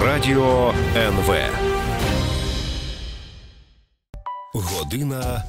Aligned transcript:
Радіо 0.00 0.74
НВ. 0.96 1.34
Година 4.54 5.44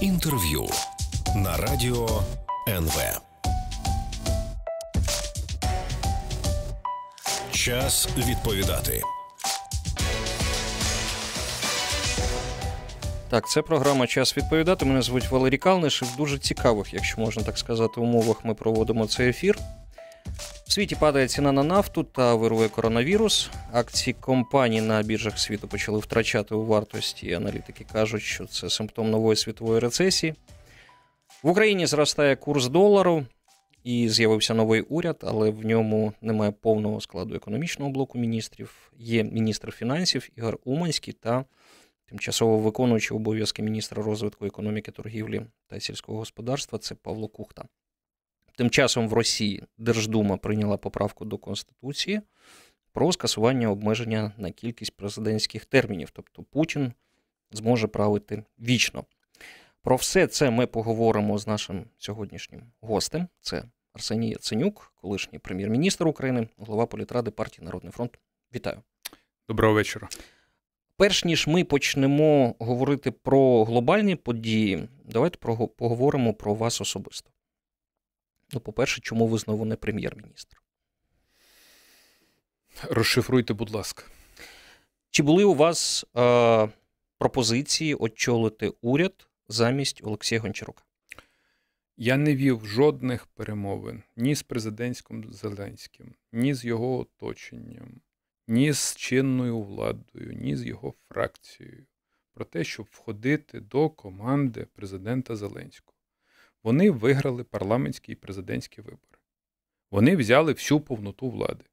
інтерв'ю 0.00 0.66
на 1.36 1.56
радіо 1.56 2.08
НВ. 2.68 2.98
Час 7.50 8.08
відповідати. 8.16 9.02
Так, 13.30 13.48
це 13.48 13.62
програма 13.62 14.06
Час 14.06 14.36
відповідати. 14.36 14.84
Мене 14.84 15.02
звуть 15.02 15.30
Валерій 15.30 15.58
Калниш. 15.58 16.02
В 16.02 16.16
дуже 16.16 16.38
цікавих, 16.38 16.94
якщо 16.94 17.20
можна 17.20 17.42
так 17.42 17.58
сказати, 17.58 18.00
умовах 18.00 18.44
ми 18.44 18.54
проводимо 18.54 19.06
цей 19.06 19.28
ефір. 19.28 19.58
В 20.68 20.72
світі 20.72 20.96
падає 20.96 21.28
ціна 21.28 21.52
на 21.52 21.62
нафту 21.62 22.04
та 22.04 22.34
вирує 22.34 22.68
коронавірус. 22.68 23.50
Акції 23.72 24.16
компаній 24.20 24.80
на 24.80 25.02
біржах 25.02 25.38
світу 25.38 25.68
почали 25.68 25.98
втрачати 25.98 26.54
у 26.54 26.66
вартості. 26.66 27.32
Аналітики 27.32 27.86
кажуть, 27.92 28.22
що 28.22 28.46
це 28.46 28.70
симптом 28.70 29.10
нової 29.10 29.36
світової 29.36 29.80
рецесії. 29.80 30.34
В 31.42 31.48
Україні 31.48 31.86
зростає 31.86 32.36
курс 32.36 32.66
долару 32.66 33.26
і 33.84 34.08
з'явився 34.08 34.54
новий 34.54 34.80
уряд, 34.80 35.16
але 35.22 35.50
в 35.50 35.66
ньому 35.66 36.12
немає 36.20 36.50
повного 36.50 37.00
складу 37.00 37.34
економічного 37.34 37.90
блоку 37.90 38.18
міністрів. 38.18 38.92
Є 38.98 39.24
міністр 39.24 39.72
фінансів 39.72 40.28
Ігор 40.36 40.58
Уманський 40.64 41.14
та 41.14 41.44
тимчасово 42.08 42.58
виконуючий 42.58 43.16
обов'язки 43.16 43.62
міністра 43.62 44.02
розвитку 44.02 44.46
економіки, 44.46 44.90
торгівлі 44.90 45.42
та 45.66 45.80
сільського 45.80 46.18
господарства 46.18 46.78
це 46.78 46.94
Павло 46.94 47.28
Кухта. 47.28 47.64
Тим 48.58 48.70
часом 48.70 49.08
в 49.08 49.12
Росії 49.12 49.62
Держдума 49.78 50.36
прийняла 50.36 50.76
поправку 50.76 51.24
до 51.24 51.38
Конституції 51.38 52.20
про 52.92 53.12
скасування 53.12 53.70
обмеження 53.70 54.32
на 54.36 54.50
кількість 54.50 54.96
президентських 54.96 55.64
термінів, 55.64 56.10
тобто 56.12 56.42
Путін 56.42 56.92
зможе 57.50 57.86
правити 57.86 58.44
вічно. 58.60 59.04
Про 59.82 59.96
все 59.96 60.26
це 60.26 60.50
ми 60.50 60.66
поговоримо 60.66 61.38
з 61.38 61.46
нашим 61.46 61.84
сьогоднішнім 61.98 62.62
гостем. 62.80 63.28
Це 63.40 63.64
Арсеній 63.92 64.30
Яценюк, 64.30 64.92
колишній 64.96 65.38
прем'єр-міністр 65.38 66.08
України, 66.08 66.48
голова 66.56 66.86
політради 66.86 67.30
партії 67.30 67.64
Народний 67.64 67.92
фронт. 67.92 68.18
Вітаю. 68.54 68.82
Доброго 69.48 69.74
вечора. 69.74 70.08
Перш 70.96 71.24
ніж 71.24 71.46
ми 71.46 71.64
почнемо 71.64 72.54
говорити 72.58 73.10
про 73.10 73.64
глобальні 73.64 74.16
події, 74.16 74.88
давайте 75.04 75.38
поговоримо 75.76 76.34
про 76.34 76.54
вас 76.54 76.80
особисто. 76.80 77.30
Ну, 78.52 78.60
по-перше, 78.60 79.00
чому 79.00 79.26
ви 79.26 79.38
знову 79.38 79.64
не 79.64 79.76
прем'єр-міністр? 79.76 80.62
Розшифруйте, 82.82 83.54
будь 83.54 83.70
ласка. 83.70 84.04
Чи 85.10 85.22
були 85.22 85.44
у 85.44 85.54
вас 85.54 86.04
е, 86.16 86.68
пропозиції 87.18 87.94
очолити 87.94 88.72
уряд 88.82 89.28
замість 89.48 90.00
Олексія 90.04 90.40
Гончарука? 90.40 90.82
Я 91.96 92.16
не 92.16 92.36
вів 92.36 92.66
жодних 92.66 93.26
перемовин 93.26 94.02
ні 94.16 94.34
з 94.34 94.42
президентським 94.42 95.32
Зеленським, 95.32 96.14
ні 96.32 96.54
з 96.54 96.64
його 96.64 96.98
оточенням, 96.98 98.00
ні 98.48 98.72
з 98.72 98.96
чинною 98.96 99.60
владою, 99.60 100.32
ні 100.32 100.56
з 100.56 100.66
його 100.66 100.94
фракцією 101.08 101.86
про 102.34 102.44
те, 102.44 102.64
щоб 102.64 102.86
входити 102.90 103.60
до 103.60 103.90
команди 103.90 104.66
президента 104.74 105.36
Зеленського. 105.36 105.97
Вони 106.64 106.90
виграли 106.90 107.44
парламентські 107.44 108.12
і 108.12 108.14
президентські 108.14 108.80
вибори. 108.80 109.18
Вони 109.90 110.16
взяли 110.16 110.52
всю 110.52 110.80
повноту 110.80 111.30
влади. 111.30 111.64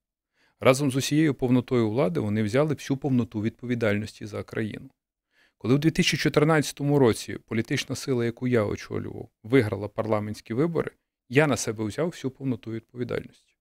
Разом 0.59 0.91
з 0.91 0.95
усією 0.95 1.33
повнотою 1.33 1.89
влади 1.89 2.19
вони 2.19 2.43
взяли 2.43 2.73
всю 2.73 2.97
повноту 2.97 3.41
відповідальності 3.41 4.25
за 4.25 4.43
країну. 4.43 4.89
Коли 5.57 5.75
у 5.75 5.77
2014 5.77 6.79
році 6.79 7.37
політична 7.47 7.95
сила, 7.95 8.25
яку 8.25 8.47
я 8.47 8.63
очолював, 8.63 9.29
виграла 9.43 9.87
парламентські 9.87 10.53
вибори, 10.53 10.91
я 11.29 11.47
на 11.47 11.57
себе 11.57 11.83
взяв 11.83 12.07
всю 12.07 12.31
повноту 12.31 12.71
відповідальності. 12.71 13.55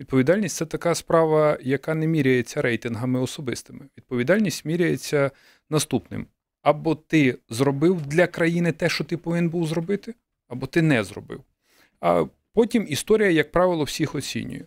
Відповідальність 0.00 0.56
це 0.56 0.66
така 0.66 0.94
справа, 0.94 1.58
яка 1.60 1.94
не 1.94 2.06
міряється 2.06 2.62
рейтингами 2.62 3.20
особистими. 3.20 3.88
Відповідальність 3.98 4.64
міряється 4.64 5.30
наступним: 5.70 6.26
або 6.62 6.94
ти 6.94 7.38
зробив 7.48 8.06
для 8.06 8.26
країни 8.26 8.72
те, 8.72 8.88
що 8.88 9.04
ти 9.04 9.16
повинен 9.16 9.50
був 9.50 9.66
зробити, 9.66 10.14
або 10.48 10.66
ти 10.66 10.82
не 10.82 11.04
зробив. 11.04 11.40
А 12.00 12.24
потім 12.52 12.86
історія, 12.88 13.30
як 13.30 13.52
правило, 13.52 13.84
всіх 13.84 14.14
оцінює. 14.14 14.64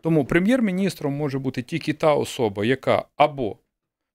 Тому 0.00 0.24
прем'єр-міністром 0.24 1.12
може 1.12 1.38
бути 1.38 1.62
тільки 1.62 1.92
та 1.92 2.14
особа, 2.14 2.64
яка 2.64 3.04
або 3.16 3.58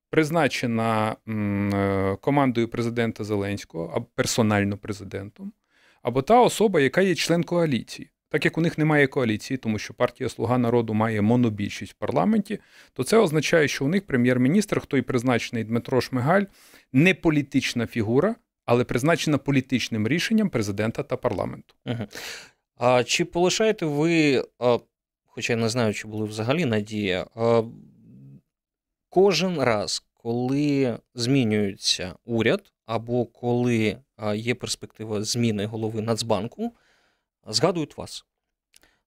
призначена 0.10 1.16
е, 1.28 2.18
командою 2.22 2.68
президента 2.68 3.24
Зеленського, 3.24 3.92
або 3.96 4.06
персонально 4.16 4.78
президентом, 4.78 5.54
або 6.02 6.22
та 6.22 6.42
особа, 6.42 6.82
яка 6.82 7.02
є 7.02 7.16
член 7.16 7.44
коаліції. 7.44 8.10
Так 8.30 8.46
як 8.46 8.58
у 8.58 8.62
них 8.62 8.78
немає 8.78 9.08
коаліції, 9.08 9.58
тому 9.58 9.80
що 9.80 9.94
партія 9.94 10.30
Слуга 10.30 10.58
народу 10.58 10.94
має 10.94 11.22
монобільшість 11.22 11.92
в 11.92 11.96
парламенті, 11.96 12.60
то 12.94 13.04
це 13.04 13.18
означає, 13.18 13.68
що 13.68 13.86
у 13.86 13.88
них 13.88 14.06
прем'єр-міністр, 14.06 14.80
хто 14.80 14.98
й 14.98 15.02
призначений 15.02 15.64
Дмитро 15.64 16.02
Шмигаль, 16.02 16.44
не 16.94 17.14
політична 17.14 17.88
фігура, 17.88 18.36
але 18.66 18.84
призначена 18.84 19.38
політичним 19.38 20.08
рішенням 20.08 20.50
президента 20.50 21.04
та 21.04 21.18
парламенту. 21.18 21.76
Угу. 21.86 22.08
А 22.78 23.04
чи 23.04 23.26
полишаєте 23.26 23.86
ви, 23.86 24.46
а, 24.60 24.78
хоча 25.26 25.54
я 25.54 25.60
не 25.60 25.70
знаю, 25.70 25.94
чи 25.94 26.08
були 26.08 26.26
взагалі 26.26 26.66
надія, 26.66 27.28
а, 27.36 27.64
кожен 29.10 29.60
раз, 29.60 30.04
коли 30.14 30.98
змінюється 31.16 32.16
уряд, 32.26 32.72
або 32.86 33.26
коли 33.26 33.98
а, 34.18 34.34
є 34.36 34.56
перспектива 34.56 35.24
зміни 35.24 35.66
голови 35.66 36.02
Нацбанку, 36.02 36.74
згадують 37.48 37.98
вас? 37.98 38.26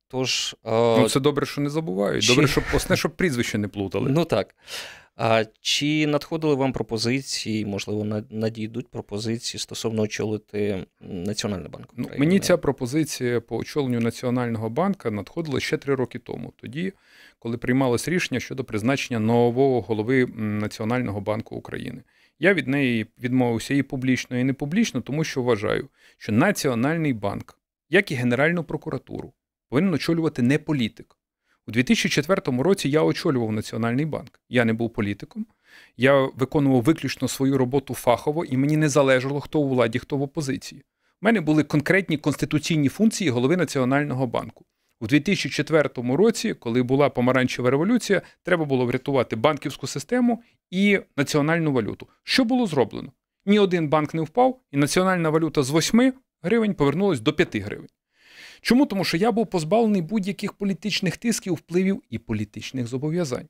Тож, 0.09 0.57
ну, 0.65 1.09
Це 1.09 1.21
добре, 1.21 1.47
що 1.47 1.61
не 1.61 1.71
забувають. 1.71 2.25
Чи... 2.25 2.35
Добре, 2.35 2.49
щоб 2.49 2.65
посне, 2.73 2.97
щоб 2.97 3.17
прізвище 3.17 3.59
не 3.59 3.69
плутали. 3.69 4.11
Ну 4.11 4.25
так. 4.25 4.55
А 5.17 5.45
чи 5.61 6.07
надходили 6.07 6.55
вам 6.55 6.73
пропозиції, 6.73 7.67
можливо, 7.67 8.23
надійдуть 8.31 8.89
пропозиції 8.89 9.61
стосовно 9.61 10.03
очолити 10.03 10.87
Національний 11.01 11.69
банк? 11.69 11.89
Ну, 11.97 12.09
Мені 12.19 12.41
ця 12.41 12.57
пропозиція 12.57 13.41
по 13.41 13.57
очоленню 13.57 14.01
Національного 14.01 14.71
банку 14.71 15.11
надходила 15.11 15.61
ще 15.61 15.77
три 15.77 15.95
роки 15.95 16.19
тому, 16.19 16.53
тоді, 16.57 16.93
коли 17.39 17.57
приймалось 17.57 18.09
рішення 18.09 18.41
щодо 18.41 18.65
призначення 18.65 19.21
нового 19.21 19.81
голови 19.81 20.27
Національного 20.37 21.21
банку 21.21 21.57
України. 21.57 22.03
Я 22.39 22.55
від 22.55 22.69
неї 22.69 23.07
відмовився 23.23 23.75
і 23.75 23.83
публічно, 23.83 24.39
і 24.39 24.45
не 24.45 24.53
публічно, 24.53 25.01
тому 25.01 25.25
що 25.25 25.43
вважаю, 25.43 25.89
що 26.19 26.33
Національний 26.33 27.13
банк, 27.13 27.59
як 27.91 28.11
і 28.11 28.15
Генеральну 28.15 28.65
прокуратуру, 28.65 29.33
повинен 29.69 29.95
очолювати 29.95 30.43
не 30.43 30.59
політик. 30.59 31.17
У 31.69 31.73
2004 31.73 32.63
році 32.63 32.89
я 32.89 33.03
очолював 33.03 33.53
Національний 33.53 34.05
банк. 34.05 34.41
Я 34.49 34.65
не 34.65 34.73
був 34.73 34.93
політиком. 34.93 35.47
Я 35.97 36.21
виконував 36.21 36.83
виключно 36.83 37.29
свою 37.29 37.59
роботу 37.59 37.95
фахово, 37.95 38.45
і 38.45 38.57
мені 38.57 38.77
не 38.77 38.89
залежало, 38.89 39.41
хто 39.41 39.61
у 39.61 39.69
владі, 39.69 39.99
хто 39.99 40.17
в 40.17 40.23
опозиції. 40.23 40.83
У 41.23 41.25
мене 41.27 41.41
були 41.41 41.65
конкретні 41.65 42.19
конституційні 42.19 42.89
функції 42.89 43.31
голови 43.31 43.57
Національного 43.57 44.27
банку. 44.27 44.65
У 45.01 45.07
2004 45.07 45.91
році, 45.97 46.55
коли 46.55 46.83
була 46.83 47.11
помаранчева 47.11 47.71
революція, 47.71 48.23
треба 48.43 48.65
було 48.65 48.87
врятувати 48.87 49.37
банківську 49.37 49.87
систему 49.87 50.43
і 50.71 51.01
національну 51.17 51.73
валюту. 51.73 52.09
Що 52.23 52.45
було 52.45 52.67
зроблено? 52.67 53.13
Ні 53.47 53.59
один 53.59 53.89
банк 53.89 54.15
не 54.15 54.23
впав, 54.23 54.61
і 54.71 54.77
національна 54.77 55.31
валюта 55.31 55.63
з 55.63 55.71
8 55.71 56.13
гривень 56.43 56.75
повернулась 56.75 57.21
до 57.21 57.33
5 57.33 57.57
гривень. 57.57 57.89
Чому? 58.61 58.87
Тому 58.87 59.05
що 59.05 59.17
я 59.17 59.33
був 59.33 59.47
позбавлений 59.47 60.03
будь-яких 60.03 60.53
політичних 60.53 61.17
тисків, 61.17 61.55
впливів 61.55 62.03
і 62.11 62.19
політичних 62.19 62.87
зобов'язань. 62.87 63.49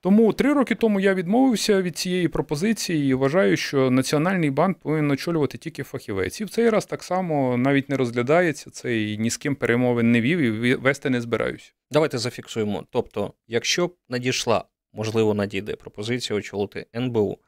Тому 0.00 0.32
три 0.32 0.52
роки 0.52 0.74
тому 0.74 1.00
я 1.00 1.14
відмовився 1.14 1.82
від 1.82 1.98
цієї 1.98 2.28
пропозиції 2.28 3.10
і 3.10 3.14
вважаю, 3.14 3.56
що 3.56 3.90
Національний 3.90 4.50
банк 4.50 4.78
повинен 4.78 5.10
очолювати 5.10 5.58
тільки 5.58 5.82
фахівець. 5.82 6.40
І 6.40 6.44
в 6.44 6.50
цей 6.50 6.70
раз 6.70 6.86
так 6.86 7.02
само 7.02 7.56
навіть 7.56 7.88
не 7.88 7.96
розглядається 7.96 8.70
це 8.70 9.02
і 9.02 9.18
ні 9.18 9.30
з 9.30 9.36
ким 9.36 9.54
перемовин 9.54 10.12
не 10.12 10.20
вів 10.20 10.38
і 10.38 10.74
вести 10.74 11.10
не 11.10 11.20
збираюся. 11.20 11.72
Давайте 11.90 12.18
зафіксуємо. 12.18 12.84
Тобто, 12.90 13.32
якщо 13.48 13.86
б 13.86 13.96
надійшла, 14.08 14.64
можливо, 14.92 15.34
надійде 15.34 15.76
пропозиція 15.76 16.38
очолити 16.38 16.86
НБУ, 16.96 17.38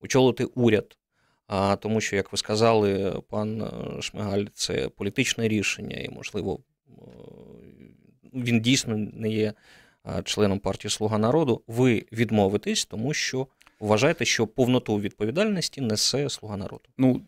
очолити 0.00 0.44
уряд, 0.44 0.96
а 1.52 1.76
тому, 1.76 2.00
що, 2.00 2.16
як 2.16 2.32
ви 2.32 2.38
сказали, 2.38 3.22
пан 3.28 3.62
е, 3.62 4.02
Шмигаль, 4.02 4.44
це 4.54 4.88
політичне 4.88 5.48
рішення, 5.48 5.96
і, 5.96 6.08
можливо, 6.08 6.58
е, 6.88 6.92
він 8.34 8.60
дійсно 8.60 8.96
не 8.96 9.30
є 9.30 9.52
членом 10.24 10.58
партії 10.58 10.90
Слуга 10.90 11.18
народу. 11.18 11.62
Ви 11.66 12.06
відмовитесь, 12.12 12.84
тому 12.84 13.14
що 13.14 13.46
вважаєте, 13.80 14.24
що 14.24 14.46
повноту 14.46 14.96
відповідальності 14.96 15.80
несе 15.80 16.30
Слуга 16.30 16.56
народу. 16.56 16.84
Ну, 16.98 17.22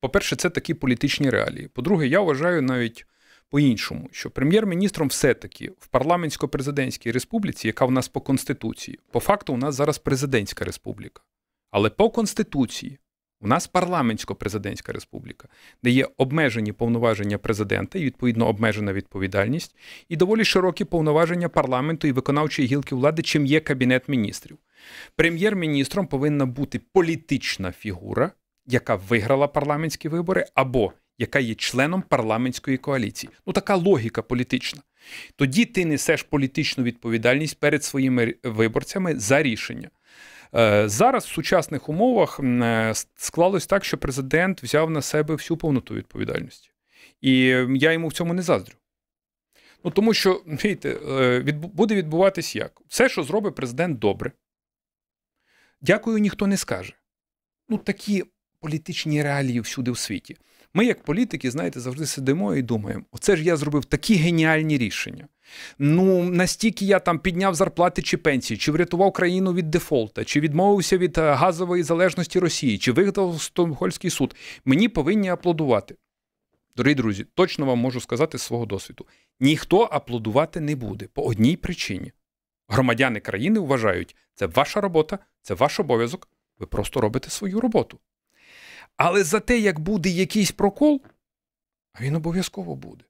по-перше, 0.00 0.36
це 0.36 0.50
такі 0.50 0.74
політичні 0.74 1.30
реалії. 1.30 1.68
По-друге, 1.68 2.06
я 2.06 2.20
вважаю 2.20 2.62
навіть 2.62 3.06
по-іншому, 3.50 4.08
що 4.12 4.30
прем'єр-міністром 4.30 5.08
все-таки 5.08 5.72
в 5.78 5.88
парламентсько-президентській 5.92 7.12
республіці, 7.12 7.66
яка 7.66 7.84
в 7.84 7.90
нас 7.90 8.08
по 8.08 8.20
Конституції, 8.20 8.98
по 9.10 9.20
факту 9.20 9.54
у 9.54 9.56
нас 9.56 9.74
зараз 9.74 9.98
президентська 9.98 10.64
республіка. 10.64 11.22
Але 11.70 11.90
по 11.90 12.10
Конституції 12.10 12.98
у 13.46 13.48
нас 13.48 13.70
парламентсько-президентська 13.72 14.92
республіка, 14.92 15.48
де 15.82 15.90
є 15.90 16.08
обмежені 16.16 16.72
повноваження 16.72 17.38
президента 17.38 17.98
і 17.98 18.04
відповідно 18.04 18.46
обмежена 18.48 18.92
відповідальність, 18.92 19.76
і 20.08 20.16
доволі 20.16 20.44
широкі 20.44 20.84
повноваження 20.84 21.48
парламенту 21.48 22.08
і 22.08 22.12
виконавчої 22.12 22.68
гілки 22.68 22.94
влади, 22.94 23.22
чим 23.22 23.46
є 23.46 23.60
кабінет 23.60 24.08
міністрів. 24.08 24.58
Прем'єр-міністром 25.16 26.06
повинна 26.06 26.46
бути 26.46 26.80
політична 26.92 27.72
фігура, 27.72 28.32
яка 28.66 28.94
виграла 28.94 29.48
парламентські 29.48 30.08
вибори, 30.08 30.46
або 30.54 30.92
яка 31.18 31.38
є 31.38 31.54
членом 31.54 32.02
парламентської 32.02 32.76
коаліції. 32.76 33.30
Ну 33.46 33.52
така 33.52 33.76
логіка 33.76 34.22
політична. 34.22 34.82
Тоді 35.36 35.64
ти 35.64 35.84
несеш 35.84 36.22
політичну 36.22 36.84
відповідальність 36.84 37.60
перед 37.60 37.84
своїми 37.84 38.34
виборцями 38.42 39.18
за 39.18 39.42
рішення. 39.42 39.90
Е, 40.56 40.88
зараз 40.88 41.24
в 41.24 41.28
сучасних 41.28 41.88
умовах 41.88 42.40
е, 42.40 42.92
склалось 43.16 43.66
так, 43.66 43.84
що 43.84 43.98
президент 43.98 44.62
взяв 44.62 44.90
на 44.90 45.02
себе 45.02 45.34
всю 45.34 45.58
повноту 45.58 45.94
відповідальності. 45.94 46.70
І 47.20 47.36
я 47.74 47.92
йому 47.92 48.08
в 48.08 48.12
цьому 48.12 48.34
не 48.34 48.42
заздрю. 48.42 48.74
Ну 49.84 49.90
тому 49.90 50.14
що, 50.14 50.42
видите, 50.46 50.90
е, 50.90 51.52
буде 51.52 51.94
відбуватись 51.94 52.56
як? 52.56 52.80
Все, 52.88 53.08
що 53.08 53.22
зробить 53.22 53.54
президент 53.54 53.98
добре. 53.98 54.32
Дякую, 55.80 56.18
ніхто 56.18 56.46
не 56.46 56.56
скаже. 56.56 56.94
Ну, 57.68 57.78
такі 57.78 58.24
політичні 58.60 59.22
реалії 59.22 59.60
всюди 59.60 59.90
в 59.90 59.98
світі. 59.98 60.36
Ми, 60.74 60.84
як 60.84 61.02
політики, 61.02 61.50
знаєте, 61.50 61.80
завжди 61.80 62.06
сидимо 62.06 62.54
і 62.54 62.62
думаємо: 62.62 63.04
оце 63.12 63.36
ж 63.36 63.44
я 63.44 63.56
зробив 63.56 63.84
такі 63.84 64.14
геніальні 64.14 64.78
рішення. 64.78 65.28
Ну, 65.78 66.22
настільки 66.30 66.84
я 66.84 66.98
там 66.98 67.18
підняв 67.18 67.54
зарплати 67.54 68.02
чи 68.02 68.16
пенсії, 68.16 68.58
чи 68.58 68.72
врятував 68.72 69.12
країну 69.12 69.52
від 69.52 69.70
дефолта, 69.70 70.24
чи 70.24 70.40
відмовився 70.40 70.98
від 70.98 71.18
е, 71.18 71.32
газової 71.32 71.82
залежності 71.82 72.38
Росії, 72.38 72.78
чи 72.78 72.92
вигадав 72.92 73.42
Стокгольмський 73.42 74.10
суд. 74.10 74.36
Мені 74.64 74.88
повинні 74.88 75.28
аплодувати. 75.28 75.96
Дорогі 76.76 76.94
друзі, 76.94 77.26
точно 77.34 77.66
вам 77.66 77.78
можу 77.78 78.00
сказати 78.00 78.38
з 78.38 78.42
свого 78.42 78.66
досвіду: 78.66 79.06
ніхто 79.40 79.88
аплодувати 79.92 80.60
не 80.60 80.76
буде 80.76 81.08
по 81.12 81.22
одній 81.22 81.56
причині. 81.56 82.12
Громадяни 82.68 83.20
країни 83.20 83.60
вважають, 83.60 84.16
це 84.34 84.46
ваша 84.46 84.80
робота, 84.80 85.18
це 85.42 85.54
ваш 85.54 85.80
обов'язок, 85.80 86.28
ви 86.58 86.66
просто 86.66 87.00
робите 87.00 87.30
свою 87.30 87.60
роботу. 87.60 87.98
Але 88.96 89.24
за 89.24 89.40
те, 89.40 89.58
як 89.58 89.78
буде 89.78 90.08
якийсь 90.08 90.52
прокол, 90.52 91.02
а 91.92 92.02
він 92.02 92.16
обов'язково 92.16 92.74
буде. 92.74 93.04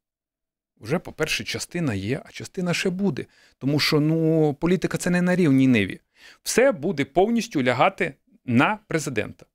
Вже, 0.81 0.99
по-перше, 0.99 1.45
частина 1.45 1.95
є, 1.95 2.23
а 2.25 2.31
частина 2.31 2.75
ще 2.75 2.91
буде. 2.91 3.27
Тому 3.59 3.81
що 3.81 4.01
ну, 4.01 4.55
політика 4.55 4.99
це 4.99 5.11
не 5.11 5.23
на 5.23 5.37
рівній 5.37 5.69
ниві. 5.69 6.01
Все 6.43 6.73
буде 6.73 7.05
повністю 7.05 7.63
лягати 7.63 8.15
на 8.45 8.79
президента. 8.89 9.47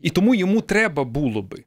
І 0.00 0.10
тому 0.10 0.34
йому 0.34 0.60
треба 0.60 1.04
було 1.04 1.42
би 1.42 1.64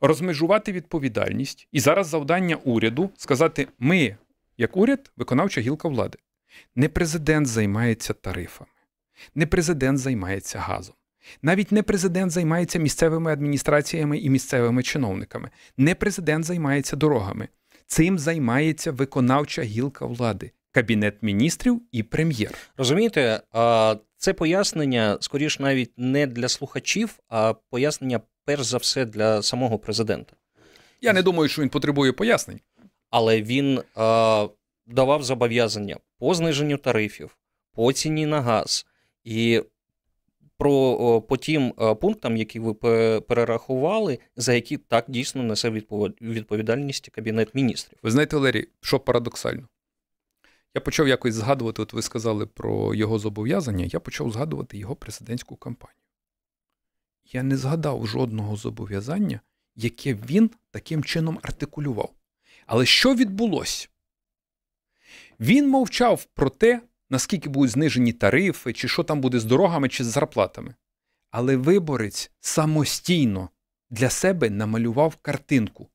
розмежувати 0.00 0.72
відповідальність. 0.72 1.68
І 1.72 1.80
зараз 1.80 2.06
завдання 2.06 2.56
уряду 2.56 3.10
сказати: 3.16 3.68
ми, 3.78 4.16
як 4.56 4.76
уряд, 4.76 5.10
виконавча 5.16 5.60
гілка 5.60 5.88
влади. 5.88 6.18
Не 6.74 6.88
президент 6.88 7.46
займається 7.46 8.12
тарифами, 8.12 8.70
не 9.34 9.46
президент 9.46 9.98
займається 9.98 10.58
газом. 10.58 10.94
Навіть 11.42 11.72
не 11.72 11.82
президент 11.82 12.32
займається 12.32 12.78
місцевими 12.78 13.32
адміністраціями 13.32 14.18
і 14.18 14.30
місцевими 14.30 14.82
чиновниками. 14.82 15.50
Не 15.76 15.94
президент 15.94 16.44
займається 16.44 16.96
дорогами. 16.96 17.48
Цим 17.86 18.18
займається 18.18 18.92
виконавча 18.92 19.62
гілка 19.62 20.06
влади, 20.06 20.50
кабінет 20.72 21.22
міністрів 21.22 21.82
і 21.92 22.02
прем'єр. 22.02 22.54
Розумієте, 22.76 23.40
це 24.16 24.32
пояснення 24.34 25.18
скоріш 25.20 25.58
навіть 25.58 25.92
не 25.96 26.26
для 26.26 26.48
слухачів, 26.48 27.18
а 27.28 27.54
пояснення 27.70 28.20
перш 28.44 28.62
за 28.62 28.76
все 28.76 29.04
для 29.04 29.42
самого 29.42 29.78
президента. 29.78 30.32
Я 31.00 31.12
не 31.12 31.22
думаю, 31.22 31.48
що 31.48 31.62
він 31.62 31.68
потребує 31.68 32.12
пояснень. 32.12 32.60
Але 33.10 33.42
він 33.42 33.82
давав 34.86 35.22
зобов'язання 35.22 35.96
по 36.18 36.34
зниженню 36.34 36.76
тарифів, 36.76 37.36
по 37.74 37.92
ціні 37.92 38.26
на 38.26 38.40
газ. 38.40 38.86
І 39.24 39.62
про 40.58 41.20
по 41.20 41.36
тим 41.36 41.72
пунктам, 42.00 42.36
які 42.36 42.60
ви 42.60 42.74
перерахували, 43.20 44.18
за 44.36 44.52
які 44.52 44.76
так 44.76 45.04
дійсно 45.08 45.42
несе 45.42 45.70
відповідальність 46.20 47.08
Кабінет 47.08 47.54
міністрів. 47.54 47.98
Ви 48.02 48.10
знаєте, 48.10 48.36
Лері, 48.36 48.68
що 48.80 49.00
парадоксально? 49.00 49.68
Я 50.74 50.80
почав 50.80 51.08
якось 51.08 51.34
згадувати, 51.34 51.82
от 51.82 51.92
ви 51.92 52.02
сказали 52.02 52.46
про 52.46 52.94
його 52.94 53.18
зобов'язання, 53.18 53.84
я 53.84 54.00
почав 54.00 54.30
згадувати 54.32 54.78
його 54.78 54.96
президентську 54.96 55.56
кампанію. 55.56 55.94
Я 57.32 57.42
не 57.42 57.56
згадав 57.56 58.06
жодного 58.06 58.56
зобов'язання, 58.56 59.40
яке 59.76 60.14
він 60.14 60.50
таким 60.70 61.04
чином 61.04 61.38
артикулював. 61.42 62.10
Але 62.66 62.86
що 62.86 63.14
відбулося? 63.14 63.88
Він 65.40 65.68
мовчав 65.68 66.24
про 66.24 66.50
те, 66.50 66.80
наскільки 67.10 67.48
будуть 67.48 67.70
знижені 67.70 68.12
тарифи, 68.12 68.72
чи 68.72 68.88
що 68.88 69.02
там 69.02 69.20
буде 69.20 69.40
з 69.40 69.44
дорогами, 69.44 69.88
чи 69.88 70.04
з 70.04 70.06
зарплатами. 70.06 70.74
Але 71.30 71.56
виборець 71.56 72.30
самостійно 72.40 73.50
для 73.90 74.10
себе 74.10 74.50
намалював 74.50 75.16
картинку. 75.16 75.88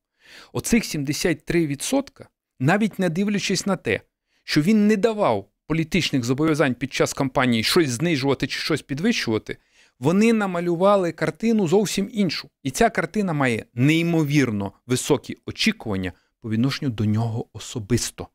Оцих 0.52 0.84
73%, 0.84 2.26
навіть 2.60 2.98
не 2.98 3.08
дивлячись 3.08 3.66
на 3.66 3.76
те, 3.76 4.00
що 4.44 4.62
він 4.62 4.86
не 4.86 4.96
давав 4.96 5.48
політичних 5.66 6.24
зобов'язань 6.24 6.74
під 6.74 6.92
час 6.92 7.12
кампанії 7.12 7.62
щось 7.62 7.90
знижувати 7.90 8.46
чи 8.46 8.60
щось 8.60 8.82
підвищувати, 8.82 9.56
вони 9.98 10.32
намалювали 10.32 11.12
картину 11.12 11.68
зовсім 11.68 12.10
іншу. 12.12 12.50
І 12.62 12.70
ця 12.70 12.90
картина 12.90 13.32
має 13.32 13.64
неймовірно 13.74 14.72
високі 14.86 15.36
очікування 15.46 16.12
по 16.40 16.50
відношенню 16.50 16.90
до 16.90 17.04
нього 17.04 17.46
особисто 17.52 18.28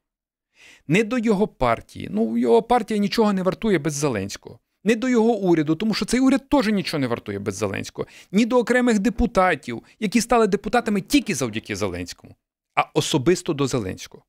не 0.90 1.04
до 1.04 1.18
його 1.18 1.48
партії. 1.48 2.08
Ну, 2.12 2.38
його 2.38 2.62
партія 2.64 3.00
нічого 3.00 3.34
не 3.34 3.44
вартує 3.44 3.80
без 3.80 3.94
Зеленського. 3.94 4.60
Не 4.84 4.96
до 4.96 5.10
його 5.10 5.36
уряду, 5.36 5.76
тому 5.76 5.94
що 5.94 6.06
цей 6.06 6.20
уряд 6.20 6.50
теж 6.50 6.68
нічого 6.68 7.02
не 7.02 7.08
вартує 7.08 7.40
без 7.40 7.56
Зеленського, 7.56 8.08
ні 8.32 8.46
до 8.46 8.58
окремих 8.58 9.00
депутатів, 9.00 9.84
які 10.00 10.22
стали 10.22 10.48
депутатами 10.48 11.02
тільки 11.02 11.36
завдяки 11.36 11.76
Зеленському, 11.76 12.36
а 12.76 12.84
особисто 12.94 13.54
до 13.54 13.68
Зеленського. 13.68 14.24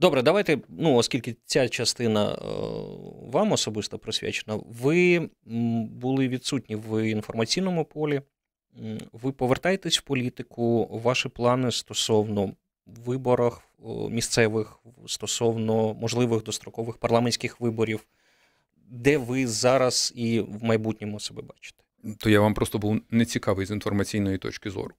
Добре, 0.00 0.22
давайте. 0.22 0.58
Ну, 0.68 0.94
оскільки 0.94 1.36
ця 1.44 1.68
частина 1.68 2.32
е, 2.32 2.38
вам 3.32 3.52
особисто 3.52 3.98
присвячена, 3.98 4.60
ви 4.82 5.30
були 5.86 6.28
відсутні 6.28 6.76
в 6.76 7.10
інформаційному 7.10 7.84
полі. 7.84 8.22
Ви 9.12 9.32
повертаєтесь 9.32 9.98
в 9.98 10.02
політику, 10.02 10.88
ваші 11.04 11.28
плани 11.28 11.72
стосовно 11.72 12.52
виборах 12.86 13.62
місцевих 14.10 14.78
стосовно 15.06 15.94
можливих 15.94 16.42
дострокових 16.42 16.96
парламентських 16.96 17.60
виборів, 17.60 18.00
де 18.88 19.18
ви 19.18 19.46
зараз 19.46 20.12
і 20.16 20.40
в 20.40 20.64
майбутньому 20.64 21.20
себе 21.20 21.42
бачите? 21.42 21.82
То 22.18 22.30
я 22.30 22.40
вам 22.40 22.54
просто 22.54 22.78
був 22.78 23.00
нецікавий 23.10 23.66
з 23.66 23.70
інформаційної 23.70 24.38
точки 24.38 24.70
зору. 24.70 24.94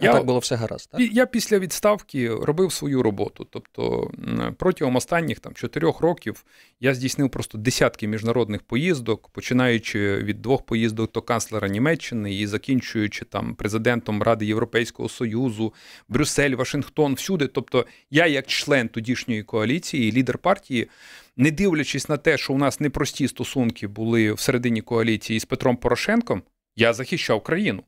А 0.00 0.04
я, 0.04 0.12
так 0.12 0.24
було 0.24 0.38
все 0.38 0.56
гаразд. 0.56 0.90
так? 0.90 1.00
Я 1.00 1.26
після 1.26 1.58
відставки 1.58 2.34
робив 2.34 2.72
свою 2.72 3.02
роботу. 3.02 3.46
Тобто 3.50 4.10
протягом 4.58 4.96
останніх 4.96 5.40
там 5.40 5.54
чотирьох 5.54 6.00
років 6.00 6.44
я 6.80 6.94
здійснив 6.94 7.30
просто 7.30 7.58
десятки 7.58 8.08
міжнародних 8.08 8.62
поїздок, 8.62 9.28
починаючи 9.28 10.16
від 10.16 10.42
двох 10.42 10.66
поїздок 10.66 11.12
до 11.12 11.22
канцлера 11.22 11.68
Німеччини 11.68 12.34
і 12.34 12.46
закінчуючи 12.46 13.24
там 13.24 13.54
президентом 13.54 14.22
Ради 14.22 14.46
Європейського 14.46 15.08
Союзу, 15.08 15.74
Брюссель, 16.08 16.54
Вашингтон, 16.54 17.14
всюди. 17.14 17.46
Тобто, 17.46 17.86
я, 18.10 18.26
як 18.26 18.46
член 18.46 18.88
тодішньої 18.88 19.42
коаліції, 19.42 20.12
лідер 20.12 20.38
партії. 20.38 20.88
Не 21.36 21.50
дивлячись 21.50 22.08
на 22.08 22.16
те, 22.16 22.38
що 22.38 22.52
у 22.52 22.58
нас 22.58 22.80
непрості 22.80 23.28
стосунки 23.28 23.86
були 23.86 24.32
всередині 24.32 24.82
коаліції 24.82 25.40
з 25.40 25.44
Петром 25.44 25.76
Порошенком, 25.76 26.42
я 26.76 26.92
захищав 26.92 27.42
країну. 27.42 27.82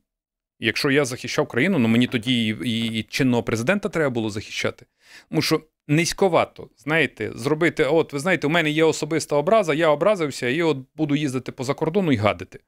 Якщо 0.59 0.91
я 0.91 1.05
захищав 1.05 1.47
країну, 1.47 1.79
ну 1.79 1.87
мені 1.87 2.07
тоді 2.07 2.47
і, 2.47 2.69
і, 2.69 2.99
і 2.99 3.03
чинного 3.03 3.43
президента 3.43 3.89
треба 3.89 4.09
було 4.09 4.29
захищати. 4.29 4.85
Тому 5.29 5.41
що 5.41 5.61
низьковато, 5.87 6.69
знаєте, 6.77 7.31
зробити, 7.35 7.83
от 7.83 8.13
ви 8.13 8.19
знаєте, 8.19 8.47
у 8.47 8.49
мене 8.49 8.69
є 8.69 8.83
особиста 8.83 9.35
образа, 9.35 9.73
я 9.73 9.89
образився 9.89 10.49
і 10.49 10.61
от 10.61 10.77
буду 10.95 11.15
їздити 11.15 11.51
по 11.51 11.63
закордону 11.63 12.11
і 12.11 12.15
гадити. 12.15 12.59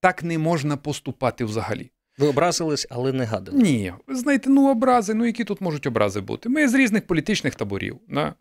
Так 0.00 0.22
не 0.22 0.38
можна 0.38 0.76
поступати 0.76 1.44
взагалі. 1.44 1.90
Ви 2.18 2.28
образились, 2.28 2.86
але 2.90 3.12
не 3.12 3.24
гадали. 3.24 3.58
Ні, 3.58 3.92
ви 4.06 4.14
знаєте, 4.14 4.50
ну 4.50 4.70
образи, 4.70 5.14
ну 5.14 5.26
які 5.26 5.44
тут 5.44 5.60
можуть 5.60 5.86
образи 5.86 6.20
бути? 6.20 6.48
Ми 6.48 6.68
з 6.68 6.74
різних 6.74 7.06
політичних 7.06 7.54
таборів. 7.54 7.98
Да? 8.08 8.34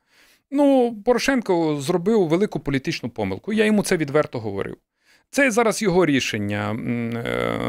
Ну, 0.51 0.95
Порошенко 1.05 1.81
зробив 1.81 2.27
велику 2.27 2.59
політичну 2.59 3.09
помилку. 3.09 3.53
Я 3.53 3.65
йому 3.65 3.83
це 3.83 3.97
відверто 3.97 4.39
говорив. 4.39 4.77
Це 5.31 5.51
зараз 5.51 5.81
його 5.81 6.05
рішення 6.05 6.71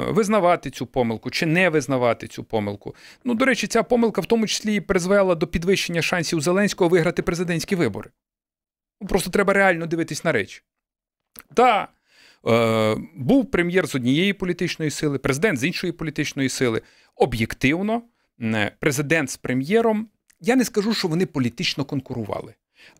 визнавати 0.08 0.70
цю 0.70 0.86
помилку 0.86 1.30
чи 1.30 1.46
не 1.46 1.68
визнавати 1.68 2.28
цю 2.28 2.44
помилку. 2.44 2.94
Ну, 3.24 3.34
до 3.34 3.44
речі, 3.44 3.66
ця 3.66 3.82
помилка 3.82 4.20
в 4.20 4.26
тому 4.26 4.46
числі 4.46 4.74
і 4.74 4.80
призвела 4.80 5.34
до 5.34 5.46
підвищення 5.46 6.02
шансів 6.02 6.40
Зеленського 6.40 6.90
виграти 6.90 7.22
президентські 7.22 7.76
вибори. 7.76 8.10
Ну, 9.00 9.08
просто 9.08 9.30
треба 9.30 9.52
реально 9.52 9.86
дивитись 9.86 10.24
на 10.24 10.32
речі. 10.32 10.62
Так, 11.54 11.88
е, 12.46 12.96
був 13.16 13.50
прем'єр 13.50 13.86
з 13.86 13.94
однієї 13.94 14.32
політичної 14.32 14.90
сили, 14.90 15.18
президент 15.18 15.58
з 15.58 15.64
іншої 15.64 15.92
політичної 15.92 16.48
сили. 16.48 16.82
Об'єктивно, 17.16 18.02
президент 18.78 19.30
з 19.30 19.36
прем'єром. 19.36 20.08
Я 20.40 20.56
не 20.56 20.64
скажу, 20.64 20.94
що 20.94 21.08
вони 21.08 21.26
політично 21.26 21.84
конкурували. 21.84 22.54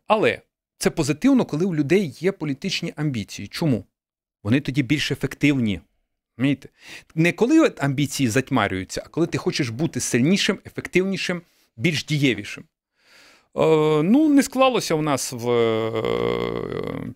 Але 0.06 0.40
це 0.78 0.90
позитивно, 0.90 1.44
коли 1.44 1.64
у 1.64 1.74
людей 1.74 2.16
є 2.20 2.32
політичні 2.32 2.92
амбіції. 2.96 3.48
Чому? 3.48 3.84
Вони 4.42 4.60
тоді 4.60 4.82
більш 4.82 5.10
ефективні. 5.10 5.80
Не 7.14 7.32
коли 7.32 7.74
амбіції 7.78 8.28
затьмарюються, 8.28 9.02
а 9.06 9.08
коли 9.08 9.26
ти 9.26 9.38
хочеш 9.38 9.68
бути 9.68 10.00
сильнішим, 10.00 10.58
ефективнішим, 10.66 11.42
більш 11.76 12.04
дієвішим. 12.04 12.64
Е, 13.56 14.02
ну, 14.02 14.28
не 14.28 14.42
склалося 14.42 14.94
у 14.94 15.02
нас 15.02 15.32
в 15.32 15.46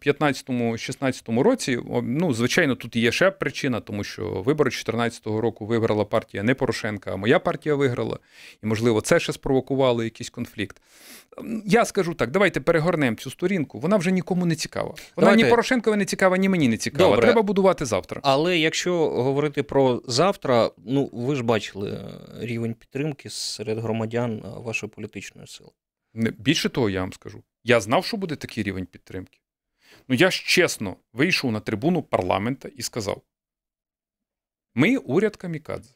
15-16 0.06 1.40
е, 1.40 1.42
році. 1.42 1.78
Ну, 2.02 2.34
звичайно, 2.34 2.74
тут 2.74 2.96
є 2.96 3.12
ще 3.12 3.30
причина, 3.30 3.80
тому 3.80 4.04
що 4.04 4.22
вибори 4.22 4.70
2014 4.70 5.26
року 5.26 5.66
виграла 5.66 6.04
партія 6.04 6.42
не 6.42 6.54
Порошенка, 6.54 7.12
а 7.12 7.16
моя 7.16 7.38
партія 7.38 7.74
виграла. 7.74 8.18
І, 8.62 8.66
можливо, 8.66 9.00
це 9.00 9.20
ще 9.20 9.32
спровокувало 9.32 10.04
якийсь 10.04 10.30
конфлікт. 10.30 10.82
Я 11.66 11.84
скажу 11.84 12.14
так: 12.14 12.30
давайте 12.30 12.60
перегорнемо 12.60 13.16
цю 13.16 13.30
сторінку. 13.30 13.78
Вона 13.78 13.96
вже 13.96 14.10
нікому 14.10 14.46
не 14.46 14.54
цікава. 14.54 14.88
Вона 14.88 15.00
давайте. 15.16 15.42
ні 15.42 15.50
Порошенкові 15.50 15.96
не 15.96 16.04
цікава, 16.04 16.36
ні 16.36 16.48
мені 16.48 16.68
не 16.68 16.76
цікава. 16.76 17.10
Добре. 17.10 17.22
Треба 17.22 17.42
будувати 17.42 17.84
завтра. 17.84 18.20
Але 18.24 18.58
якщо 18.58 19.10
говорити 19.10 19.62
про 19.62 20.02
завтра, 20.06 20.70
ну 20.86 21.10
ви 21.12 21.36
ж 21.36 21.42
бачили 21.42 22.00
рівень 22.40 22.74
підтримки 22.74 23.30
серед 23.30 23.78
громадян 23.78 24.42
вашої 24.64 24.90
політичної 24.90 25.46
сили. 25.46 25.70
Більше 26.14 26.68
того, 26.68 26.90
я 26.90 27.00
вам 27.00 27.12
скажу. 27.12 27.42
Я 27.64 27.80
знав, 27.80 28.04
що 28.04 28.16
буде 28.16 28.36
такий 28.36 28.64
рівень 28.64 28.86
підтримки. 28.86 29.38
Ну 30.08 30.14
я 30.14 30.30
ж 30.30 30.44
чесно 30.46 30.96
вийшов 31.12 31.52
на 31.52 31.60
трибуну 31.60 32.02
парламента 32.02 32.68
і 32.76 32.82
сказав: 32.82 33.22
ми 34.74 34.96
уряд 34.96 35.36
Камікадзе. 35.36 35.90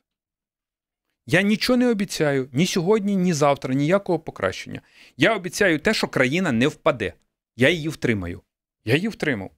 Я 1.26 1.42
нічого 1.42 1.76
не 1.76 1.88
обіцяю 1.88 2.48
ні 2.52 2.66
сьогодні, 2.66 3.16
ні 3.16 3.32
завтра, 3.32 3.74
ніякого 3.74 4.18
покращення. 4.18 4.82
Я 5.16 5.36
обіцяю 5.36 5.78
те, 5.78 5.94
що 5.94 6.08
країна 6.08 6.52
не 6.52 6.68
впаде. 6.68 7.12
Я 7.56 7.68
її 7.68 7.88
втримаю. 7.88 8.42
Я 8.84 8.94
її 8.94 9.08
втримав. 9.08 9.50
У 9.50 9.52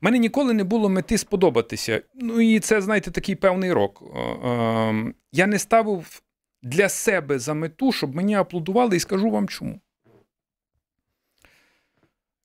мене 0.00 0.18
ніколи 0.18 0.52
не 0.52 0.64
було 0.64 0.88
мети 0.88 1.18
сподобатися. 1.18 2.02
Ну 2.14 2.40
і 2.40 2.60
це, 2.60 2.80
знаєте, 2.80 3.10
такий 3.10 3.34
певний 3.34 3.72
рок. 3.72 4.02
Ем, 4.14 5.14
я 5.32 5.46
не 5.46 5.58
ставив 5.58 6.22
для 6.62 6.88
себе 6.88 7.38
за 7.38 7.54
мету, 7.54 7.92
щоб 7.92 8.14
мені 8.14 8.34
аплодували, 8.34 8.96
і 8.96 9.00
скажу 9.00 9.30
вам 9.30 9.48
чому. 9.48 9.80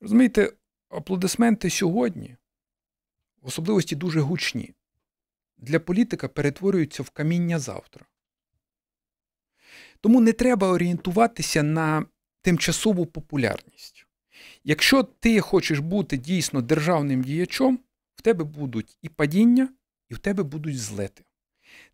Розумієте, 0.03 0.53
аплодисменти 0.89 1.69
сьогодні, 1.69 2.35
в 3.41 3.47
особливості 3.47 3.95
дуже 3.95 4.19
гучні, 4.19 4.73
для 5.57 5.79
політика 5.79 6.27
перетворюються 6.27 7.03
в 7.03 7.09
каміння 7.09 7.59
завтра. 7.59 8.05
Тому 10.01 10.21
не 10.21 10.33
треба 10.33 10.67
орієнтуватися 10.67 11.63
на 11.63 12.05
тимчасову 12.41 13.05
популярність. 13.05 14.07
Якщо 14.63 15.03
ти 15.03 15.39
хочеш 15.39 15.79
бути 15.79 16.17
дійсно 16.17 16.61
державним 16.61 17.23
діячом, 17.23 17.79
в 18.15 18.21
тебе 18.21 18.43
будуть 18.43 18.97
і 19.01 19.09
падіння, 19.09 19.69
і 20.09 20.13
в 20.13 20.17
тебе 20.17 20.43
будуть 20.43 20.79
злети. 20.79 21.23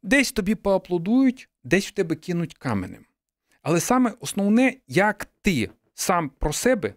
Десь 0.04 0.32
тобі 0.32 0.56
поаплодують, 0.56 1.50
десь 1.64 1.88
в 1.88 1.92
тебе 1.92 2.16
кинуть 2.16 2.54
каменем. 2.54 3.06
Але 3.62 3.80
саме 3.80 4.14
основне, 4.20 4.78
як 4.88 5.28
ти 5.42 5.70
сам 5.94 6.30
про 6.30 6.54
себе 6.54 6.94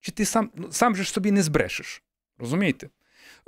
чи 0.00 0.12
ти 0.12 0.24
сам 0.24 0.50
ну, 0.54 0.72
сам 0.72 0.96
же 0.96 1.04
ж 1.04 1.10
собі 1.10 1.30
не 1.30 1.42
збрешеш? 1.42 2.02
Розумієте? 2.38 2.90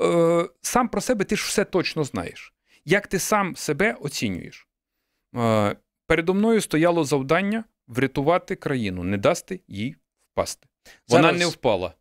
Е, 0.01 0.49
Сам 0.63 0.89
про 0.89 1.01
себе 1.01 1.25
ти 1.25 1.37
ж 1.37 1.45
все 1.47 1.65
точно 1.65 2.05
знаєш. 2.05 2.55
Як 2.85 3.07
ти 3.07 3.19
сам 3.19 3.57
себе 3.57 3.97
оцінюєш? 4.01 4.69
Е, 5.37 5.77
Передо 6.07 6.35
мною 6.35 6.61
стояло 6.61 7.05
завдання 7.05 7.65
врятувати 7.87 8.57
країну, 8.57 9.05
не 9.05 9.17
дасти 9.17 9.61
їй 9.69 9.97
впасти. 10.33 10.69
Вона 11.09 11.23
Зараз... 11.23 11.39
не 11.39 11.47
впала. 11.47 11.95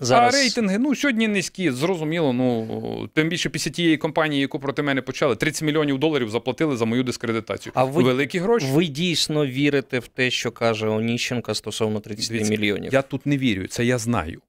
Зараз... 0.00 0.34
А 0.34 0.38
рейтинги 0.38 0.78
ну 0.78 0.94
сьогодні 0.94 1.28
низькі, 1.28 1.70
зрозуміло. 1.70 2.32
Ну 2.32 3.08
тим 3.14 3.28
більше 3.28 3.48
після 3.48 3.70
тієї 3.70 3.96
компанії, 3.96 4.40
яку 4.40 4.60
проти 4.60 4.82
мене 4.82 5.02
почали, 5.02 5.36
30 5.36 5.62
мільйонів 5.62 5.98
доларів 5.98 6.30
заплатили 6.30 6.76
за 6.76 6.84
мою 6.84 7.02
дискредитацію. 7.02 7.72
А 7.76 7.84
ви 7.84 8.02
великі 8.02 8.38
гроші. 8.38 8.66
Ви 8.70 8.86
дійсно 8.86 9.46
вірите 9.46 9.98
в 9.98 10.08
те, 10.08 10.30
що 10.30 10.50
каже 10.50 10.88
Оніщенка 10.88 11.54
стосовно 11.54 12.00
30 12.00 12.28
Дивіться, 12.28 12.50
мільйонів? 12.50 12.92
Я 12.92 13.02
тут 13.02 13.26
не 13.26 13.38
вірю, 13.38 13.66
це 13.66 13.84
я 13.84 13.98
знаю. 13.98 14.42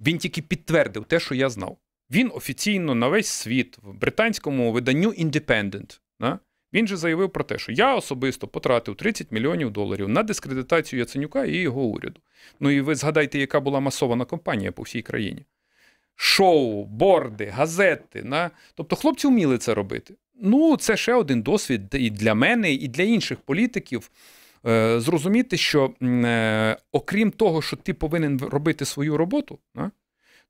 Він 0.00 0.18
тільки 0.18 0.42
підтвердив 0.42 1.04
те, 1.04 1.20
що 1.20 1.34
я 1.34 1.48
знав. 1.48 1.78
Він 2.10 2.30
офіційно 2.34 2.94
на 2.94 3.08
весь 3.08 3.28
світ 3.28 3.78
в 3.82 3.92
британському 3.92 4.72
виданню 4.72 5.08
Independent, 5.08 6.00
да? 6.20 6.38
Він 6.72 6.86
же 6.86 6.96
заявив 6.96 7.30
про 7.30 7.44
те, 7.44 7.58
що 7.58 7.72
я 7.72 7.94
особисто 7.94 8.48
потратив 8.48 8.94
30 8.96 9.32
мільйонів 9.32 9.70
доларів 9.70 10.08
на 10.08 10.22
дискредитацію 10.22 11.00
Яценюка 11.00 11.44
і 11.44 11.56
його 11.56 11.82
уряду. 11.82 12.20
Ну 12.60 12.70
і 12.70 12.80
ви 12.80 12.94
згадайте, 12.94 13.38
яка 13.38 13.60
була 13.60 13.80
масована 13.80 14.24
кампанія 14.24 14.72
по 14.72 14.82
всій 14.82 15.02
країні. 15.02 15.44
Шоу, 16.16 16.84
борди, 16.84 17.46
газети. 17.46 18.22
На... 18.22 18.50
Тобто 18.74 18.96
хлопці 18.96 19.26
вміли 19.26 19.58
це 19.58 19.74
робити. 19.74 20.14
Ну, 20.40 20.76
це 20.76 20.96
ще 20.96 21.14
один 21.14 21.42
досвід 21.42 21.82
і 21.92 22.10
для 22.10 22.34
мене, 22.34 22.72
і 22.72 22.88
для 22.88 23.02
інших 23.02 23.38
політиків. 23.38 24.10
Е, 24.66 25.00
зрозуміти, 25.00 25.56
що 25.56 25.94
е, 26.02 26.76
окрім 26.92 27.30
того, 27.30 27.62
що 27.62 27.76
ти 27.76 27.94
повинен 27.94 28.38
робити 28.38 28.84
свою 28.84 29.16
роботу, 29.16 29.58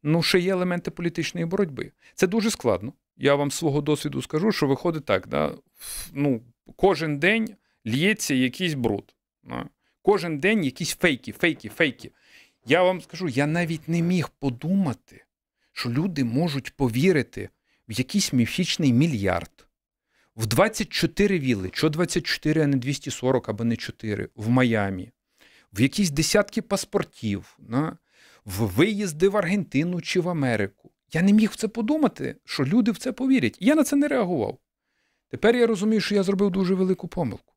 ну 0.02 0.22
ще 0.22 0.38
є 0.38 0.52
елементи 0.52 0.90
політичної 0.90 1.46
боротьби. 1.46 1.92
Це 2.14 2.26
дуже 2.26 2.50
складно. 2.50 2.92
Я 3.16 3.34
вам 3.34 3.50
свого 3.50 3.80
досвіду 3.80 4.22
скажу, 4.22 4.52
що 4.52 4.66
виходить 4.66 5.04
так: 5.04 5.28
да? 5.28 5.52
Ну, 6.12 6.42
кожен 6.76 7.18
день 7.18 7.56
л'ється 7.86 8.34
якийсь 8.34 8.74
бруд. 8.74 9.14
Кожен 10.02 10.38
день 10.38 10.64
якісь 10.64 10.94
фейки, 10.94 11.32
фейки, 11.32 11.68
фейки. 11.68 12.10
Я 12.66 12.82
вам 12.82 13.00
скажу, 13.00 13.28
я 13.28 13.46
навіть 13.46 13.88
не 13.88 14.02
міг 14.02 14.28
подумати, 14.28 15.24
що 15.72 15.90
люди 15.90 16.24
можуть 16.24 16.76
повірити 16.76 17.48
в 17.88 17.92
якийсь 17.92 18.32
міфічний 18.32 18.92
мільярд. 18.92 19.66
В 20.36 20.46
24 20.46 21.38
віли, 21.38 21.70
що 21.72 21.88
24, 21.88 22.62
а 22.62 22.66
не 22.66 22.76
240 22.76 23.48
або 23.48 23.64
не 23.64 23.76
4, 23.76 24.28
в 24.36 24.48
Майамі, 24.48 25.10
в 25.72 25.80
якісь 25.80 26.10
десятки 26.10 26.62
паспортів, 26.62 27.58
на, 27.58 27.98
в 28.44 28.52
виїзди 28.52 29.28
в 29.28 29.36
Аргентину 29.36 30.00
чи 30.00 30.20
в 30.20 30.28
Америку. 30.28 30.90
Я 31.12 31.22
не 31.22 31.32
міг 31.32 31.50
в 31.50 31.56
це 31.56 31.68
подумати, 31.68 32.36
що 32.44 32.64
люди 32.64 32.90
в 32.90 32.98
це 32.98 33.12
повірять. 33.12 33.56
Я 33.60 33.74
на 33.74 33.84
це 33.84 33.96
не 33.96 34.08
реагував. 34.08 34.58
Тепер 35.28 35.56
я 35.56 35.66
розумію, 35.66 36.00
що 36.00 36.14
я 36.14 36.22
зробив 36.22 36.50
дуже 36.50 36.74
велику 36.74 37.08
помилку. 37.08 37.52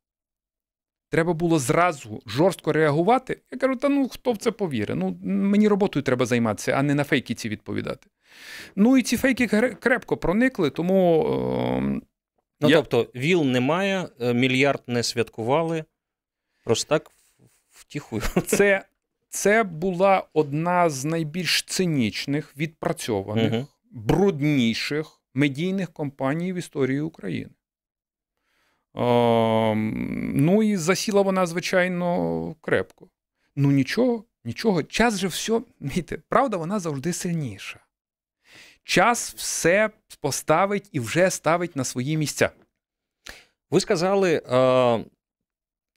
Треба 1.10 1.34
було 1.34 1.60
зразу 1.60 2.22
жорстко 2.26 2.74
реагувати. 2.74 3.42
Я 3.52 3.58
кажу, 3.58 3.76
та 3.76 3.90
ну 3.90 4.10
хто 4.10 4.32
в 4.32 4.38
це 4.38 4.52
повірить? 4.52 4.98
Ну, 4.98 5.18
мені 5.24 5.68
роботою 5.68 6.04
треба 6.04 6.26
займатися, 6.26 6.72
а 6.72 6.84
не 6.84 6.96
на 6.96 7.04
фейки 7.04 7.34
ці 7.34 7.50
відповідати. 7.50 8.08
Ну 8.76 8.98
і 8.98 9.02
ці 9.04 9.18
фейки 9.18 9.48
крепко 9.74 10.18
проникли, 10.18 10.70
тому. 10.70 11.26
Е, 11.26 12.02
ну, 12.60 12.70
я... 12.70 12.76
тобто, 12.76 13.12
ВІЛ 13.16 13.44
немає, 13.44 14.10
е, 14.22 14.34
мільярд 14.34 14.84
не 14.88 15.04
святкували. 15.04 15.84
Просто 16.64 16.90
так 16.90 17.12
втіхую. 17.70 18.22
Це 18.46 18.86
це 19.30 19.64
була 19.64 20.24
одна 20.34 20.90
з 20.90 21.06
найбільш 21.06 21.64
цинічних, 21.64 22.58
відпрацьованих, 22.58 23.54
угу. 23.54 23.68
брудніших 23.92 25.22
медійних 25.34 25.94
компаній 25.94 26.54
в 26.54 26.56
історії 26.56 27.02
України. 27.02 27.52
Е, 28.96 29.76
ну 29.76 30.64
і 30.64 30.78
засіла 30.78 31.22
вона, 31.22 31.46
звичайно, 31.46 32.56
крепко. 32.62 33.10
Ну 33.56 33.72
нічого, 33.72 34.24
нічого. 34.44 34.84
Час 34.84 35.18
же 35.18 35.28
все, 35.28 35.62
знаєте, 35.82 36.22
правда, 36.30 36.58
вона 36.58 36.80
завжди 36.80 37.14
сильніша. 37.14 37.80
Час 38.84 39.34
все 39.34 39.90
поставить 40.22 40.90
і 40.92 41.00
вже 41.00 41.30
ставить 41.30 41.76
на 41.76 41.84
свої 41.84 42.18
місця. 42.18 42.52
Ви 43.72 43.80
сказали, 43.80 44.42
е, 44.52 45.06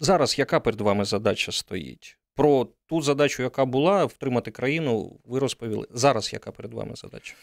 зараз 0.00 0.38
яка 0.38 0.60
перед 0.60 0.80
вами 0.80 1.04
задача 1.04 1.52
стоїть? 1.52 2.18
Про 2.34 2.68
ту 2.86 3.02
задачу, 3.02 3.42
яка 3.42 3.64
була, 3.64 4.04
втримати 4.04 4.50
країну, 4.50 5.20
ви 5.24 5.38
розповіли. 5.38 5.86
Зараз 5.90 6.32
яка 6.32 6.50
перед 6.50 6.74
вами 6.74 6.96
задача? 6.96 7.34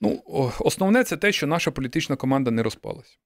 Ну, 0.00 0.22
основне 0.58 1.04
це 1.04 1.16
те, 1.16 1.32
що 1.32 1.46
наша 1.46 1.70
політична 1.70 2.16
команда 2.16 2.50
не 2.50 2.62
розпалась. 2.62 3.18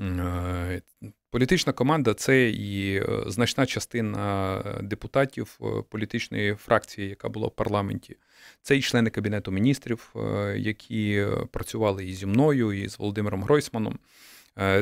Е, 0.00 0.82
Політична 1.30 1.72
команда 1.72 2.14
це 2.14 2.48
і 2.50 2.96
е, 2.96 3.24
значна 3.26 3.66
частина 3.66 4.62
депутатів 4.82 5.58
е, 5.62 5.66
політичної 5.88 6.54
фракції, 6.54 7.08
яка 7.08 7.28
була 7.28 7.46
в 7.46 7.50
парламенті. 7.50 8.16
Це 8.62 8.76
і 8.76 8.80
члени 8.82 9.10
Кабінету 9.10 9.50
міністрів, 9.50 10.14
які 10.56 11.26
працювали 11.50 12.04
і 12.04 12.14
зі 12.14 12.26
мною, 12.26 12.72
і 12.72 12.88
з 12.88 12.98
Володимиром 12.98 13.42
Гройсманом. 13.42 13.98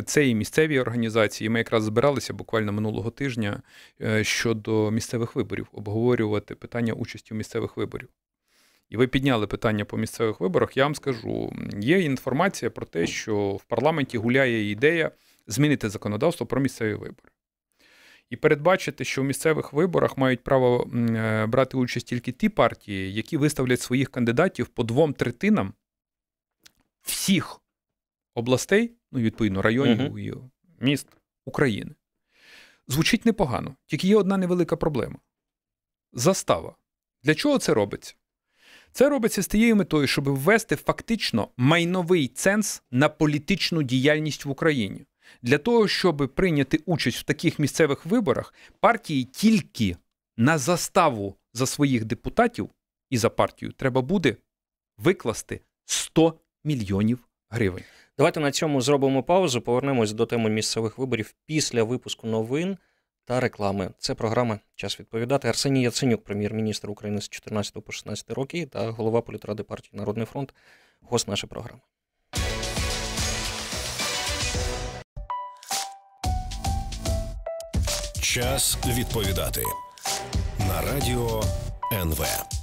Це 0.05 0.29
і 0.29 0.35
місцеві 0.35 0.81
організації. 0.81 1.51
Ми 1.51 1.59
якраз 1.59 1.85
збиралися 1.85 2.33
буквально 2.33 2.73
минулого 2.73 3.11
тижня 3.11 3.63
щодо 4.23 4.91
місцевих 4.91 5.37
виборів, 5.37 5.67
обговорювати 5.73 6.55
питання 6.55 6.93
участі 6.93 7.35
в 7.35 7.37
місцевих 7.37 7.77
виборів. 7.77 8.09
І 8.93 8.97
ви 8.97 9.07
підняли 9.07 9.47
питання 9.47 9.85
по 9.85 9.97
місцевих 9.97 10.41
виборах. 10.41 10.77
Я 10.77 10.85
вам 10.85 10.95
скажу: 10.95 11.53
є 11.81 12.01
інформація 12.01 12.71
про 12.71 12.87
те, 12.87 13.07
що 13.07 13.51
в 13.51 13.65
парламенті 13.65 14.19
гуляє 14.19 14.71
ідея 14.71 15.11
змінити 15.47 15.89
законодавство 15.89 16.47
про 16.47 16.61
місцеві 16.61 16.95
вибори. 16.95 17.31
І 18.31 18.37
передбачити, 18.37 19.05
що 19.05 19.23
в 19.23 19.25
місцевих 19.25 19.73
виборах 19.73 20.19
мають 20.19 20.45
право 20.45 20.91
е, 20.95 21.47
брати 21.47 21.77
участь 21.77 22.07
тільки 22.07 22.33
ті 22.33 22.49
партії, 22.49 23.15
які 23.15 23.37
виставлять 23.37 23.81
своїх 23.81 24.11
кандидатів 24.11 24.69
по 24.69 24.85
двом 24.85 25.15
третинам 25.15 25.75
всіх 27.03 27.61
областей, 28.35 28.93
ну, 29.13 29.21
відповідно, 29.21 29.63
районів 29.63 30.19
і 30.19 30.35
міст 30.81 31.09
України. 31.45 31.95
Звучить 32.89 33.27
непогано, 33.27 33.77
тільки 33.87 34.09
є 34.09 34.17
одна 34.17 34.37
невелика 34.37 34.77
проблема. 34.77 35.17
Застава. 36.13 36.77
Для 37.23 37.35
чого 37.35 37.59
це 37.59 37.75
робиться? 37.75 38.15
Це 38.93 39.09
робиться 39.09 39.43
з 39.43 39.47
тією 39.47 39.77
метою, 39.77 40.07
щоб 40.07 40.29
ввести 40.29 40.77
фактично 40.77 41.49
майновий 41.57 42.29
ценз 42.29 42.83
на 42.91 43.09
політичну 43.09 43.83
діяльність 43.83 44.45
в 44.45 44.51
Україні. 44.51 45.07
Для 45.43 45.59
того, 45.59 45.89
щоб 45.89 46.33
прийняти 46.35 46.81
участь 46.87 47.19
в 47.19 47.23
таких 47.23 47.59
місцевих 47.59 48.07
виборах, 48.07 48.55
партії 48.81 49.25
тільки 49.25 49.97
на 50.37 50.59
заставу 50.59 51.37
за 51.53 51.67
своїх 51.67 52.05
депутатів 52.05 52.71
і 53.11 53.19
за 53.19 53.31
партію 53.31 53.73
треба 53.73 54.03
буде 54.03 54.37
викласти 54.99 55.61
100 55.85 56.39
мільйонів 56.65 57.29
гривень. 57.51 57.85
Давайте 58.19 58.41
на 58.41 58.53
цьому 58.53 58.81
зробимо 58.81 59.23
паузу. 59.23 59.61
Повернемось 59.61 60.13
до 60.13 60.27
теми 60.27 60.51
місцевих 60.51 60.99
виборів 60.99 61.35
після 61.47 61.83
випуску 61.83 62.27
новин 62.27 62.79
та 63.25 63.41
реклами. 63.41 63.91
Це 63.99 64.15
програма 64.15 64.59
Час 64.75 65.01
відповідати. 65.01 65.49
Арсеній 65.49 65.83
Яценюк, 65.83 66.25
прем'єр-міністр 66.25 66.91
України 66.91 67.21
з 67.21 67.29
14 67.29 67.85
по 67.85 67.93
16 67.93 68.31
роки, 68.31 68.67
та 68.67 68.91
голова 68.91 69.21
політради 69.21 69.63
партії 69.63 69.99
Народний 69.99 70.27
фронт, 70.27 70.55
гость 71.01 71.29
нашої 71.29 71.49
програми. 71.49 71.81
Час 78.21 78.79
відповідати 78.87 79.63
на 80.59 80.83
радіо 80.83 81.43
НВ. 81.93 82.62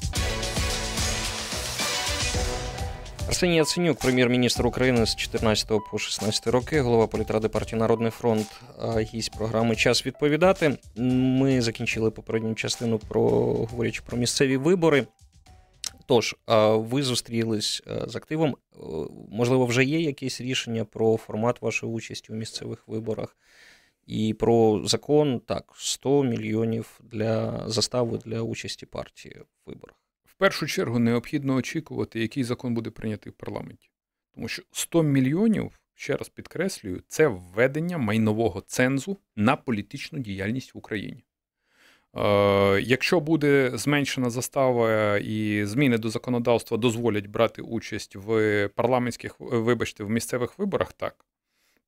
Арсеній 3.30 3.56
Яценюк, 3.56 4.00
прем'єр-міністр 4.00 4.68
України 4.68 5.06
з 5.06 5.16
14 5.16 5.70
по 5.92 5.98
16 5.98 6.48
роки, 6.48 6.82
голова 6.82 7.08
політради 7.08 7.50
партії 7.50 7.80
Народний 7.80 8.12
фронт, 8.12 8.62
гість 9.00 9.32
програми 9.32 9.76
Час 9.76 10.06
відповідати. 10.06 10.78
Ми 10.96 11.62
закінчили 11.62 12.12
попередню 12.12 12.56
частину 12.56 13.00
про 13.00 13.22
говорячи 13.54 14.02
про 14.06 14.18
місцеві 14.18 14.58
вибори. 14.58 15.08
Тож, 16.06 16.36
ви 16.76 17.04
зустрілись 17.04 17.84
з 18.08 18.16
активом. 18.16 18.56
Можливо, 19.32 19.66
вже 19.66 19.84
є 19.84 20.00
якесь 20.00 20.42
рішення 20.42 20.86
про 20.86 21.18
формат 21.18 21.62
вашої 21.62 21.94
участі 21.94 22.34
у 22.34 22.36
місцевих 22.36 22.88
виборах. 22.88 23.38
І 24.08 24.34
про 24.34 24.82
закон 24.86 25.40
так 25.40 25.64
100 25.76 26.24
мільйонів 26.24 27.00
для 27.04 27.64
застави 27.68 28.18
для 28.18 28.42
участі 28.42 28.86
партії 28.86 29.36
в 29.40 29.70
виборах. 29.70 29.96
Першу 30.40 30.68
чергу 30.68 31.00
необхідно 31.00 31.56
очікувати, 31.56 32.20
який 32.20 32.44
закон 32.44 32.74
буде 32.74 32.90
прийнятий 32.90 33.32
в 33.32 33.36
парламенті, 33.36 33.90
тому 34.36 34.48
що 34.48 34.64
100 34.72 35.04
мільйонів, 35.04 35.80
ще 35.94 36.18
раз 36.18 36.30
підкреслюю, 36.30 37.02
це 37.08 37.28
введення 37.28 37.98
майнового 37.98 38.62
цензу 38.62 39.18
на 39.36 39.56
політичну 39.56 40.20
діяльність 40.20 40.76
в 40.76 40.78
Україні. 40.78 41.24
Е, 42.16 42.82
Якщо 42.82 43.20
буде 43.20 43.72
зменшена 43.74 44.30
застава 44.30 45.18
і 45.18 45.66
зміни 45.66 45.98
до 45.98 46.10
законодавства 46.10 46.78
дозволять 46.78 47.28
брати 47.28 47.62
участь 47.62 48.16
в 48.16 48.68
парламентських, 48.76 49.36
вибачте, 49.40 50.04
в 50.04 50.10
місцевих 50.10 50.60
виборах, 50.60 50.94
так. 50.94 51.26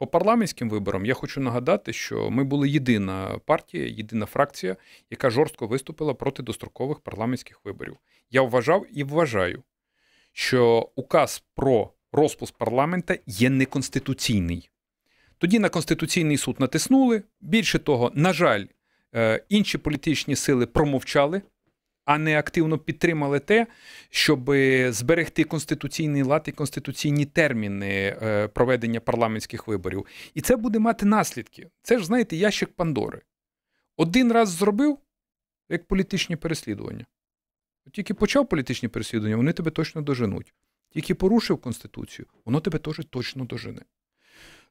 По 0.02 0.08
парламентським 0.08 0.70
виборам 0.70 1.06
я 1.06 1.14
хочу 1.14 1.42
нагадати, 1.42 1.94
що 1.94 2.30
ми 2.30 2.44
були 2.44 2.70
єдина 2.70 3.40
партія, 3.46 3.88
єдина 3.88 4.26
фракція, 4.26 4.76
яка 5.10 5.30
жорстко 5.30 5.68
виступила 5.68 6.14
проти 6.14 6.44
дострокових 6.44 7.00
парламентських 7.00 7.60
виборів. 7.64 7.98
Я 8.32 8.42
вважав 8.42 8.86
і 8.92 9.04
вважаю, 9.04 9.64
що 10.32 10.90
указ 10.96 11.44
про 11.56 11.94
розпуск 12.12 12.58
парламента 12.58 13.18
є 13.26 13.50
неконституційний. 13.50 14.70
Тоді 15.38 15.60
на 15.60 15.70
Конституційний 15.70 16.38
суд 16.38 16.60
натиснули. 16.60 17.24
Більше 17.42 17.80
того, 17.80 18.12
на 18.16 18.34
жаль, 18.34 18.66
е, 19.16 19.44
інші 19.50 19.78
політичні 19.78 20.36
сили 20.36 20.66
промовчали 20.66 21.42
а 22.06 22.18
не 22.18 22.40
активно 22.40 22.78
підтримали 22.78 23.40
те, 23.40 23.68
щоб 24.10 24.52
зберегти 24.90 25.44
конституційний 25.44 26.24
лад 26.24 26.44
і 26.48 26.52
конституційні 26.52 27.26
терміни 27.26 28.18
е, 28.22 28.48
проведення 28.48 29.00
парламентських 29.00 29.68
виборів. 29.68 30.06
І 30.34 30.42
це 30.42 30.56
буде 30.56 30.80
мати 30.80 31.06
наслідки. 31.06 31.70
Це 31.82 32.00
ж, 32.00 32.06
знаєте, 32.06 32.36
ящик 32.36 32.70
Пандори. 32.70 33.22
Один 33.98 34.32
раз 34.32 34.50
зробив 34.50 34.98
як 35.70 35.88
політичні 35.88 36.36
переслідування. 36.36 37.06
Тільки 37.92 38.14
почав 38.14 38.50
політичні 38.50 38.90
переслідування, 38.90 39.36
вони 39.36 39.54
тебе 39.54 39.72
точно 39.72 40.02
доженуть. 40.02 40.54
Тільки 40.90 41.16
порушив 41.16 41.58
Конституцію, 41.58 42.26
воно 42.46 42.60
тебе 42.60 42.80
теж 42.80 43.02
точно 43.10 43.46
дожене. 43.46 43.82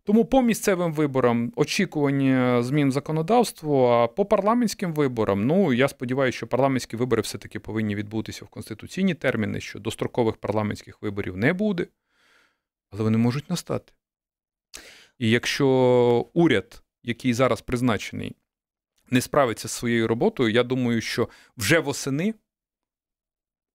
Тому 0.04 0.24
по 0.24 0.42
місцевим 0.42 0.92
виборам 0.92 1.52
очікування 1.56 2.62
змін 2.62 2.92
законодавства, 2.92 4.04
а 4.04 4.06
по 4.06 4.24
парламентським 4.24 4.94
виборам, 4.94 5.46
ну 5.46 5.72
я 5.72 5.88
сподіваюся, 5.88 6.36
що 6.36 6.46
парламентські 6.46 6.96
вибори 6.96 7.22
все-таки 7.22 7.60
повинні 7.60 7.94
відбутися 7.94 8.44
в 8.44 8.48
конституційні 8.48 9.14
терміни, 9.14 9.60
що 9.60 9.78
дострокових 9.78 10.36
парламентських 10.36 11.02
виборів 11.02 11.36
не 11.36 11.52
буде, 11.52 11.86
але 12.90 13.02
вони 13.02 13.18
можуть 13.18 13.50
настати. 13.50 13.92
І 15.18 15.30
якщо 15.30 15.66
уряд, 16.34 16.82
який 17.02 17.34
зараз 17.34 17.60
призначений, 17.60 18.36
не 19.10 19.20
справиться 19.20 19.68
з 19.68 19.72
своєю 19.72 20.08
роботою, 20.08 20.50
я 20.50 20.62
думаю, 20.62 21.00
що 21.00 21.28
вже 21.56 21.78
восени, 21.78 22.34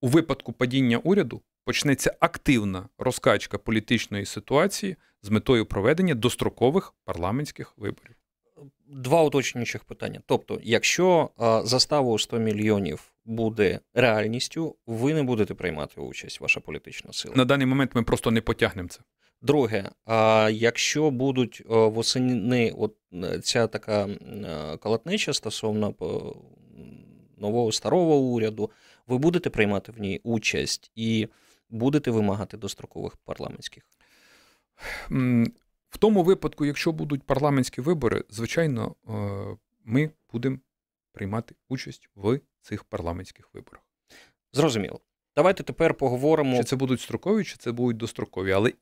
у 0.01 0.07
випадку 0.07 0.53
падіння 0.53 0.97
уряду, 0.97 1.41
почнеться 1.65 2.15
активна 2.19 2.89
розкачка 2.97 3.57
політичної 3.57 4.25
ситуації 4.25 4.95
з 5.21 5.29
метою 5.29 5.65
проведення 5.65 6.15
дострокових 6.15 6.93
парламентських 7.05 7.73
виборів. 7.77 8.15
Два 8.87 9.23
уточнюючих 9.23 9.83
питання. 9.83 10.21
Тобто, 10.25 10.59
якщо 10.63 11.29
заставу 11.63 12.19
100 12.19 12.39
мільйонів 12.39 13.13
буде 13.25 13.79
реальністю, 13.93 14.75
ви 14.87 15.13
не 15.13 15.23
будете 15.23 15.53
приймати 15.53 16.01
участь, 16.01 16.41
ваша 16.41 16.59
політична 16.59 17.13
сила. 17.13 17.35
На 17.35 17.45
даний 17.45 17.67
момент 17.67 17.91
ми 17.95 18.03
просто 18.03 18.31
не 18.31 18.41
потягнемо 18.41 18.89
це. 18.89 18.99
Друге, 19.41 19.89
а 20.05 20.49
якщо 20.53 21.11
будуть 21.11 21.63
восени, 21.65 22.73
от 22.77 22.95
ця 23.43 23.67
така 23.67 24.09
колотнеча 24.79 25.33
стосовно 25.33 25.93
нового 27.37 27.71
старого 27.71 28.15
уряду, 28.17 28.71
ви 29.07 29.17
будете 29.17 29.49
приймати 29.49 29.91
в 29.91 30.01
ній 30.01 30.21
участь 30.23 30.91
і 30.95 31.27
будете 31.75 32.11
вимагати 32.11 32.57
дострокових 32.57 33.17
парламентських? 33.17 33.83
В 35.89 35.97
тому 35.99 36.23
випадку, 36.23 36.65
якщо 36.65 36.91
будуть 36.91 37.23
парламентські 37.23 37.81
вибори, 37.81 38.23
звичайно, 38.29 38.95
е, 39.09 39.57
ми 39.85 40.11
будемо 40.33 40.57
приймати 41.11 41.55
участь 41.69 42.09
в 42.15 42.39
цих 42.61 42.83
парламентських 42.83 43.49
виборах. 43.53 43.81
Зрозуміло. 44.53 44.99
Давайте 45.35 45.63
тепер 45.63 45.93
поговоримо. 45.93 46.57
Чи 46.57 46.63
це 46.63 46.75
будуть 46.75 47.01
строкові, 47.01 47.43
чи 47.43 47.55
це 47.57 47.71
будуть 47.71 47.97
дострокові. 47.97 48.51
Але 48.51 48.73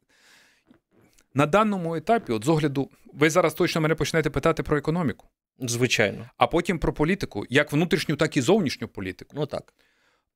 на 1.33 1.45
даному 1.45 1.95
етапі, 1.95 2.33
от 2.33 2.45
з 2.45 2.49
огляду, 2.49 2.89
ви 3.13 3.29
зараз 3.29 3.53
точно 3.53 3.81
мене 3.81 3.95
почнете 3.95 4.29
питати 4.29 4.63
про 4.63 4.77
економіку. 4.77 5.27
Звичайно. 5.59 6.29
А 6.37 6.47
потім 6.47 6.79
про 6.79 6.93
політику, 6.93 7.45
як 7.49 7.71
внутрішню, 7.71 8.15
так 8.15 8.37
і 8.37 8.41
зовнішню 8.41 8.87
політику. 8.87 9.31
Ну 9.35 9.45
так. 9.45 9.73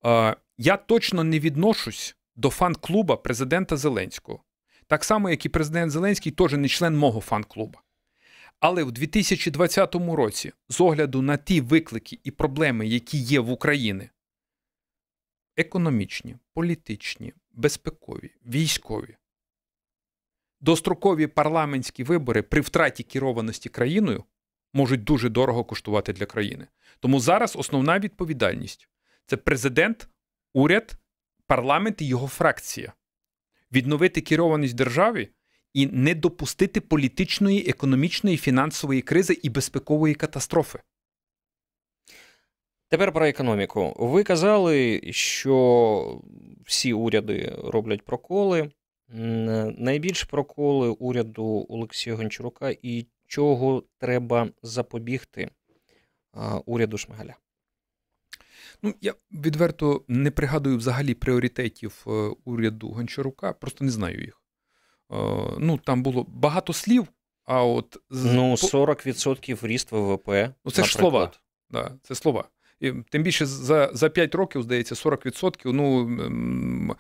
Е, 0.06 0.36
я 0.58 0.78
точно 0.78 1.24
не 1.24 1.40
відношусь 1.40 2.16
до 2.38 2.50
фан-клуба 2.50 3.18
президента 3.18 3.78
Зеленського. 3.78 4.44
Так 4.88 5.04
само, 5.04 5.30
як 5.30 5.46
і 5.46 5.50
президент 5.50 5.92
Зеленський, 5.92 6.32
теж 6.32 6.54
не 6.54 6.68
член 6.68 6.98
мого 6.98 7.22
фан-клуба. 7.22 7.84
Але 8.60 8.84
в 8.84 8.92
2020 8.92 9.96
році, 9.96 10.52
з 10.70 10.82
огляду 10.82 11.22
на 11.22 11.38
ті 11.38 11.62
виклики 11.62 12.20
і 12.24 12.32
проблеми, 12.32 12.88
які 12.88 13.18
є 13.18 13.40
в 13.40 13.50
Україні, 13.50 14.10
економічні, 15.58 16.38
політичні, 16.54 17.34
безпекові, 17.52 18.32
військові, 18.46 19.18
дострокові 20.60 21.28
парламентські 21.28 22.04
вибори 22.04 22.42
при 22.42 22.62
втраті 22.62 23.04
керованості 23.04 23.70
країною 23.70 24.24
можуть 24.74 25.04
дуже 25.04 25.30
дорого 25.30 25.64
коштувати 25.64 26.14
для 26.14 26.26
країни. 26.26 26.68
Тому 27.00 27.20
зараз 27.20 27.56
основна 27.56 28.00
відповідальність 28.00 28.90
це 29.26 29.38
президент, 29.38 30.10
уряд, 30.54 30.98
парламент 31.48 32.02
і 32.02 32.06
його 32.06 32.28
фракція. 32.28 32.94
Відновити 33.72 34.22
керованість 34.22 34.76
держави 34.76 35.28
і 35.74 35.88
не 35.88 36.16
допустити 36.16 36.82
політичної, 36.82 37.70
економічної, 37.70 38.38
фінансової 38.38 39.02
кризи 39.02 39.40
і 39.44 39.50
безпекової 39.50 40.16
катастрофи. 40.16 40.80
Тепер 42.90 43.12
про 43.12 43.28
економіку. 43.28 43.94
Ви 43.98 44.24
казали, 44.24 45.02
що 45.12 46.22
всі 46.66 46.94
уряди 46.94 47.56
роблять 47.64 48.02
проколи. 48.02 48.72
Найбільш 49.78 50.24
проколи 50.24 50.90
уряду 50.90 51.66
Олексія 51.70 52.16
Гончарука 52.16 52.76
і 52.82 53.06
чого 53.28 53.84
треба 53.98 54.50
запобігти 54.62 55.50
уряду 56.66 56.98
Шмигаля? 56.98 57.36
Ну, 58.82 58.94
я 59.02 59.14
відверто 59.32 60.04
не 60.08 60.32
пригадую 60.32 60.78
взагалі 60.78 61.14
пріоритетів 61.14 62.06
е, 62.08 62.10
уряду 62.46 62.90
Гончарука, 62.90 63.54
просто 63.54 63.86
не 63.86 63.92
знаю 63.92 64.22
їх. 64.22 64.42
Е, 65.12 65.16
ну, 65.60 65.78
Там 65.78 66.04
було 66.04 66.26
багато 66.30 66.74
слів, 66.74 67.08
а 67.46 67.64
от. 67.64 67.98
Ну, 68.12 68.54
40% 68.54 69.68
ріст 69.68 69.92
ВВП. 69.92 70.30
Ну, 70.66 70.72
це 70.72 70.84
ж 70.84 70.94
слова. 70.94 71.32
Да, 71.70 71.92
Це 72.04 72.16
слова. 72.16 72.44
І 72.80 72.94
Тим 73.10 73.24
більше 73.24 73.46
за 73.46 73.90
за 73.94 74.10
5 74.10 74.36
років, 74.36 74.64
здається, 74.64 74.96
40%. 74.96 75.72
Ну 75.72 76.96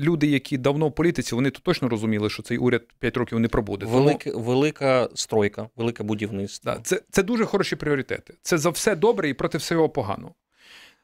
люди, 0.00 0.26
які 0.26 0.58
давно 0.58 0.88
в 0.88 0.94
політиці, 0.94 1.34
вони 1.34 1.50
то 1.50 1.60
точно 1.60 1.88
розуміли, 1.88 2.30
що 2.30 2.42
цей 2.42 2.58
уряд 2.58 2.82
5 2.98 3.16
років 3.16 3.40
не 3.40 3.48
пробуде. 3.48 3.86
Велика, 3.86 4.30
Тому... 4.30 4.44
велика 4.44 5.08
стройка, 5.14 5.68
велике 5.76 6.02
будівництво. 6.02 6.72
Да, 6.72 6.80
Це 6.82 7.02
це 7.10 7.22
дуже 7.22 7.44
хороші 7.44 7.76
пріоритети. 7.76 8.34
Це 8.42 8.58
за 8.58 8.70
все 8.70 8.96
добре 8.96 9.28
і 9.28 9.34
проти 9.34 9.58
всього 9.58 9.88
поганого. 9.88 10.34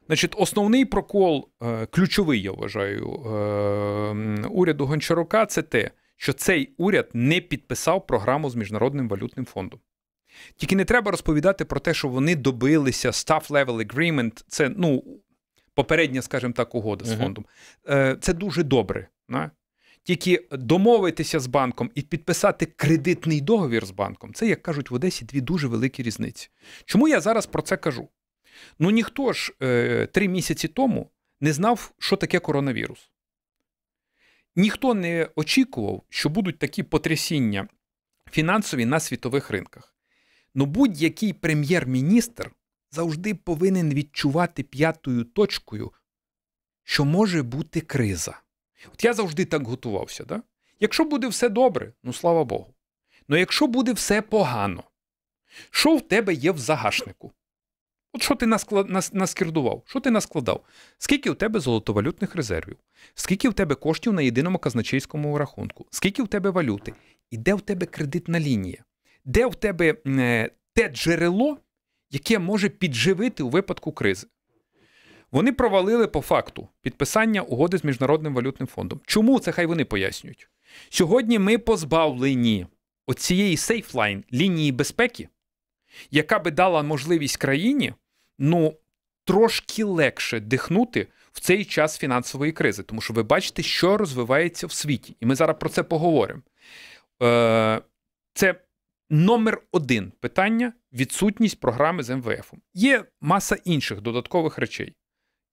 Значить, 0.07 0.35
основний 0.37 0.85
прокол, 0.85 1.49
е, 1.61 1.85
ключовий, 1.85 2.41
я 2.41 2.51
вважаю, 2.51 3.05
е, 3.05 4.47
уряду 4.47 4.85
Гончарука 4.85 5.45
це 5.45 5.61
те, 5.61 5.91
що 6.17 6.33
цей 6.33 6.73
уряд 6.77 7.09
не 7.13 7.41
підписав 7.41 8.07
програму 8.07 8.49
з 8.49 8.55
Міжнародним 8.55 9.09
валютним 9.09 9.45
фондом. 9.45 9.79
Тільки 10.55 10.75
не 10.75 10.85
треба 10.85 11.11
розповідати 11.11 11.65
про 11.65 11.79
те, 11.79 11.93
що 11.93 12.07
вони 12.07 12.35
добилися 12.35 13.09
staff 13.09 13.49
level 13.49 13.87
agreement, 13.87 14.43
це 14.47 14.69
ну, 14.69 15.03
попередня, 15.73 16.21
скажімо 16.21 16.53
так, 16.53 16.75
угода 16.75 17.05
з 17.05 17.17
фондом. 17.17 17.45
Е, 17.89 18.17
це 18.21 18.33
дуже 18.33 18.63
добре. 18.63 19.07
Не? 19.29 19.51
Тільки 20.03 20.47
домовитися 20.51 21.39
з 21.39 21.47
банком 21.47 21.91
і 21.95 22.01
підписати 22.01 22.65
кредитний 22.65 23.41
договір 23.41 23.85
з 23.85 23.91
банком 23.91 24.33
це, 24.33 24.47
як 24.47 24.61
кажуть 24.61 24.91
в 24.91 24.93
Одесі, 24.93 25.25
дві 25.25 25.41
дуже 25.41 25.67
великі 25.67 26.03
різниці. 26.03 26.49
Чому 26.85 27.07
я 27.07 27.21
зараз 27.21 27.45
про 27.45 27.61
це 27.61 27.77
кажу? 27.77 28.07
Ну 28.79 28.91
ніхто 28.91 29.33
ж 29.33 29.53
е, 29.61 30.05
три 30.05 30.27
місяці 30.27 30.67
тому 30.67 31.09
не 31.41 31.53
знав, 31.53 31.93
що 31.99 32.15
таке 32.15 32.39
коронавірус. 32.39 33.11
Ніхто 34.55 34.93
не 34.93 35.29
очікував, 35.35 36.03
що 36.09 36.29
будуть 36.29 36.59
такі 36.59 36.83
потрясіння 36.83 37.67
фінансові 38.31 38.85
на 38.85 38.99
світових 38.99 39.49
ринках. 39.49 39.95
Ну 40.55 40.65
будь-який 40.65 41.33
прем'єр-міністр 41.33 42.51
завжди 42.91 43.35
повинен 43.35 43.93
відчувати 43.93 44.63
п'ятою 44.63 45.23
точкою, 45.23 45.91
що 46.83 47.05
може 47.05 47.43
бути 47.43 47.81
криза. 47.81 48.39
От 48.93 49.03
я 49.03 49.13
завжди 49.13 49.45
так 49.45 49.67
готувався. 49.67 50.23
Да? 50.25 50.41
Якщо 50.79 51.05
буде 51.05 51.27
все 51.27 51.49
добре, 51.49 51.93
ну 52.03 52.13
слава 52.13 52.43
Богу. 52.43 52.73
Ну 53.27 53.37
якщо 53.37 53.67
буде 53.67 53.93
все 53.93 54.21
погано, 54.21 54.83
що 55.69 55.95
в 55.95 56.07
тебе 56.07 56.33
є 56.33 56.51
в 56.51 56.57
загашнику? 56.57 57.33
От 58.13 58.21
що 58.21 58.35
ти 58.35 58.45
наскердував? 59.13 59.83
Що 59.85 59.99
ти 59.99 60.11
наскладав? 60.11 60.63
Скільки 60.97 61.29
у 61.29 61.33
тебе 61.33 61.59
золотовалютних 61.59 62.35
резервів? 62.35 62.77
Скільки 63.15 63.49
в 63.49 63.53
тебе 63.53 63.75
коштів 63.75 64.13
на 64.13 64.21
єдиному 64.21 64.57
казначейському 64.57 65.37
рахунку? 65.37 65.85
Скільки 65.89 66.23
в 66.23 66.27
тебе 66.27 66.49
валюти? 66.49 66.93
І 67.31 67.37
де 67.37 67.53
в 67.53 67.61
тебе 67.61 67.85
кредитна 67.85 68.39
лінія? 68.39 68.83
Де 69.25 69.45
в 69.45 69.55
тебе 69.55 69.95
е, 70.07 70.51
те 70.73 70.89
джерело, 70.89 71.57
яке 72.11 72.39
може 72.39 72.69
підживити 72.69 73.43
у 73.43 73.49
випадку 73.49 73.91
кризи? 73.91 74.27
Вони 75.31 75.51
провалили 75.53 76.07
по 76.07 76.21
факту 76.21 76.67
підписання 76.81 77.41
угоди 77.41 77.77
з 77.77 77.83
Міжнародним 77.83 78.33
валютним 78.33 78.67
фондом. 78.67 79.01
Чому 79.05 79.39
це 79.39 79.51
хай 79.51 79.65
вони 79.65 79.85
пояснюють? 79.85 80.49
Сьогодні 80.89 81.39
ми 81.39 81.57
позбавлені 81.57 82.67
оцієї 83.07 83.57
сейфлайн 83.57 84.23
лінії 84.33 84.71
безпеки, 84.71 85.29
яка 86.11 86.39
би 86.39 86.51
дала 86.51 86.83
можливість 86.83 87.37
країні 87.37 87.93
ну, 88.39 88.77
трошки 89.25 89.83
легше 89.83 90.39
дихнути 90.39 91.07
в 91.31 91.39
цей 91.39 91.65
час 91.65 91.97
фінансової 91.97 92.51
кризи, 92.51 92.83
тому 92.83 93.01
що 93.01 93.13
ви 93.13 93.23
бачите, 93.23 93.63
що 93.63 93.97
розвивається 93.97 94.67
в 94.67 94.71
світі. 94.71 95.17
І 95.19 95.25
ми 95.25 95.35
зараз 95.35 95.57
про 95.59 95.69
це 95.69 95.83
поговоримо. 95.83 96.41
Е, 97.23 97.81
Це 98.33 98.55
номер 99.09 99.61
один 99.71 100.11
питання 100.19 100.73
відсутність 100.93 101.59
програми 101.59 102.03
з 102.03 102.15
МВФ. 102.15 102.53
Є 102.73 103.05
маса 103.21 103.57
інших 103.65 104.01
додаткових 104.01 104.57
речей. 104.57 104.95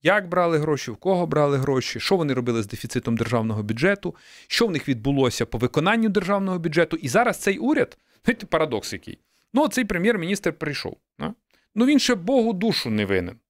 Як 0.03 0.29
брали 0.29 0.59
гроші, 0.59 0.91
в 0.91 0.97
кого 0.97 1.27
брали 1.27 1.59
гроші, 1.59 2.01
що 2.01 2.17
вони 2.17 2.35
робили 2.35 2.63
з 2.63 2.67
дефіцитом 2.67 3.17
державного 3.17 3.63
бюджету, 3.63 4.17
що 4.47 4.67
в 4.67 4.71
них 4.71 4.89
відбулося 4.89 5.47
по 5.47 5.59
виконанню 5.59 6.09
державного 6.09 6.59
бюджету. 6.59 6.97
І 6.97 7.09
зараз 7.09 7.39
цей 7.39 7.59
уряд, 7.59 7.99
знаєте, 8.25 8.47
парадокс 8.47 8.93
який. 8.93 9.19
Ну, 9.55 9.69
цей 9.69 9.85
прем'єр-міністр 9.85 10.53
прийшов. 10.53 10.97
А? 11.19 11.31
Ну 11.75 11.87
він 11.87 11.99
ще 11.99 12.15
Богу 12.15 12.53
душу 12.53 12.91
не 12.91 13.05
винен. 13.05 13.41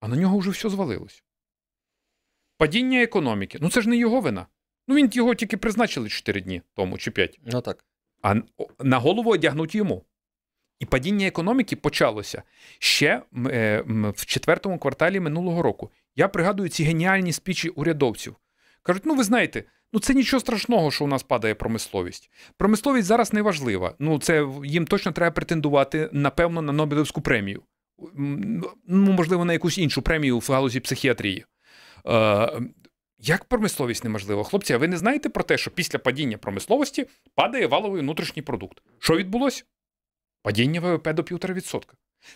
А 0.00 0.08
на 0.08 0.16
нього 0.16 0.38
вже 0.38 0.50
все 0.50 0.68
звалилось. 0.68 1.24
Падіння 2.56 3.02
економіки. 3.02 3.58
Ну 3.60 3.70
це 3.70 3.80
ж 3.80 3.88
не 3.88 3.96
його 3.96 4.20
вина. 4.20 4.46
Ну 4.88 4.94
він 4.94 5.10
його 5.12 5.34
тільки 5.34 5.56
призначили 5.56 6.08
4 6.08 6.40
дні 6.40 6.62
тому 6.74 6.98
чи 6.98 7.10
5. 7.10 7.40
Ну 7.44 7.60
так. 7.60 7.84
А 8.22 8.34
на 8.78 8.98
голову 8.98 9.30
одягнуть 9.30 9.74
йому. 9.74 10.04
І 10.78 10.86
падіння 10.86 11.26
економіки 11.26 11.76
почалося 11.76 12.42
ще 12.78 13.22
е, 13.46 13.84
в 13.86 14.26
четвертому 14.26 14.78
кварталі 14.78 15.20
минулого 15.20 15.62
року. 15.62 15.90
Я 16.16 16.28
пригадую 16.28 16.68
ці 16.68 16.84
геніальні 16.84 17.32
спічі 17.32 17.68
урядовців. 17.68 18.36
Кажуть, 18.82 19.06
ну 19.06 19.14
ви 19.14 19.24
знаєте, 19.24 19.64
Ну, 19.92 20.00
це 20.00 20.14
нічого 20.14 20.40
страшного, 20.40 20.90
що 20.90 21.04
у 21.04 21.08
нас 21.08 21.22
падає 21.22 21.54
промисловість. 21.54 22.30
Промисловість 22.56 23.08
зараз 23.08 23.32
не 23.32 23.42
важлива. 23.42 23.94
Ну, 23.98 24.18
це 24.18 24.48
їм 24.64 24.86
точно 24.86 25.12
треба 25.12 25.34
претендувати, 25.34 26.08
напевно, 26.12 26.62
на 26.62 26.72
Нобелівську 26.72 27.20
премію. 27.20 27.62
Ну, 28.86 29.12
можливо, 29.12 29.44
на 29.44 29.52
якусь 29.52 29.78
іншу 29.78 30.02
премію 30.02 30.38
в 30.38 30.46
галузі 30.50 30.80
психіатрії. 30.80 31.44
Е, 32.06 32.60
Як 33.18 33.44
промисловість 33.44 34.04
неможлива? 34.04 34.44
Хлопці, 34.44 34.72
а 34.72 34.78
ви 34.78 34.88
не 34.88 34.96
знаєте 34.96 35.28
про 35.28 35.44
те, 35.44 35.58
що 35.58 35.70
після 35.70 35.98
падіння 35.98 36.38
промисловості 36.38 37.06
падає 37.34 37.66
валовий 37.66 38.02
внутрішній 38.02 38.42
продукт? 38.42 38.82
Що 38.98 39.16
відбулося? 39.16 39.64
Падіння 40.42 40.80
ВВП 40.80 41.12
до 41.12 41.22
1,5%. 41.22 41.82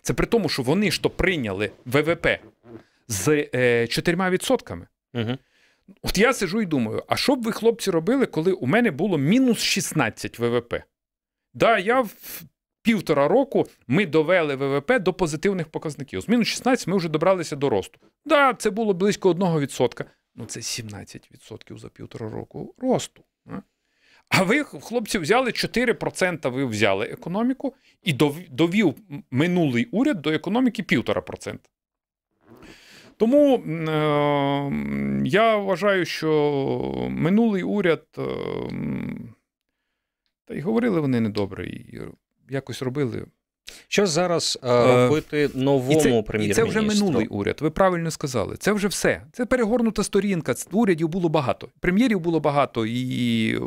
Це 0.03 0.15
при 0.15 0.27
тому, 0.27 0.49
що 0.49 0.63
вони 0.63 0.91
то 0.91 1.11
прийняли 1.11 1.71
ВВП 1.85 2.27
з 3.09 3.29
е, 3.55 3.87
4%. 3.87 4.87
Угу. 5.15 5.39
От 6.03 6.19
я 6.19 6.33
сижу 6.33 6.63
і 6.63 6.67
думаю, 6.67 7.03
а 7.09 7.17
що 7.17 7.37
б 7.37 7.43
ви, 7.43 7.53
хлопці, 7.53 7.91
робили, 7.91 8.27
коли 8.27 8.53
у 8.53 8.67
мене 8.67 8.91
було 8.91 9.19
мінус 9.19 9.59
16 9.59 10.39
ВВП? 10.39 10.75
Да, 11.55 11.79
я 11.79 12.01
в 12.01 12.43
півтора 12.83 13.29
року 13.29 13.67
ми 13.87 14.07
довели 14.07 14.57
ВВП 14.57 14.99
до 14.99 15.13
позитивних 15.13 15.69
показників. 15.69 16.21
З 16.21 16.29
мінус 16.29 16.49
16 16.49 16.87
ми 16.87 16.97
вже 16.97 17.09
добралися 17.09 17.57
до 17.57 17.69
росту. 17.69 17.99
Да, 18.25 18.55
це 18.55 18.71
було 18.71 18.95
близько 18.95 19.33
1%. 19.33 20.05
Ну, 20.35 20.47
це 20.47 20.61
17% 20.61 21.79
за 21.79 21.89
півтора 21.89 22.31
року 22.31 22.75
росту. 22.79 23.25
А 24.29 24.43
ви, 24.43 24.65
хлопці, 24.65 25.19
взяли 25.19 25.51
4%, 25.51 26.51
ви 26.51 26.65
взяли 26.65 27.07
економіку 27.07 27.75
і 28.03 28.13
довів 28.51 28.95
минулий 29.31 29.85
уряд 29.85 30.23
до 30.23 30.31
економіки 30.31 30.83
1,5%. 30.83 31.59
Тому 33.23 33.57
е, 33.57 35.23
я 35.25 35.57
вважаю, 35.57 36.05
що 36.05 37.07
минулий 37.11 37.63
уряд, 37.63 38.03
е, 38.19 38.23
та 40.47 40.55
й 40.55 40.61
говорили 40.61 41.01
вони 41.01 41.21
недобре, 41.21 41.67
і 41.67 42.01
якось 42.51 42.83
робили. 42.83 43.27
Що 43.89 44.07
зараз 44.07 44.59
е, 44.63 44.73
е 44.73 45.07
робити 45.07 45.51
новому 45.55 46.23
прем'єр-міністру? 46.23 46.43
І 46.43 46.55
це 46.55 46.65
вже 46.65 46.81
минулий 46.81 47.27
уряд. 47.27 47.59
Ви 47.61 47.71
правильно 47.71 48.11
сказали. 48.11 48.57
Це 48.57 48.73
вже 48.73 48.89
все. 48.89 49.23
Це 49.33 49.47
перегорнута 49.47 50.05
сторінка. 50.05 50.55
Урядів 50.73 51.09
було 51.09 51.29
багато, 51.29 51.69
прем'єрів 51.81 52.21
було 52.21 52.41
багато, 52.41 52.87
і 52.87 53.59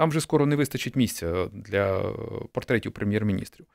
там 0.00 0.10
вже 0.10 0.20
скоро 0.20 0.46
не 0.46 0.56
вистачить 0.56 0.96
місця 0.96 1.46
для 1.52 2.12
портретів 2.52 2.92
прем'єр-міністрів. 2.92 3.66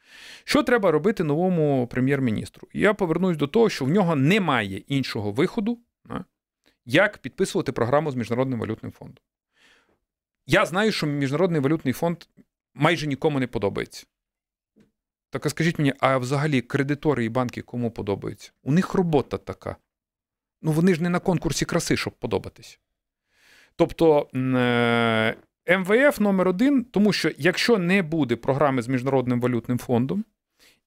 Що 0.44 0.64
треба 0.64 0.92
робити 0.92 1.24
новому 1.24 1.88
прем'єр-міністру? 1.88 2.68
Я 2.74 2.94
повернусь 2.94 3.38
до 3.38 3.48
того, 3.48 3.70
що 3.70 3.86
в 3.86 3.90
нього 3.90 4.16
немає 4.16 4.78
іншого 4.78 5.32
виходу, 5.32 5.80
як 6.86 7.18
підписувати 7.18 7.72
програму 7.72 8.12
з 8.12 8.16
Міжнародним 8.16 8.60
валютним 8.60 8.92
фондом. 8.92 9.24
я 10.48 10.66
знаю, 10.66 10.92
що 10.92 11.08
Міжнародний 11.08 11.62
валютний 11.62 11.94
фонд 11.94 12.18
майже 12.74 13.08
нікому 13.08 13.40
не 13.40 13.48
подобається. 13.48 14.06
Так 15.30 15.46
а 15.46 15.50
скажіть 15.50 15.80
мені, 15.80 15.94
а 16.00 16.18
взагалі 16.18 16.62
кредитори 16.62 17.26
і 17.26 17.30
банки 17.30 17.62
кому 17.62 17.92
подобаються? 17.92 18.52
У 18.64 18.72
них 18.72 18.94
робота 18.94 19.38
така. 19.38 19.76
Ну, 20.62 20.72
вони 20.72 20.96
ж 20.96 21.04
не 21.04 21.10
на 21.10 21.20
конкурсі 21.20 21.66
краси, 21.66 21.98
щоб 21.98 22.14
подобатись. 22.14 22.80
Тобто 23.76 24.30
е, 24.36 25.36
МВФ 25.68 26.20
номер 26.20 26.48
один, 26.48 26.84
тому 26.84 27.14
що 27.14 27.32
якщо 27.38 27.78
не 27.78 28.04
буде 28.04 28.36
програми 28.36 28.82
з 28.82 28.88
Міжнародним 28.88 29.42
валютним 29.42 29.78
фондом, 29.78 30.26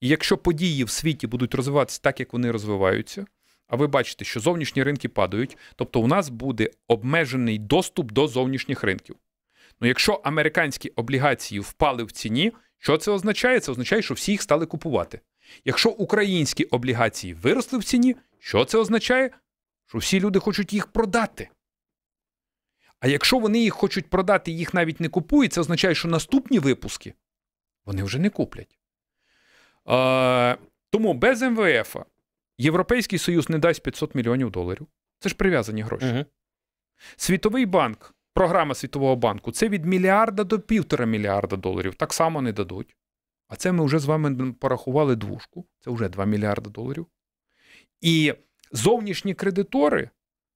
і 0.01 0.09
якщо 0.09 0.39
події 0.39 0.85
в 0.85 0.91
світі 0.91 1.27
будуть 1.27 1.55
розвиватися 1.55 2.01
так, 2.03 2.21
як 2.21 2.33
вони 2.33 2.51
розвиваються, 2.51 3.27
а 3.69 3.77
ви 3.77 3.87
бачите, 3.87 4.25
що 4.25 4.41
зовнішні 4.41 4.83
ринки 4.83 5.09
падають, 5.09 5.57
тобто 5.77 6.01
у 6.01 6.07
нас 6.07 6.29
буде 6.29 6.71
обмежений 6.89 7.59
доступ 7.59 8.13
до 8.13 8.29
зовнішніх 8.29 8.85
ринків. 8.85 9.17
Ну, 9.81 9.89
якщо 9.89 10.13
американські 10.13 10.89
облігації 10.89 11.61
впали 11.61 12.05
в 12.05 12.13
ціні, 12.13 12.53
що 12.79 12.97
це 12.97 13.11
означає? 13.11 13.61
Це 13.61 13.73
означає, 13.73 14.03
що 14.03 14.15
всі 14.15 14.33
їх 14.33 14.43
стали 14.43 14.67
купувати. 14.67 15.21
Якщо 15.65 15.91
українські 15.91 16.65
облігації 16.65 17.35
виросли 17.35 17.79
в 17.79 17.85
ціні, 17.85 18.17
що 18.39 18.65
це 18.65 18.79
означає? 18.79 19.31
Що 19.87 19.99
всі 19.99 20.21
люди 20.21 20.39
хочуть 20.39 20.73
їх 20.73 20.87
продати. 20.87 21.49
А 23.01 23.09
якщо 23.09 23.39
вони 23.39 23.59
їх 23.59 23.75
хочуть 23.75 24.11
продати 24.11 24.51
їх 24.51 24.75
навіть 24.75 25.01
не 25.01 25.09
купують, 25.09 25.53
це 25.53 25.61
означає, 25.61 25.95
що 25.95 26.09
наступні 26.09 26.59
випуски 26.59 27.15
вони 27.85 28.03
вже 28.03 28.19
не 28.19 28.31
куплять. 28.31 28.79
Е, 29.89 30.59
тому 30.91 31.15
без 31.15 31.43
МВФ 31.43 31.97
Європейський 32.59 33.19
Союз 33.19 33.49
не 33.49 33.59
дасть 33.59 33.83
500 33.83 34.15
мільйонів 34.15 34.51
доларів. 34.51 34.87
Це 35.19 35.29
ж 35.29 35.35
прив'язані 35.35 35.83
гроші. 35.83 36.07
Угу. 36.07 36.25
Світовий 37.17 37.67
банк, 37.67 38.15
програма 38.35 38.75
Світового 38.75 39.17
банку 39.17 39.53
це 39.53 39.69
від 39.69 39.85
мільярда 39.85 40.45
до 40.45 40.61
півтора 40.61 41.07
мільярда 41.07 41.57
доларів. 41.57 41.95
Так 41.95 42.13
само 42.13 42.43
не 42.43 42.53
дадуть. 42.53 42.97
А 43.49 43.57
це 43.57 43.73
ми 43.73 43.85
вже 43.85 43.99
з 43.99 44.05
вами 44.05 44.53
порахували 44.53 45.17
двушку, 45.17 45.67
це 45.81 45.91
вже 45.91 46.09
2 46.09 46.25
мільярда 46.25 46.71
доларів. 46.71 47.07
І 48.01 48.35
зовнішні 48.73 49.35
кредитори 49.35 50.11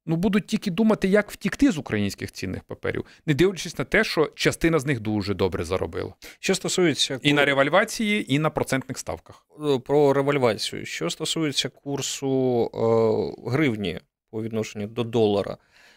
ну, 0.07 0.17
будуть 0.17 0.47
тільки 0.47 0.71
думати, 0.71 1.09
як 1.09 1.31
втікти 1.31 1.71
з 1.71 1.79
українських 1.79 2.33
цінних 2.33 2.65
паперів, 2.65 3.05
не 3.27 3.35
дивлячись 3.35 3.79
на 3.79 3.85
те, 3.85 4.05
що 4.05 4.31
частина 4.35 4.79
з 4.79 4.87
них 4.87 5.01
дуже 5.01 5.35
добре 5.35 5.65
заробила. 5.65 6.15
Що 6.41 6.55
стосується 6.55 7.19
І 7.23 7.33
на 7.33 7.45
ревальвації, 7.45 8.35
і 8.35 8.39
на 8.39 8.51
процентних 8.51 8.99
ставках. 8.99 9.47
Е, 9.65 9.79
про 9.79 10.13
ревальвацію. 10.13 10.85
Що 10.87 11.11
стосується 11.11 11.69
курсу 11.69 12.65
е, 12.75 13.51
гривні 13.51 14.01
по 14.31 14.43
відношенню 14.43 14.87
до 14.87 15.05
долара, 15.05 15.57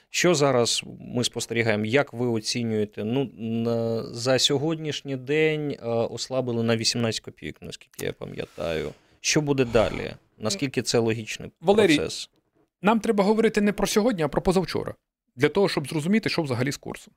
що 0.10 0.36
зараз 0.36 0.84
ми 1.00 1.24
спостерігаємо? 1.24 1.86
Як 1.86 2.14
ви 2.14 2.28
оцінюєте? 2.28 3.04
Ну 3.04 3.32
на, 3.38 4.04
за 4.04 4.40
сьогоднішній 4.40 5.16
день 5.16 5.72
е, 5.72 5.88
ослабили 5.88 6.64
на 6.64 6.78
18 6.78 7.22
копійок, 7.22 7.56
наскільки 7.62 8.06
я 8.06 8.14
пам'ятаю. 8.14 8.92
Що 9.22 9.42
буде 9.42 9.66
далі? 9.66 10.14
Наскільки 10.38 10.82
це 10.82 11.00
логічний 11.00 11.52
Валерій, 11.62 11.96
процес? 11.96 12.30
Нам 12.86 13.00
треба 13.00 13.24
говорити 13.24 13.62
не 13.62 13.74
про 13.74 13.88
сьогодні, 13.88 14.24
а 14.24 14.28
про 14.28 14.42
позавчора, 14.42 14.96
для 15.36 15.50
того, 15.50 15.70
щоб 15.70 15.88
зрозуміти, 15.88 16.30
що 16.30 16.42
взагалі 16.42 16.72
з 16.72 16.78
курсом. 16.78 17.14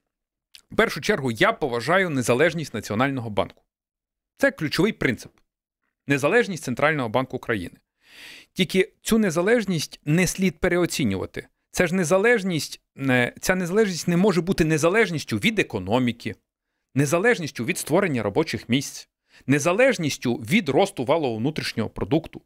В 0.71 0.77
першу 0.77 1.01
чергу, 1.01 1.31
я 1.31 1.53
поважаю 1.53 2.11
незалежність 2.11 2.75
Національного 2.75 3.31
банку. 3.31 3.63
Це 4.37 4.51
ключовий 4.51 4.93
принцип 4.93 5.33
незалежність 6.07 6.63
Центрального 6.63 7.09
банку 7.09 7.37
України. 7.37 7.77
Тільки 8.53 8.93
цю 9.03 9.19
незалежність 9.19 10.01
не 10.05 10.27
слід 10.27 10.59
переоцінювати. 10.59 11.47
Це 11.71 11.87
ж 11.87 11.95
незалежність, 11.95 12.81
ця 13.41 13.55
незалежність 13.55 14.09
не 14.09 14.17
може 14.17 14.41
бути 14.41 14.65
незалежністю 14.65 15.37
від 15.37 15.59
економіки, 15.59 16.35
незалежністю 16.95 17.65
від 17.65 17.79
створення 17.79 18.23
робочих 18.23 18.69
місць, 18.69 19.09
незалежністю 19.47 20.35
від 20.35 20.69
росту 20.69 21.05
валового 21.05 21.37
внутрішнього 21.39 21.91
продукту. 21.91 22.43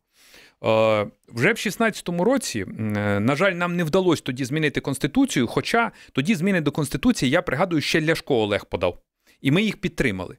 Е, 0.65 1.07
вже 1.29 1.49
в 1.49 1.55
2016 1.55 2.09
році, 2.09 2.61
е, 2.61 3.21
на 3.21 3.37
жаль, 3.37 3.53
нам 3.53 3.77
не 3.77 3.85
вдалося 3.85 4.23
тоді 4.23 4.45
змінити 4.45 4.81
Конституцію, 4.81 5.47
хоча 5.47 5.93
тоді 6.13 6.35
зміни 6.35 6.61
до 6.61 6.73
Конституції, 6.73 7.31
я 7.31 7.43
пригадую, 7.43 7.83
ще 7.83 8.03
Ляшко 8.03 8.37
Олег 8.37 8.67
подав. 8.67 8.99
І 9.41 9.51
ми 9.51 9.63
їх 9.63 9.77
підтримали. 9.77 10.37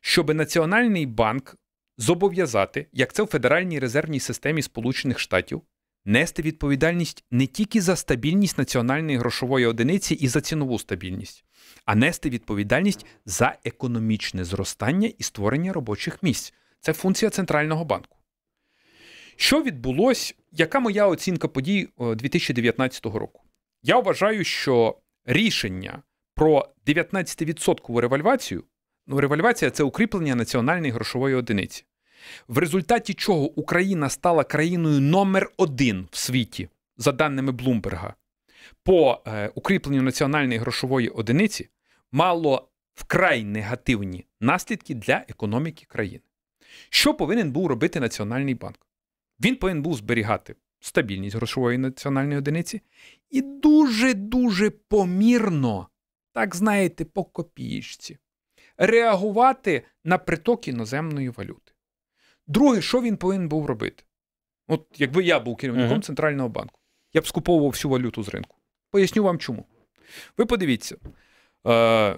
Щоб 0.00 0.34
Національний 0.34 1.06
банк 1.06 1.56
зобов'язати, 1.98 2.86
як 2.92 3.12
це 3.12 3.22
в 3.22 3.26
Федеральній 3.26 3.78
резервній 3.78 4.20
системі 4.20 4.62
Сполучених 4.62 5.18
Штатів, 5.18 5.62
нести 6.04 6.42
відповідальність 6.42 7.24
не 7.30 7.46
тільки 7.46 7.80
за 7.80 7.96
стабільність 7.96 8.58
національної 8.58 9.18
грошової 9.18 9.66
одиниці 9.66 10.14
і 10.14 10.28
за 10.28 10.40
цінову 10.40 10.78
стабільність, 10.78 11.44
а 11.84 11.94
нести 11.94 12.30
відповідальність 12.30 13.06
за 13.26 13.54
економічне 13.64 14.44
зростання 14.44 15.12
і 15.18 15.22
створення 15.22 15.72
робочих 15.72 16.22
місць. 16.22 16.54
Це 16.80 16.92
функція 16.92 17.30
центрального 17.30 17.84
банку. 17.84 18.21
Що 19.36 19.62
відбулося? 19.62 20.34
Яка 20.52 20.80
моя 20.80 21.06
оцінка 21.06 21.48
подій 21.48 21.88
2019 21.98 23.06
року? 23.06 23.42
Я 23.82 23.98
вважаю, 23.98 24.44
що 24.44 24.98
рішення 25.26 26.02
про 26.34 26.68
19% 26.86 27.98
ревальвацію, 27.98 28.64
ну, 29.06 29.20
ревальвація 29.20 29.70
це 29.70 29.82
укріплення 29.82 30.34
національної 30.34 30.92
грошової 30.92 31.34
одиниці, 31.34 31.84
в 32.48 32.58
результаті 32.58 33.14
чого 33.14 33.44
Україна 33.44 34.08
стала 34.08 34.44
країною 34.44 35.00
номер 35.00 35.50
один 35.56 36.08
в 36.10 36.16
світі, 36.16 36.68
за 36.96 37.12
даними 37.12 37.52
Блумберга, 37.52 38.14
по 38.84 39.22
е, 39.26 39.50
укріпленню 39.54 40.02
національної 40.02 40.58
грошової 40.58 41.08
одиниці, 41.08 41.68
мало 42.12 42.68
вкрай 42.94 43.44
негативні 43.44 44.24
наслідки 44.40 44.94
для 44.94 45.24
економіки 45.28 45.84
країни. 45.88 46.20
Що 46.90 47.14
повинен 47.14 47.52
був 47.52 47.66
робити 47.66 48.00
Національний 48.00 48.54
банк? 48.54 48.78
Він 49.44 49.56
повинен 49.56 49.82
був 49.82 49.94
зберігати 49.94 50.54
стабільність 50.80 51.36
грошової 51.36 51.78
національної 51.78 52.38
одиниці 52.38 52.80
і 53.30 53.42
дуже-дуже 53.42 54.70
помірно, 54.70 55.88
так 56.32 56.54
знаєте, 56.54 57.04
по 57.04 57.24
копієчці, 57.24 58.18
реагувати 58.76 59.82
на 60.04 60.18
приток 60.18 60.68
іноземної 60.68 61.28
валюти. 61.28 61.72
Друге, 62.46 62.82
що 62.82 63.02
він 63.02 63.16
повинен 63.16 63.48
був 63.48 63.66
робити? 63.66 64.04
От 64.68 64.86
якби 64.96 65.24
я 65.24 65.40
був 65.40 65.56
керівником 65.56 65.98
uh-huh. 65.98 66.02
центрального 66.02 66.48
банку, 66.48 66.80
я 67.12 67.20
б 67.20 67.26
скуповував 67.26 67.70
всю 67.70 67.92
валюту 67.92 68.22
з 68.22 68.28
ринку. 68.28 68.56
Поясню 68.90 69.22
вам 69.22 69.38
чому. 69.38 69.66
Ви 70.38 70.46
подивіться, 70.46 70.96
е, 71.66 72.16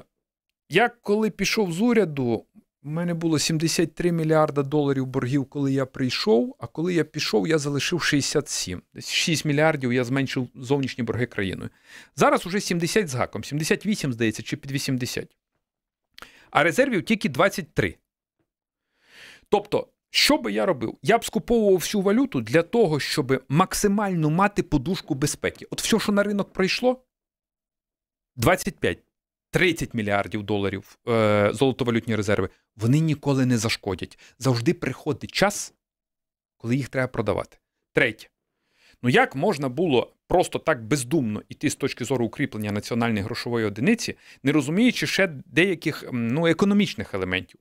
я 0.68 0.88
коли 0.88 1.30
пішов 1.30 1.72
з 1.72 1.80
уряду, 1.80 2.46
у 2.84 2.88
мене 2.88 3.14
було 3.14 3.38
73 3.38 4.12
мільярда 4.12 4.62
доларів 4.62 5.06
боргів, 5.06 5.44
коли 5.44 5.72
я 5.72 5.86
прийшов. 5.86 6.56
А 6.58 6.66
коли 6.66 6.94
я 6.94 7.04
пішов, 7.04 7.48
я 7.48 7.58
залишив 7.58 8.02
67. 8.02 8.82
Десь 8.94 9.10
6 9.10 9.44
мільярдів 9.44 9.92
я 9.92 10.04
зменшив 10.04 10.48
зовнішні 10.54 11.04
борги 11.04 11.26
країною. 11.26 11.70
Зараз 12.16 12.46
уже 12.46 12.60
70 12.60 13.08
з 13.08 13.14
гаком, 13.14 13.44
78, 13.44 14.12
здається, 14.12 14.42
чи 14.42 14.56
під 14.56 14.70
80. 14.72 15.36
А 16.50 16.62
резервів 16.62 17.04
тільки 17.04 17.28
23. 17.28 17.96
Тобто, 19.48 19.88
що 20.10 20.38
би 20.38 20.52
я 20.52 20.66
робив? 20.66 20.98
Я 21.02 21.18
б 21.18 21.24
скуповував 21.24 21.74
всю 21.74 22.02
валюту 22.02 22.40
для 22.40 22.62
того, 22.62 23.00
щоб 23.00 23.44
максимально 23.48 24.30
мати 24.30 24.62
подушку 24.62 25.14
безпеки. 25.14 25.66
От 25.70 25.82
все, 25.82 26.00
що 26.00 26.12
на 26.12 26.22
ринок 26.22 26.52
прийшло, 26.52 27.04
25. 28.36 28.98
30 29.54 29.94
мільярдів 29.94 30.42
доларів 30.42 30.98
е, 31.08 31.50
золотовалютні 31.52 32.16
резерви, 32.16 32.48
вони 32.76 33.00
ніколи 33.00 33.46
не 33.46 33.58
зашкодять. 33.58 34.18
Завжди 34.38 34.74
приходить 34.74 35.32
час, 35.32 35.74
коли 36.56 36.76
їх 36.76 36.88
треба 36.88 37.08
продавати. 37.08 37.58
Третє. 37.92 38.28
Ну 39.02 39.08
як 39.08 39.36
можна 39.36 39.68
було 39.68 40.12
просто 40.28 40.58
так 40.58 40.84
бездумно 40.84 41.42
йти 41.48 41.70
з 41.70 41.76
точки 41.76 42.04
зору 42.04 42.26
укріплення 42.26 42.72
національної 42.72 43.24
грошової 43.24 43.66
одиниці, 43.66 44.16
не 44.42 44.52
розуміючи 44.52 45.06
ще 45.06 45.26
деяких 45.46 46.04
ну, 46.12 46.46
економічних 46.46 47.14
елементів? 47.14 47.60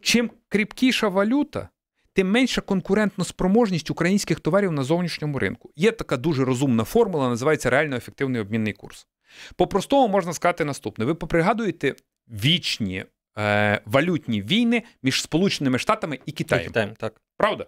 Чим 0.00 0.30
кріпкіша 0.48 1.08
валюта, 1.08 1.68
тим 2.12 2.30
менша 2.30 2.60
конкурентна 2.60 3.24
спроможність 3.24 3.90
українських 3.90 4.40
товарів 4.40 4.72
на 4.72 4.82
зовнішньому 4.82 5.38
ринку. 5.38 5.70
Є 5.76 5.92
така 5.92 6.16
дуже 6.16 6.44
розумна 6.44 6.84
формула, 6.84 7.28
називається 7.28 7.70
реально 7.70 7.96
ефективний 7.96 8.40
обмінний 8.40 8.72
курс. 8.72 9.06
По-простому 9.56 10.08
можна 10.08 10.32
сказати 10.32 10.64
наступне: 10.64 11.04
ви 11.04 11.14
попригадуєте 11.14 11.94
вічні 12.28 13.04
е, 13.38 13.80
валютні 13.86 14.42
війни 14.42 14.82
між 15.02 15.22
Сполученими 15.22 15.78
Штатами 15.78 16.18
і 16.26 16.32
Китаєм. 16.32 16.66
Китаєм, 16.66 16.94
так. 16.94 17.20
Правда? 17.36 17.66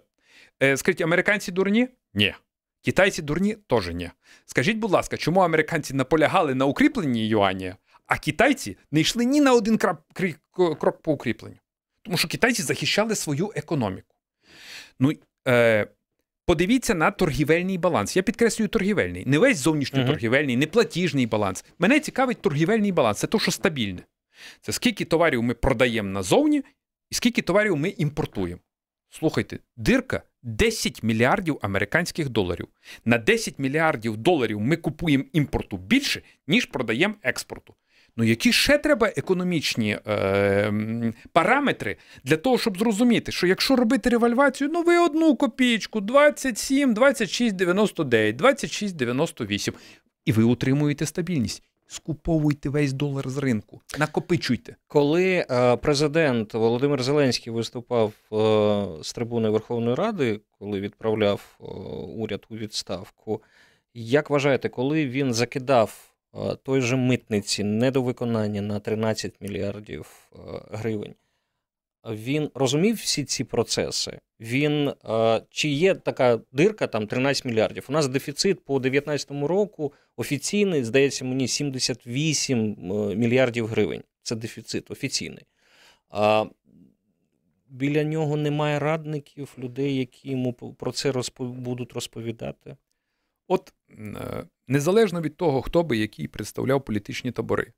Е, 0.62 0.76
Скажіть, 0.76 1.00
американці 1.00 1.52
дурні? 1.52 1.88
Ні. 2.14 2.34
Китайці 2.84 3.22
дурні 3.22 3.56
теж 3.66 3.88
ні. 3.88 4.10
Скажіть, 4.46 4.76
будь 4.76 4.90
ласка, 4.90 5.16
чому 5.16 5.40
американці 5.40 5.94
наполягали 5.94 6.54
на 6.54 6.64
укріпленні 6.64 7.28
юані, 7.28 7.74
а 8.06 8.18
китайці 8.18 8.76
не 8.90 9.00
йшли 9.00 9.24
ні 9.24 9.40
на 9.40 9.52
один 9.52 9.78
крок 9.78 11.02
по 11.02 11.12
укріпленню? 11.12 11.56
Тому 12.02 12.16
що 12.16 12.28
китайці 12.28 12.62
захищали 12.62 13.14
свою 13.14 13.52
економіку. 13.54 14.14
Ну, 15.00 15.12
е, 15.48 15.86
Подивіться 16.50 16.94
на 16.94 17.10
торгівельний 17.10 17.78
баланс. 17.78 18.16
Я 18.16 18.22
підкреслюю 18.22 18.68
торгівельний. 18.68 19.26
Не 19.26 19.38
весь 19.38 19.58
зовнішній 19.58 20.00
uh-huh. 20.00 20.06
торгівельний, 20.06 20.56
не 20.56 20.66
платіжний 20.66 21.26
баланс. 21.26 21.64
Мене 21.78 22.00
цікавить 22.00 22.42
торгівельний 22.42 22.92
баланс. 22.92 23.18
Це 23.18 23.26
то, 23.26 23.38
що 23.38 23.50
стабільне. 23.50 24.02
Це 24.60 24.72
скільки 24.72 25.04
товарів 25.04 25.42
ми 25.42 25.54
продаємо 25.54 26.08
назовні, 26.08 26.62
і 27.10 27.14
скільки 27.14 27.42
товарів 27.42 27.76
ми 27.76 27.88
імпортуємо. 27.88 28.60
Слухайте, 29.10 29.58
дирка 29.76 30.22
10 30.42 31.02
мільярдів 31.02 31.58
американських 31.62 32.28
доларів. 32.28 32.68
На 33.04 33.18
10 33.18 33.58
мільярдів 33.58 34.16
доларів 34.16 34.60
ми 34.60 34.76
купуємо 34.76 35.24
імпорту 35.32 35.76
більше, 35.76 36.22
ніж 36.46 36.66
продаємо 36.66 37.14
експорту. 37.22 37.74
Ну, 38.16 38.24
які 38.24 38.52
ще 38.52 38.78
треба 38.78 39.12
економічні 39.16 39.98
е, 40.06 41.12
параметри 41.32 41.96
для 42.24 42.36
того, 42.36 42.58
щоб 42.58 42.78
зрозуміти, 42.78 43.32
що 43.32 43.46
якщо 43.46 43.76
робити 43.76 44.10
ревальвацію, 44.10 44.70
ну 44.72 44.82
ви 44.82 44.98
одну 44.98 45.36
копійку, 45.36 46.00
27, 46.00 46.94
26, 46.94 47.56
99, 47.56 48.36
26, 48.36 48.96
98, 48.96 49.74
і 50.24 50.32
ви 50.32 50.42
утримуєте 50.42 51.06
стабільність. 51.06 51.62
Скуповуйте 51.92 52.68
весь 52.68 52.92
долар 52.92 53.28
з 53.28 53.38
ринку, 53.38 53.80
накопичуйте. 53.98 54.76
Коли 54.86 55.46
е, 55.50 55.76
президент 55.76 56.54
Володимир 56.54 57.02
Зеленський 57.02 57.52
виступав 57.52 58.12
е, 58.32 59.02
з 59.02 59.12
трибуни 59.12 59.48
Верховної 59.50 59.94
Ради, 59.94 60.40
коли 60.58 60.80
відправляв 60.80 61.58
е, 61.60 61.64
уряд 62.16 62.46
у 62.48 62.56
відставку, 62.56 63.42
як 63.94 64.30
вважаєте, 64.30 64.68
коли 64.68 65.06
він 65.06 65.34
закидав 65.34 66.09
той 66.62 66.80
же 66.80 66.96
митниці 66.96 67.64
недовиконання 67.64 68.62
на 68.62 68.80
13 68.80 69.40
мільярдів 69.40 70.30
е, 70.32 70.38
гривень, 70.70 71.14
він 72.04 72.50
розумів 72.54 72.96
всі 72.96 73.24
ці 73.24 73.44
процеси. 73.44 74.20
Він 74.40 74.88
е, 74.88 75.42
чи 75.50 75.68
є 75.68 75.94
така 75.94 76.40
дирка, 76.52 76.86
там 76.86 77.06
13 77.06 77.44
мільярдів. 77.44 77.86
У 77.88 77.92
нас 77.92 78.08
дефіцит 78.08 78.64
по 78.64 78.78
2019 78.78 79.48
року 79.48 79.92
офіційний, 80.16 80.84
здається, 80.84 81.24
мені 81.24 81.48
78 81.48 82.76
е, 82.92 83.16
мільярдів 83.16 83.66
гривень. 83.66 84.02
Це 84.22 84.36
дефіцит 84.36 84.90
офіційний. 84.90 85.46
А 86.08 86.44
біля 87.68 88.04
нього 88.04 88.36
немає 88.36 88.78
радників, 88.78 89.54
людей, 89.58 89.96
які 89.96 90.30
йому 90.30 90.52
про 90.52 90.92
це 90.92 91.12
розпов... 91.12 91.52
будуть 91.52 91.92
розповідати. 91.92 92.76
От 93.48 93.72
е, 93.90 94.44
незалежно 94.70 95.20
від 95.20 95.36
того, 95.36 95.62
хто 95.62 95.82
би 95.82 95.96
який 95.96 96.28
представляв 96.28 96.84
політичні 96.84 97.32
табори. 97.32 97.72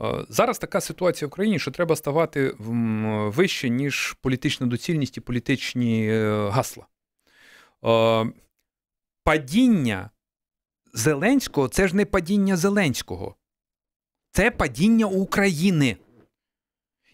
Е, 0.00 0.24
зараз 0.28 0.58
така 0.58 0.80
ситуація 0.80 1.28
в 1.28 1.30
країні, 1.30 1.58
що 1.58 1.70
треба 1.70 1.96
ставати 1.96 2.54
вище, 2.58 3.68
ніж 3.68 4.16
політична 4.20 4.66
доцільність 4.66 5.16
і 5.16 5.20
політичні 5.20 6.08
е, 6.08 6.48
гасла. 6.48 6.86
Е, 7.84 8.32
падіння 9.24 10.10
Зеленського 10.94 11.68
це 11.68 11.88
ж 11.88 11.96
не 11.96 12.04
падіння 12.04 12.56
Зеленського, 12.56 13.34
це 14.32 14.50
падіння 14.50 15.06
України. 15.06 15.96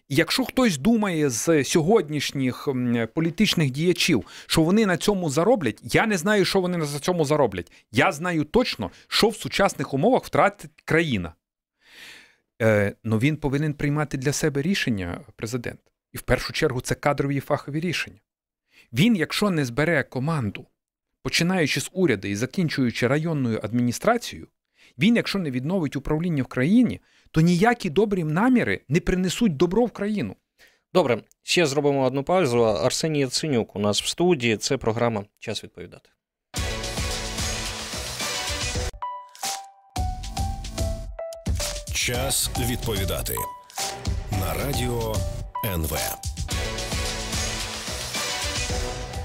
Якщо 0.09 0.45
хтось 0.45 0.77
думає 0.77 1.29
з 1.29 1.63
сьогоднішніх 1.63 2.69
політичних 3.13 3.71
діячів, 3.71 4.25
що 4.47 4.61
вони 4.61 4.85
на 4.85 4.97
цьому 4.97 5.29
зароблять, 5.29 5.79
я 5.83 6.05
не 6.05 6.17
знаю, 6.17 6.45
що 6.45 6.61
вони 6.61 6.77
на 6.77 6.85
цьому 6.85 7.25
зароблять. 7.25 7.71
Я 7.91 8.11
знаю 8.11 8.43
точно, 8.43 8.91
що 9.07 9.29
в 9.29 9.35
сучасних 9.35 9.93
умовах 9.93 10.23
втратить 10.23 10.71
країна. 10.85 11.33
Е, 12.61 12.95
ну 13.03 13.17
він 13.17 13.37
повинен 13.37 13.73
приймати 13.73 14.17
для 14.17 14.33
себе 14.33 14.61
рішення, 14.61 15.21
президент. 15.35 15.79
І 16.11 16.17
в 16.17 16.21
першу 16.21 16.53
чергу 16.53 16.81
це 16.81 16.95
кадрові 16.95 17.35
і 17.35 17.39
фахові 17.39 17.79
рішення. 17.79 18.19
Він, 18.93 19.15
якщо 19.15 19.49
не 19.49 19.65
збере 19.65 20.03
команду, 20.03 20.67
починаючи 21.21 21.81
з 21.81 21.89
уряду 21.93 22.27
і 22.27 22.35
закінчуючи 22.35 23.07
районною 23.07 23.59
адміністрацією, 23.63 24.47
він, 24.97 25.15
якщо 25.15 25.39
не 25.39 25.51
відновить 25.51 25.95
управління 25.95 26.43
в 26.43 26.47
країні, 26.47 27.01
то 27.33 27.41
ніякі 27.41 27.89
добрі 27.89 28.23
наміри 28.23 28.81
не 28.87 28.99
принесуть 28.99 29.57
добро 29.57 29.85
в 29.85 29.91
країну. 29.91 30.35
Добре, 30.93 31.23
ще 31.43 31.65
зробимо 31.65 32.03
одну 32.05 32.23
паузу. 32.23 32.63
Арсеній 32.63 33.19
Яценюк 33.19 33.75
у 33.75 33.79
нас 33.79 34.01
в 34.01 34.07
студії. 34.07 34.57
Це 34.57 34.77
програма 34.77 35.25
Час 35.39 35.63
відповідати. 35.63 36.09
Час 41.93 42.49
відповідати 42.69 43.35
на 44.31 44.53
радіо 44.53 45.15
НВ. 45.65 45.97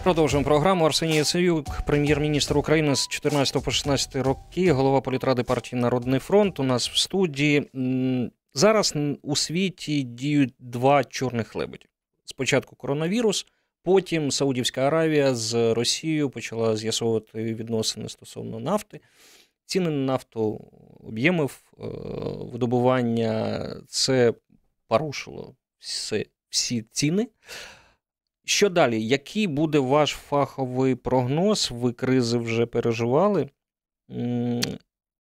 Продовжуємо 0.09 0.45
програму. 0.45 0.85
Арсеній 0.85 1.17
Яценюк, 1.17 1.67
прем'єр-міністр 1.87 2.59
України 2.59 2.97
з 2.97 3.09
14 3.09 3.65
по 3.65 3.71
16 3.71 4.17
роки, 4.17 4.73
голова 4.73 5.01
політради 5.01 5.43
партії 5.43 5.83
Народний 5.83 6.21
фронт. 6.21 6.61
У 6.61 6.63
нас 6.63 6.91
в 6.91 6.97
студії 6.97 7.71
зараз 8.55 8.95
у 9.23 9.37
світі 9.37 10.03
діють 10.03 10.55
два 10.59 11.05
чорних 11.05 11.55
лебеді. 11.57 11.87
Спочатку 12.25 12.77
коронавірус, 12.77 13.47
потім 13.83 14.31
Саудівська 14.31 14.81
Аравія 14.81 15.35
з 15.35 15.75
Росією 15.75 16.31
почала 16.31 16.77
з'ясовувати 16.77 17.55
відносини 17.55 18.09
стосовно 18.09 18.61
нафти. 18.61 19.01
Ціни 19.67 19.91
на 19.91 20.13
нафту, 20.13 20.71
об'єми 21.01 21.45
е, 21.45 21.49
видобування 22.53 23.67
це 23.89 24.35
порушило 24.87 25.55
всі, 25.79 26.27
всі 26.49 26.83
ціни. 26.83 27.27
Що 28.49 28.69
далі? 28.69 29.07
Який 29.07 29.47
буде 29.47 29.79
ваш 29.79 30.11
фаховий 30.11 30.95
прогноз? 30.95 31.69
Ви 31.73 31.93
кризи 31.93 32.39
вже 32.39 32.67
переживали? 32.67 33.51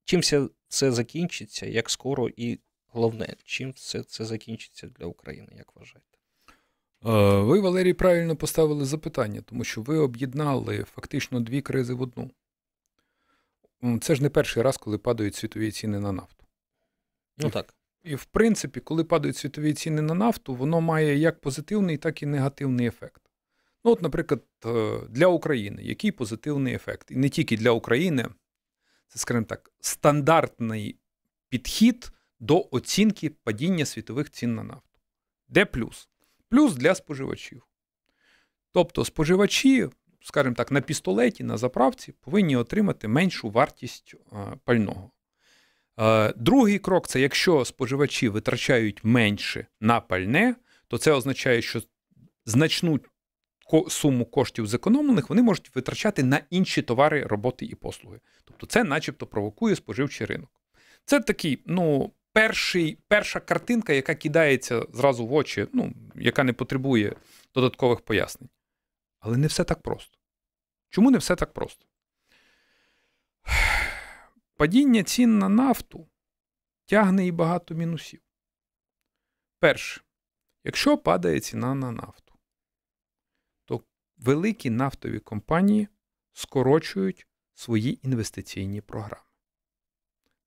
Чим 0.06 0.20
все 0.20 0.50
це 0.68 0.92
закінчиться? 0.92 1.66
Як 1.66 1.90
скоро 1.90 2.30
і 2.38 2.60
головне, 2.88 3.36
чим 3.44 3.72
все 3.72 4.04
це 4.04 4.26
закінчиться 4.26 4.88
для 4.88 5.06
України, 5.06 5.48
як 5.58 5.76
вважаєте? 5.76 6.18
Е, 7.06 7.42
ви, 7.42 7.60
Валерій, 7.60 7.94
правильно 7.94 8.36
поставили 8.36 8.86
запитання, 8.86 9.42
тому 9.42 9.64
що 9.64 9.82
ви 9.82 9.98
об'єднали 9.98 10.84
фактично 10.84 11.40
дві 11.40 11.62
кризи 11.62 11.94
в 11.94 12.02
одну. 12.02 12.32
Це 14.02 14.16
ж 14.16 14.24
не 14.24 14.30
перший 14.30 14.64
раз, 14.64 14.78
коли 14.78 14.98
падають 14.98 15.36
світові 15.36 15.72
ціни 15.72 16.00
на 16.00 16.12
нафту. 16.12 16.46
Ну 17.38 17.50
так. 17.50 17.77
І, 18.08 18.16
в 18.16 18.26
принципі, 18.26 18.80
коли 18.80 19.04
падають 19.04 19.38
світові 19.38 19.74
ціни 19.74 20.02
на 20.02 20.14
нафту, 20.14 20.56
воно 20.56 20.82
має 20.82 21.18
як 21.18 21.42
позитивний, 21.42 21.98
так 21.98 22.24
і 22.24 22.26
негативний 22.26 22.88
ефект. 22.88 23.22
Ну, 23.84 23.92
от, 23.92 24.02
наприклад, 24.02 24.44
е, 24.66 25.00
для 25.10 25.28
України 25.28 25.84
який 25.84 26.12
позитивний 26.12 26.74
ефект? 26.74 27.12
І 27.12 27.16
не 27.16 27.30
тільки 27.30 27.58
для 27.58 27.72
України, 27.72 28.26
це, 29.08 29.20
скажімо 29.20 29.46
так, 29.46 29.72
стандартний 29.80 31.00
підхід 31.50 32.12
до 32.40 32.68
оцінки 32.72 33.30
падіння 33.30 33.86
світових 33.86 34.32
цін 34.32 34.56
на 34.56 34.64
нафту. 34.64 35.00
Де 35.48 35.66
плюс? 35.66 36.10
Плюс 36.50 36.76
для 36.76 36.96
споживачів. 36.96 37.64
Тобто 38.72 39.06
споживачі 39.06 39.90
скажімо 40.28 40.56
так, 40.56 40.72
на 40.72 40.82
пістолеті, 40.82 41.44
на 41.44 41.58
заправці 41.58 42.12
повинні 42.12 42.56
отримати 42.56 43.08
меншу 43.08 43.50
вартість 43.50 44.16
пального. 44.64 45.12
Другий 46.36 46.80
крок 46.80 47.08
це 47.08 47.20
якщо 47.20 47.66
споживачі 47.66 48.30
витрачають 48.30 49.04
менше 49.04 49.68
на 49.82 50.00
пальне, 50.00 50.56
то 50.88 50.98
це 50.98 51.12
означає, 51.12 51.62
що 51.62 51.82
значну 52.46 53.00
суму 53.90 54.26
коштів 54.26 54.68
зекономлених 54.68 55.30
вони 55.30 55.42
можуть 55.42 55.76
витрачати 55.76 56.24
на 56.24 56.42
інші 56.50 56.82
товари, 56.82 57.24
роботи 57.24 57.66
і 57.66 57.76
послуги. 57.76 58.20
Тобто 58.46 58.68
це, 58.68 58.84
начебто, 58.84 59.28
провокує 59.28 59.76
споживчий 59.76 60.28
ринок. 60.28 60.50
Це 61.06 61.20
такий, 61.20 61.64
ну, 61.66 62.14
перший, 62.34 62.98
перша 63.08 63.40
картинка, 63.40 63.94
яка 63.94 64.16
кидається 64.16 64.86
зразу 64.94 65.28
в 65.28 65.34
очі, 65.34 65.68
ну, 65.74 65.94
яка 66.16 66.44
не 66.44 66.54
потребує 66.54 67.16
додаткових 67.56 68.02
пояснень. 68.02 68.50
Але 69.20 69.38
не 69.38 69.48
все 69.48 69.64
так 69.64 69.82
просто. 69.82 70.18
Чому 70.90 71.12
не 71.12 71.18
все 71.18 71.36
так 71.36 71.54
просто? 71.54 71.86
Падіння 74.58 75.04
цін 75.04 75.40
на 75.40 75.50
нафту 75.50 76.08
тягне 76.86 77.28
і 77.28 77.32
багато 77.32 77.76
мінусів. 77.76 78.22
Перше, 79.60 80.02
якщо 80.64 80.98
падає 80.98 81.40
ціна 81.40 81.76
на 81.76 81.92
нафту, 81.92 82.34
то 83.66 83.84
великі 84.18 84.70
нафтові 84.70 85.20
компанії 85.20 85.88
скорочують 86.34 87.28
свої 87.54 88.08
інвестиційні 88.08 88.82
програми. 88.82 89.24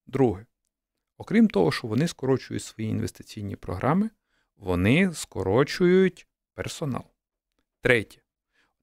Друге, 0.07 0.47
окрім 1.17 1.49
того, 1.49 1.73
що 1.73 1.89
вони 1.89 2.09
скорочують 2.09 2.63
свої 2.63 2.91
інвестиційні 2.91 3.57
програми, 3.57 4.11
вони 4.57 5.15
скорочують 5.15 6.27
персонал. 6.55 7.05
Третє, 7.81 8.23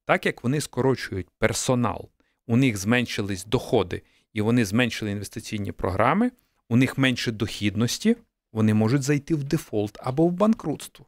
так 0.05 0.25
як 0.25 0.43
вони 0.43 0.61
скорочують 0.61 1.29
персонал, 1.29 2.09
у 2.45 2.57
них 2.57 2.77
зменшились 2.77 3.45
доходи 3.45 4.03
і 4.37 4.41
вони 4.41 4.65
зменшили 4.65 5.11
інвестиційні 5.11 5.71
програми, 5.71 6.31
у 6.69 6.75
них 6.75 6.97
менше 6.97 7.31
дохідності, 7.31 8.15
вони 8.51 8.73
можуть 8.73 9.03
зайти 9.03 9.35
в 9.35 9.43
дефолт 9.43 9.97
або 10.01 10.27
в 10.27 10.31
банкрутство. 10.31 11.05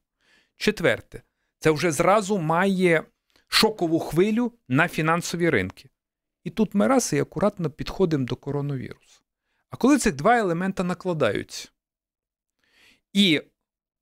Четверте, 0.58 1.22
це 1.60 1.72
вже 1.72 1.92
зразу 1.92 2.38
має 2.38 3.04
шокову 3.48 4.00
хвилю 4.00 4.54
на 4.68 4.88
фінансові 4.88 5.50
ринки. 5.50 5.90
І 6.44 6.50
тут 6.50 6.74
ми 6.74 6.88
раз 6.88 7.14
і 7.14 7.20
акуратно 7.20 7.70
підходимо 7.70 8.26
до 8.26 8.36
коронавірусу. 8.36 9.22
А 9.70 9.76
коли 9.76 9.98
цих 9.98 10.16
два 10.16 10.38
елемента 10.38 10.84
накладаються, 10.84 11.70
і 13.14 13.42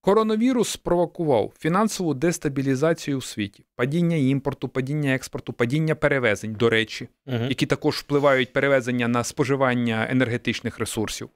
Коронавірус 0.08 0.70
спровокував 0.70 1.54
фінансову 1.60 2.14
дестабілізацію 2.14 3.18
у 3.18 3.22
світі, 3.22 3.64
падіння 3.76 4.16
імпорту, 4.16 4.68
падіння 4.68 5.16
експорту, 5.16 5.54
падіння 5.54 5.96
перевезень, 5.96 6.54
до 6.54 6.70
речі, 6.70 7.08
Угу. 7.26 7.44
які 7.50 7.66
також 7.66 7.96
впливають 7.96 8.54
перевезення 8.54 9.08
на 9.08 9.24
споживання 9.24 10.08
енергетичних 10.10 10.80
ресурсів. 10.80 11.30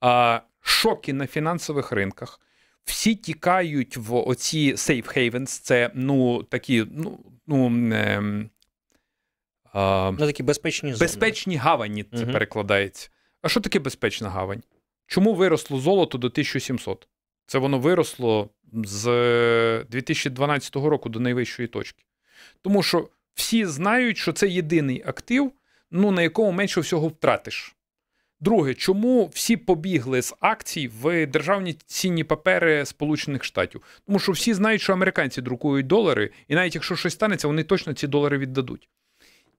А, 0.00 0.40
шоки 0.60 1.12
на 1.12 1.26
фінансових 1.26 1.92
ринках. 1.92 2.40
Всі 2.84 3.14
тікають 3.14 3.96
в 3.96 4.14
оці 4.14 4.74
safe 4.74 5.18
havens, 5.18 5.46
це 5.62 5.90
ну, 5.94 6.42
такі, 6.42 6.86
ну, 6.90 7.18
ну, 7.46 7.66
ем, 7.94 8.50
а, 9.72 10.10
Ну, 10.18 10.26
такі 10.26 10.42
безпечні 10.42 10.92
зони. 10.92 11.00
безпечні 11.00 11.56
гавані, 11.56 12.04
це 12.04 12.22
Мгм. 12.22 12.32
перекладається. 12.32 13.10
А 13.42 13.48
що 13.48 13.60
таке 13.60 13.78
безпечна 13.78 14.30
гавань? 14.30 14.62
Чому 15.06 15.34
виросло 15.34 15.80
золото 15.80 16.18
до 16.18 16.30
1700? 16.30 17.08
Це 17.48 17.58
воно 17.58 17.78
виросло 17.78 18.50
з 18.72 19.04
2012 19.90 20.76
року 20.76 21.08
до 21.08 21.20
найвищої 21.20 21.68
точки. 21.68 22.04
Тому 22.62 22.82
що 22.82 23.08
всі 23.34 23.66
знають, 23.66 24.18
що 24.18 24.32
це 24.32 24.48
єдиний 24.48 25.02
актив, 25.06 25.52
ну, 25.90 26.10
на 26.10 26.22
якому 26.22 26.52
менше 26.52 26.80
всього 26.80 27.08
втратиш. 27.08 27.76
Друге, 28.40 28.74
чому 28.74 29.26
всі 29.26 29.56
побігли 29.56 30.22
з 30.22 30.34
акцій 30.40 30.88
в 30.88 31.26
державні 31.26 31.72
цінні 31.72 32.24
папери 32.24 32.86
Сполучених 32.86 33.44
Штатів? 33.44 33.82
Тому 34.06 34.18
що 34.18 34.32
всі 34.32 34.54
знають, 34.54 34.82
що 34.82 34.92
американці 34.92 35.42
друкують 35.42 35.86
долари, 35.86 36.30
і 36.48 36.54
навіть 36.54 36.74
якщо 36.74 36.96
щось 36.96 37.12
станеться, 37.12 37.48
вони 37.48 37.62
точно 37.64 37.92
ці 37.92 38.06
долари 38.06 38.38
віддадуть. 38.38 38.88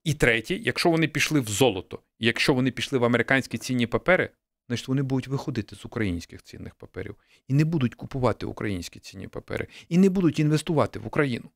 І 0.04 0.14
третє, 0.14 0.56
якщо 0.56 0.90
вони 0.90 1.08
пішли 1.08 1.40
в 1.40 1.48
золото, 1.48 2.00
якщо 2.20 2.54
вони 2.54 2.72
пішли 2.72 3.00
в 3.00 3.06
американські 3.06 3.58
цінні 3.58 3.88
папери, 3.88 4.30
значить 4.70 4.88
вони 4.88 5.02
будуть 5.02 5.28
виходити 5.28 5.76
з 5.76 5.86
українських 5.86 6.44
цінних 6.44 6.76
паперів 6.76 7.16
і 7.48 7.54
не 7.54 7.66
будуть 7.66 7.96
купувати 7.96 8.46
українські 8.46 9.00
цінні 9.00 9.28
папери, 9.28 9.68
і 9.90 9.98
не 9.98 10.10
будуть 10.10 10.40
інвестувати 10.40 11.00
в 11.00 11.08
Україну. 11.08 11.50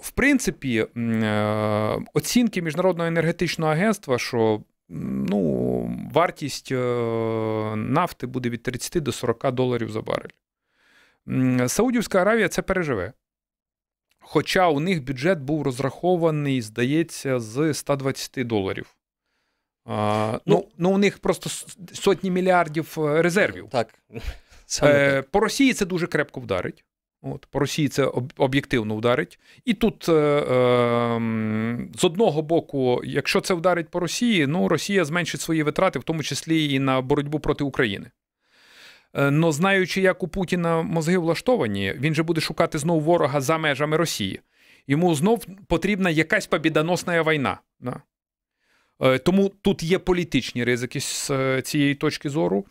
В 0.00 0.10
принципі, 0.14 0.86
е, 0.96 1.98
оцінки 2.14 2.62
Міжнародного 2.62 3.08
енергетичного 3.08 3.72
агентства, 3.72 4.18
що 4.18 4.62
ну, 4.88 6.08
вартість 6.12 6.72
е, 6.72 6.76
нафти 7.76 8.26
буде 8.26 8.48
від 8.50 8.62
30 8.62 9.02
до 9.02 9.12
40 9.12 9.52
доларів 9.52 9.90
за 9.90 10.02
барель. 10.02 10.28
Саудівська 11.68 12.20
Аравія 12.20 12.48
це 12.48 12.62
переживе. 12.62 13.12
Хоча 14.20 14.68
у 14.68 14.80
них 14.80 15.04
бюджет 15.04 15.38
був 15.38 15.62
розрахований, 15.62 16.62
здається, 16.62 17.40
з 17.40 17.74
120 17.74 18.46
доларів. 18.46 18.97
А, 19.90 20.38
ну, 20.46 20.68
ну, 20.78 20.90
у 20.90 20.98
них 20.98 21.18
просто 21.18 21.50
сотні 21.92 22.30
мільярдів 22.30 22.94
е, 22.98 23.22
резервів. 23.22 23.68
Так. 23.70 23.88
Саме 24.66 24.92
Е, 24.92 25.12
так. 25.16 25.30
по 25.30 25.40
Росії 25.40 25.72
це 25.72 25.86
дуже 25.86 26.06
крепко 26.06 26.40
вдарить. 26.40 26.84
От, 27.22 27.46
по 27.50 27.58
Росії 27.58 27.88
це 27.88 28.04
об- 28.04 28.32
об'єктивно 28.36 28.96
вдарить. 28.96 29.38
І 29.64 29.74
тут, 29.74 30.08
е, 30.08 30.12
е, 30.12 31.20
з 31.98 32.04
одного 32.04 32.42
боку, 32.42 33.00
якщо 33.04 33.40
це 33.40 33.54
вдарить 33.54 33.88
по 33.88 34.00
Росії, 34.00 34.46
ну 34.46 34.68
Росія 34.68 35.04
зменшить 35.04 35.40
свої 35.40 35.62
витрати, 35.62 35.98
в 35.98 36.02
тому 36.02 36.22
числі 36.22 36.72
і 36.72 36.78
на 36.78 37.00
боротьбу 37.00 37.38
проти 37.40 37.64
України. 37.64 38.10
Е, 39.14 39.30
Но 39.30 39.52
знаючи, 39.52 40.00
як 40.00 40.22
у 40.22 40.28
Путіна 40.28 40.82
мозги 40.82 41.18
влаштовані, 41.18 41.94
він 41.98 42.14
же 42.14 42.22
буде 42.22 42.40
шукати 42.40 42.78
знов 42.78 43.02
ворога 43.02 43.40
за 43.40 43.58
межами 43.58 43.96
Росії. 43.96 44.40
Йому 44.86 45.14
знов 45.14 45.46
потрібна 45.66 46.10
якась 46.10 46.46
побідоносна 46.46 47.22
війна. 47.22 47.58
Да? 47.80 48.00
Е, 49.00 49.18
Тому 49.18 49.52
тут 49.62 49.82
є 49.82 49.98
політичні 49.98 50.64
ризики 50.64 51.00
з 51.00 51.30
е, 51.30 51.62
цієї 51.62 51.94
точки 51.94 52.30
зору. 52.30 52.66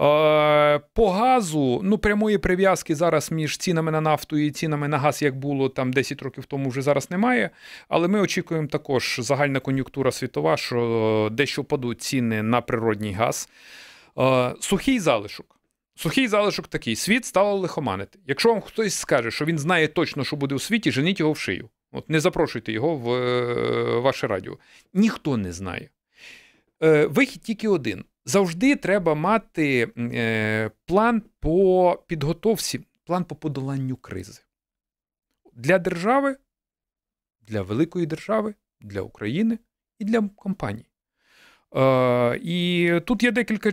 Е, 0.00 0.80
По 0.92 1.10
газу, 1.10 1.80
ну, 1.84 1.98
прямої 1.98 2.38
прив'язки 2.38 2.94
зараз 2.94 3.32
між 3.32 3.56
цінами 3.56 3.92
на 3.92 4.00
нафту 4.00 4.38
і 4.38 4.50
цінами 4.50 4.88
на 4.88 4.98
газ, 4.98 5.22
як 5.22 5.38
було 5.38 5.68
там 5.68 5.92
10 5.92 6.22
років 6.22 6.44
тому, 6.44 6.70
вже 6.70 6.82
зараз 6.82 7.10
немає. 7.10 7.50
Але 7.88 8.08
ми 8.08 8.20
очікуємо 8.20 8.68
також 8.68 9.16
загальна 9.22 9.60
кон'юнктура 9.60 10.12
світова, 10.12 10.56
що 10.56 11.28
дещо 11.32 11.62
впадуть 11.62 12.02
ціни 12.02 12.42
на 12.42 12.60
природній 12.60 13.12
газ. 13.12 13.48
Сухий 14.60 14.98
залишок. 14.98 15.58
Сухий 15.94 16.28
залишок 16.28 16.68
такий: 16.68 16.96
світ 16.96 17.24
стало 17.24 17.54
лихоманити. 17.54 18.18
Якщо 18.26 18.48
вам 18.48 18.60
хтось 18.60 18.94
скаже, 18.94 19.30
що 19.30 19.44
він 19.44 19.58
знає 19.58 19.88
точно, 19.88 20.24
що 20.24 20.36
буде 20.36 20.54
у 20.54 20.58
світі, 20.58 20.90
женіть 20.90 21.20
його 21.20 21.32
в 21.32 21.38
шию. 21.38 21.68
От 21.92 22.10
не 22.10 22.20
запрошуйте 22.20 22.72
його 22.72 22.96
в 22.96 23.12
е, 23.12 24.00
ваше 24.00 24.26
радіо. 24.26 24.58
Ніхто 24.94 25.36
не 25.36 25.52
знає. 25.52 25.90
Е, 26.82 27.06
Вихід 27.06 27.42
тільки 27.42 27.68
один. 27.68 28.04
Завжди 28.24 28.76
треба 28.76 29.14
мати 29.14 29.92
е, 29.98 30.70
план 30.86 31.22
по 31.40 31.98
підготовці, 32.06 32.80
план 33.04 33.24
по 33.24 33.34
подоланню 33.34 33.96
кризи. 33.96 34.42
Для 35.52 35.78
держави, 35.78 36.36
для 37.42 37.62
великої 37.62 38.06
держави, 38.06 38.54
для 38.80 39.00
України 39.00 39.58
і 39.98 40.04
для 40.04 40.28
компаній. 40.36 40.84
І 42.42 42.92
тут 43.04 43.22
є 43.22 43.30
декілька 43.30 43.72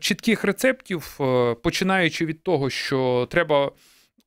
чітких 0.00 0.44
рецептів, 0.44 1.18
починаючи 1.62 2.26
від 2.26 2.42
того, 2.42 2.70
що 2.70 3.28
треба 3.30 3.72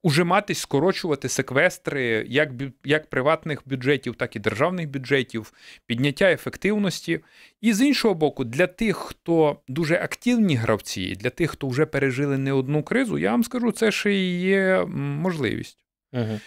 ужиматись, 0.04 0.60
скорочувати 0.60 1.30
секвестри 1.30 2.26
як, 2.30 2.50
як 2.84 3.10
приватних 3.10 3.62
бюджетів, 3.66 4.16
так 4.16 4.36
і 4.36 4.40
державних 4.40 4.90
бюджетів, 4.90 5.54
підняття 5.86 6.32
ефективності. 6.32 7.20
І 7.62 7.74
з 7.74 7.82
іншого 7.82 8.14
боку, 8.14 8.44
для 8.44 8.68
тих, 8.68 8.98
хто 8.98 9.60
дуже 9.68 9.96
активні 9.96 10.56
гравці, 10.56 11.16
для 11.16 11.30
тих, 11.30 11.52
хто 11.52 11.68
вже 11.68 11.86
пережили 11.86 12.38
не 12.38 12.54
одну 12.54 12.84
кризу, 12.84 13.18
я 13.18 13.32
вам 13.32 13.44
скажу, 13.44 13.72
це 13.72 13.92
ще 13.92 14.14
і 14.14 14.42
є 14.42 14.86
можливість. 14.86 15.86
Угу. 16.14 16.40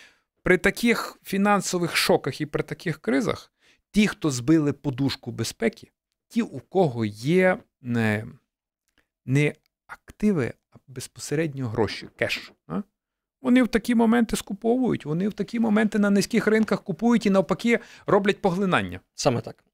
При 0.42 0.58
таких 0.58 1.18
фінансових 1.24 1.96
шоках 1.96 2.40
і 2.40 2.46
при 2.46 2.62
таких 2.62 2.98
кризах, 2.98 3.52
ті, 3.90 4.08
хто 4.08 4.30
збили 4.30 4.72
подушку 4.72 5.30
безпеки, 5.30 5.90
ті, 6.28 6.42
у 6.42 6.60
кого 6.60 7.04
є 7.04 7.58
не, 7.82 8.26
не 9.26 9.54
активи, 9.86 10.52
а 10.70 10.76
безпосередньо 10.86 11.68
гроші, 11.68 12.08
кеш. 12.18 12.52
А? 12.66 12.82
Вони 13.42 13.62
в 13.62 13.68
такі 13.68 13.94
моменти 13.94 14.36
скуповують, 14.36 15.04
вони 15.04 15.28
в 15.28 15.32
такі 15.32 15.60
моменти 15.60 15.98
на 15.98 16.10
низьких 16.10 16.46
ринках 16.46 16.82
купують 16.82 17.26
і 17.26 17.30
навпаки 17.30 17.78
роблять 18.06 18.40
поглинання. 18.40 19.00
Саме 19.14 19.40
так. 19.40 19.64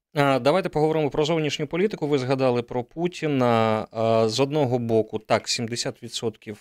Давайте 0.41 0.69
поговоримо 0.69 1.09
про 1.09 1.25
зовнішню 1.25 1.67
політику. 1.67 2.07
Ви 2.07 2.17
згадали 2.17 2.61
про 2.61 2.83
Путіна. 2.83 3.87
З 4.29 4.39
одного 4.39 4.79
боку, 4.79 5.19
так, 5.19 5.47
70% 5.47 6.57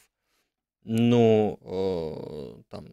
ну, 0.84 1.58
там, 2.68 2.84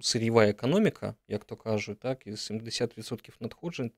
сирієва 0.00 0.46
економіка, 0.46 1.14
як 1.28 1.44
то 1.44 1.56
кажуть, 1.56 2.00
так, 2.00 2.26
і 2.26 2.30
70% 2.30 3.30
надходжень 3.40 3.90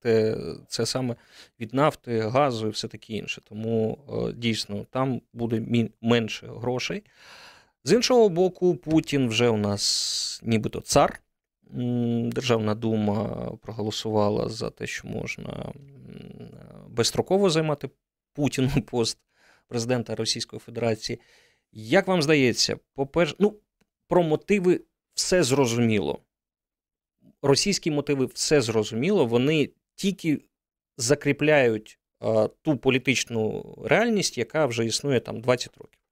те, 0.00 0.36
це 0.68 0.86
саме 0.86 1.16
від 1.60 1.74
нафти, 1.74 2.20
газу 2.20 2.66
і 2.66 2.70
все 2.70 2.88
таке 2.88 3.12
інше. 3.12 3.40
Тому 3.44 3.98
дійсно 4.36 4.86
там 4.90 5.20
буде 5.32 5.88
менше 6.00 6.46
грошей. 6.46 7.02
З 7.86 7.92
іншого 7.92 8.28
боку, 8.28 8.76
Путін 8.76 9.28
вже 9.28 9.48
у 9.48 9.56
нас 9.56 10.40
нібито 10.42 10.80
цар. 10.80 11.20
Державна 12.24 12.74
дума 12.74 13.50
проголосувала 13.62 14.48
за 14.48 14.70
те, 14.70 14.86
що 14.86 15.08
можна 15.08 15.72
безстроково 16.88 17.50
займати 17.50 17.90
Путіну 18.32 18.70
пост 18.86 19.18
президента 19.68 20.14
Російської 20.14 20.60
Федерації. 20.60 21.20
Як 21.72 22.08
вам 22.08 22.22
здається, 22.22 22.76
по-перше, 22.94 23.34
ну, 23.38 23.54
про 24.08 24.22
мотиви 24.22 24.80
все 25.14 25.42
зрозуміло. 25.42 26.18
Російські 27.42 27.90
мотиви 27.90 28.26
все 28.26 28.60
зрозуміло, 28.60 29.26
вони 29.26 29.70
тільки 29.94 30.40
закріпляють 30.96 31.98
а, 32.20 32.48
ту 32.62 32.76
політичну 32.76 33.74
реальність, 33.84 34.38
яка 34.38 34.66
вже 34.66 34.84
існує 34.84 35.20
там 35.20 35.40
20 35.40 35.76
років. 35.78 36.03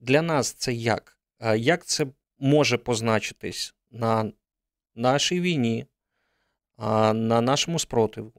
Для 0.00 0.22
нас 0.22 0.52
це 0.52 0.72
як? 0.72 1.18
Як 1.56 1.84
це 1.84 2.06
може 2.38 2.78
позначитись 2.78 3.74
на 3.90 4.32
нашій 4.94 5.40
війні, 5.40 5.86
на 6.78 7.40
нашому 7.40 7.78
спротиву, 7.78 8.32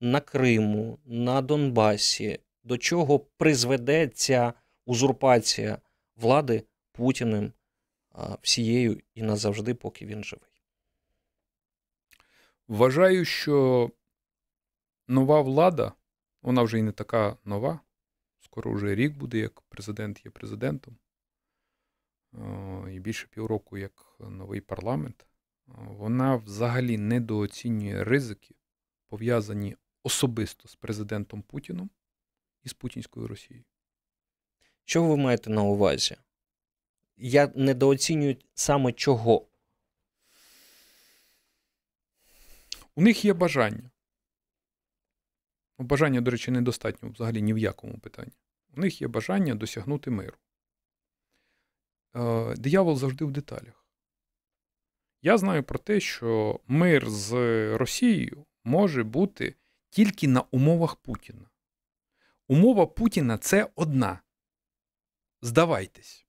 на 0.00 0.20
Криму, 0.20 0.98
на 1.04 1.42
Донбасі, 1.42 2.38
до 2.64 2.78
чого 2.78 3.18
призведе 3.18 4.08
ця 4.08 4.52
узурпація 4.84 5.78
влади 6.16 6.64
Путіним 6.92 7.52
всією 8.42 9.00
і 9.14 9.22
назавжди, 9.22 9.74
поки 9.74 10.06
він 10.06 10.24
живий? 10.24 10.48
Вважаю, 12.68 13.24
що 13.24 13.90
нова 15.08 15.40
влада, 15.40 15.92
вона 16.42 16.62
вже 16.62 16.78
і 16.78 16.82
не 16.82 16.92
така 16.92 17.36
нова. 17.44 17.80
Скоро 18.52 18.72
вже 18.72 18.94
рік 18.94 19.16
буде, 19.16 19.38
як 19.38 19.60
президент 19.60 20.24
є 20.24 20.30
президентом. 20.30 20.96
І 22.92 23.00
більше 23.00 23.26
півроку 23.26 23.78
як 23.78 24.16
новий 24.20 24.60
парламент. 24.60 25.26
Вона 25.66 26.36
взагалі 26.36 26.98
недооцінює 26.98 28.04
ризики, 28.04 28.54
пов'язані 29.08 29.76
особисто 30.02 30.68
з 30.68 30.74
президентом 30.74 31.42
Путіном 31.42 31.90
і 32.62 32.68
з 32.68 32.74
Путінською 32.74 33.28
Росією. 33.28 33.64
Що 34.84 35.04
ви 35.04 35.16
маєте 35.16 35.50
на 35.50 35.62
увазі? 35.62 36.16
я 37.16 37.52
недооцінюю 37.54 38.36
саме 38.54 38.92
чого. 38.92 39.46
У 42.94 43.02
них 43.02 43.24
є 43.24 43.32
бажання. 43.32 43.91
Бажання, 45.82 46.20
до 46.20 46.30
речі, 46.30 46.50
недостатньо 46.50 47.10
взагалі 47.10 47.42
ні 47.42 47.54
в 47.54 47.58
якому 47.58 47.98
питанні. 47.98 48.32
У 48.76 48.80
них 48.80 49.02
є 49.02 49.08
бажання 49.08 49.54
досягнути 49.54 50.10
миру. 50.10 50.36
Е, 52.16 52.54
диявол 52.56 52.96
завжди 52.96 53.24
в 53.24 53.30
деталях. 53.30 53.86
Я 55.22 55.38
знаю 55.38 55.62
про 55.62 55.78
те, 55.78 56.00
що 56.00 56.60
мир 56.68 57.10
з 57.10 57.32
Росією 57.76 58.46
може 58.64 59.02
бути 59.04 59.54
тільки 59.90 60.28
на 60.28 60.44
умовах 60.50 60.96
Путіна. 60.96 61.50
Умова 62.48 62.86
Путіна 62.86 63.38
це 63.38 63.68
одна. 63.74 64.20
Здавайтесь. 65.42 66.26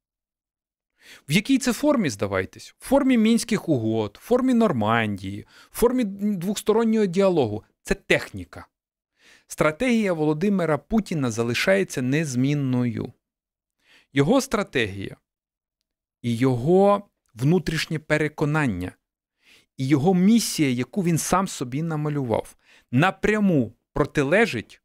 В 1.30 1.32
якій 1.32 1.58
це 1.58 1.74
формі 1.74 2.10
здавайтесь? 2.10 2.76
В 2.80 2.86
формі 2.86 3.18
мінських 3.18 3.70
угод, 3.70 4.20
в 4.22 4.26
формі 4.26 4.54
Нормандії, 4.54 5.47
в 5.72 5.78
формі 5.78 6.04
двостороннього 6.04 7.06
діалогу. 7.06 7.64
Це 7.82 7.95
техніка. 7.95 8.68
Стратегія 9.47 10.13
Володимира 10.13 10.77
Путіна 10.77 11.31
залишається 11.31 12.01
незмінною. 12.01 13.13
Його 14.13 14.41
стратегія 14.41 15.17
і 16.21 16.37
його 16.37 17.09
внутрішнє 17.33 17.99
переконання, 17.99 18.91
і 19.77 19.87
його 19.87 20.13
місія, 20.13 20.69
яку 20.69 21.03
він 21.03 21.17
сам 21.17 21.47
собі 21.47 21.81
намалював, 21.81 22.55
напряму 22.91 23.73
протилежить 23.93 24.81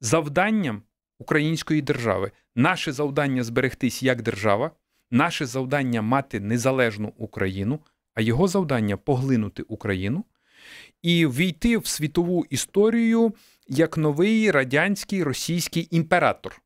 завданням 0.00 0.82
української 1.18 1.82
держави. 1.82 2.32
Наше 2.54 2.92
завдання 2.92 3.44
зберегтись 3.44 4.02
як 4.02 4.22
держава, 4.22 4.70
наше 5.10 5.46
завдання 5.46 6.02
мати 6.02 6.40
незалежну 6.40 7.12
Україну, 7.16 7.80
а 8.14 8.20
його 8.20 8.48
завдання 8.48 8.96
поглинути 8.96 9.62
Україну 9.62 10.24
і 11.02 11.26
війти 11.26 11.78
в 11.78 11.86
світову 11.86 12.46
історію 12.50 13.34
як 13.68 13.96
новий 13.96 14.50
радянський 14.50 15.22
російський 15.22 15.88
імператор, 15.90 16.62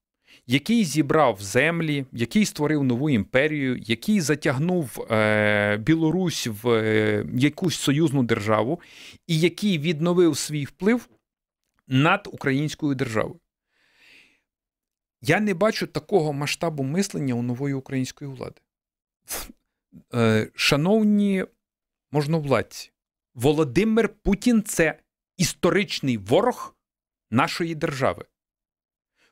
який 0.46 0.84
зібрав 0.84 1.42
землі, 1.42 2.06
який 2.12 2.46
створив 2.46 2.84
нову 2.84 3.10
імперію, 3.10 3.76
який 3.76 4.20
затягнув 4.20 5.06
е, 5.10 5.76
Білорусь 5.76 6.48
в 6.62 6.68
е, 6.68 7.26
якусь 7.34 7.76
союзну 7.78 8.22
державу, 8.22 8.80
і 9.26 9.40
який 9.40 9.78
відновив 9.78 10.36
свій 10.36 10.64
вплив 10.64 11.08
над 11.88 12.28
українською 12.32 12.94
державою. 12.94 13.40
Я 15.22 15.40
не 15.40 15.54
бачу 15.54 15.86
такого 15.86 16.32
масштабу 16.32 16.82
мислення 16.82 17.34
у 17.34 17.42
нової 17.42 17.74
української 17.74 18.30
влади. 18.30 18.60
Е, 20.14 20.50
шановні 20.54 21.44
можновладці, 22.12 22.90
Володимир 23.34 24.08
Путін 24.08 24.62
це 24.62 24.98
історичний 25.36 26.18
ворог 26.18 26.76
нашої 27.30 27.74
держави. 27.74 28.24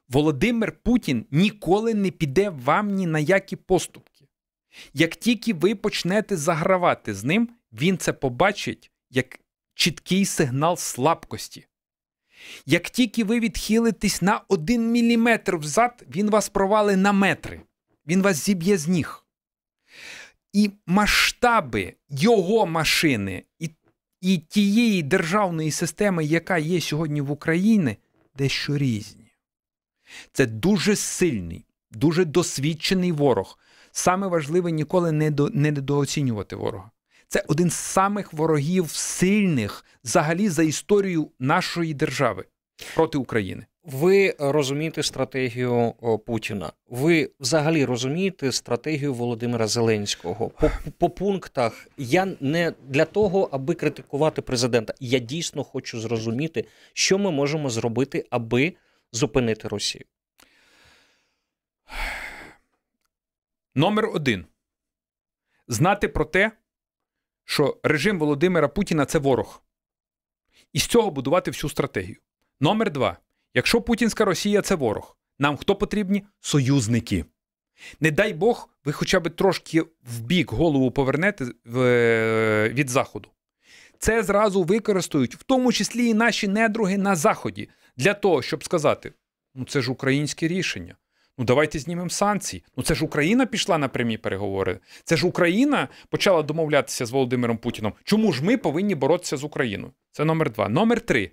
Володимир 0.09 0.73
Путін 0.83 1.27
ніколи 1.31 1.95
не 1.95 2.11
піде 2.11 2.51
вам 2.51 2.89
ні 2.89 3.07
на 3.07 3.19
які 3.19 3.57
поступки. 3.57 4.29
Як 4.95 5.17
тільки 5.17 5.55
ви 5.55 5.75
почнете 5.75 6.37
загравати 6.37 7.15
з 7.15 7.25
ним, 7.25 7.49
він 7.73 7.99
це 7.99 8.13
побачить 8.13 8.91
як 9.11 9.41
чіткий 9.75 10.25
сигнал 10.25 10.77
слабкості. 10.77 11.67
Як 12.67 12.91
тільки 12.91 13.25
ви 13.25 13.41
відхилитесь 13.41 14.23
на 14.23 14.41
один 14.49 14.91
міліметр 14.91 15.57
взад, 15.57 16.05
він 16.17 16.31
вас 16.31 16.49
провалить 16.49 16.97
на 16.97 17.13
метри, 17.13 17.61
він 18.07 18.23
вас 18.23 18.37
зіб'є 18.45 18.77
з 18.77 18.89
ніг. 18.89 19.27
І 20.53 20.71
масштаби 20.87 21.95
його 22.09 22.67
машини 22.67 23.45
і 23.59 23.71
і 24.23 24.39
тієї 24.39 25.03
державної 25.03 25.71
системи, 25.71 26.25
яка 26.25 26.59
є 26.59 26.81
сьогодні 26.81 27.21
в 27.21 27.31
Україні, 27.31 27.97
дещо 28.39 28.79
різні. 28.79 29.33
Це 30.33 30.47
дуже 30.47 30.97
сильний, 30.97 31.65
дуже 31.91 32.25
досвідчений 32.25 33.13
ворог. 33.13 33.59
Саме 33.93 34.27
важливе 34.27 34.73
ніколи 34.73 35.13
не 35.13 35.31
до, 35.31 35.49
не 35.49 35.73
недооцінювати 35.73 36.57
ворога. 36.57 36.91
Це 37.29 37.45
один 37.49 37.71
з 37.71 37.75
самих 37.75 38.33
ворогів 38.33 38.91
сильних 38.91 39.85
взагалі 40.05 40.49
за 40.49 40.63
історію 40.63 41.31
нашої 41.39 41.95
держави 41.95 42.45
проти 42.95 43.19
України. 43.19 43.67
Ви 43.85 44.35
розумієте 44.39 45.03
стратегію 45.03 45.95
Путіна. 46.27 46.73
Ви 46.89 47.31
взагалі 47.41 47.85
розумієте 47.85 48.53
стратегію 48.53 49.15
Володимира 49.15 49.67
Зеленського 49.67 50.49
по, 50.49 50.71
по 50.99 51.11
пунктах. 51.11 51.89
Я 51.97 52.37
не 52.41 52.73
для 52.89 53.05
того, 53.05 53.49
аби 53.53 53.75
критикувати 53.75 54.43
президента. 54.43 54.95
Я 55.01 55.19
дійсно 55.19 55.65
хочу 55.65 56.01
зрозуміти, 56.01 56.65
що 56.93 57.19
ми 57.19 57.31
можемо 57.31 57.71
зробити, 57.71 58.27
аби 58.31 58.75
зупинити 59.13 59.69
Росію. 59.69 60.05
Номер 63.75 64.11
один. 64.15 64.47
Знати 65.69 66.09
про 66.09 66.25
те, 66.25 66.53
що 67.45 67.81
режим 67.83 68.19
Володимира 68.19 68.69
Путіна 68.69 69.07
це 69.07 69.19
ворог. 69.19 69.63
І 70.73 70.79
з 70.79 70.87
цього 70.87 71.11
будувати 71.11 71.51
всю 71.51 71.71
стратегію. 71.71 72.17
Номер 72.61 72.93
два. 72.93 73.19
Якщо 73.55 73.81
Путінська 73.81 74.25
Росія 74.25 74.63
це 74.63 74.75
ворог, 74.75 75.17
нам 75.39 75.57
хто 75.57 75.77
потрібні? 75.77 76.23
Союзники. 76.41 77.25
Не 78.01 78.11
дай 78.11 78.33
Бог, 78.33 78.69
ви 78.85 78.93
хоча 78.93 79.21
б 79.21 79.31
трошки 79.31 79.83
в 80.03 80.21
бік 80.21 80.53
голову 80.53 80.91
повернете 80.91 81.47
від 82.75 82.91
Заходу. 82.91 83.29
Це 83.99 84.23
зразу 84.23 84.63
використають, 84.63 85.37
в 85.37 85.43
тому 85.43 85.73
числі 85.73 86.07
і 86.07 86.15
наші 86.15 86.49
недруги 86.49 86.99
на 86.99 87.17
Заході, 87.17 87.69
для 87.97 88.15
того, 88.15 88.43
щоб 88.43 88.65
сказати: 88.65 89.13
ну 89.55 89.65
це 89.65 89.83
ж 89.83 89.93
українське 89.93 90.49
рішення. 90.49 90.97
Ну, 91.39 91.45
давайте 91.45 91.79
знімемо 91.79 92.11
санкції. 92.11 92.65
Ну, 92.77 92.83
це 92.83 92.95
ж 92.95 93.05
Україна 93.05 93.47
пішла 93.47 93.79
на 93.79 93.89
прямі 93.89 94.19
переговори. 94.19 94.79
Це 95.05 95.17
ж 95.17 95.27
Україна 95.27 95.89
почала 96.09 96.43
домовлятися 96.43 97.07
з 97.07 97.11
Володимиром 97.11 97.59
Путіном. 97.59 97.93
Чому 98.05 98.33
ж 98.33 98.45
ми 98.45 98.57
повинні 98.57 98.95
боротися 98.95 99.37
з 99.37 99.45
Україною? 99.45 99.93
Це 100.13 100.25
номер 100.25 100.53
два. 100.53 100.69
Номер 100.69 101.01
три 101.01 101.31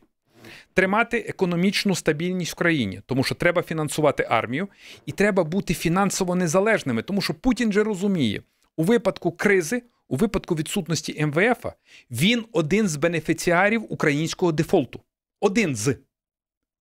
тримати 0.79 1.17
економічну 1.17 1.95
стабільність 1.95 2.51
в 2.51 2.55
країні, 2.55 3.01
тому 3.05 3.23
що 3.23 3.35
треба 3.35 3.61
фінансувати 3.61 4.27
армію, 4.29 4.67
і 5.05 5.11
треба 5.11 5.43
бути 5.43 5.73
фінансово 5.73 6.35
незалежними, 6.35 7.01
тому 7.01 7.21
що 7.21 7.33
Путін 7.33 7.73
же 7.73 7.83
розуміє, 7.83 8.41
у 8.77 8.83
випадку 8.83 9.31
кризи, 9.31 9.83
у 10.07 10.15
випадку 10.15 10.55
відсутності 10.55 11.25
МВФ, 11.25 11.65
він 12.11 12.45
один 12.51 12.87
з 12.87 12.95
бенефіціарів 12.95 13.93
українського 13.93 14.51
дефолту. 14.51 15.01
Один 15.39 15.75
з 15.75 15.95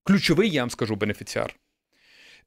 ключовий, 0.04 0.50
я 0.50 0.62
вам 0.62 0.70
скажу, 0.70 0.96
бенефіціар. 0.96 1.56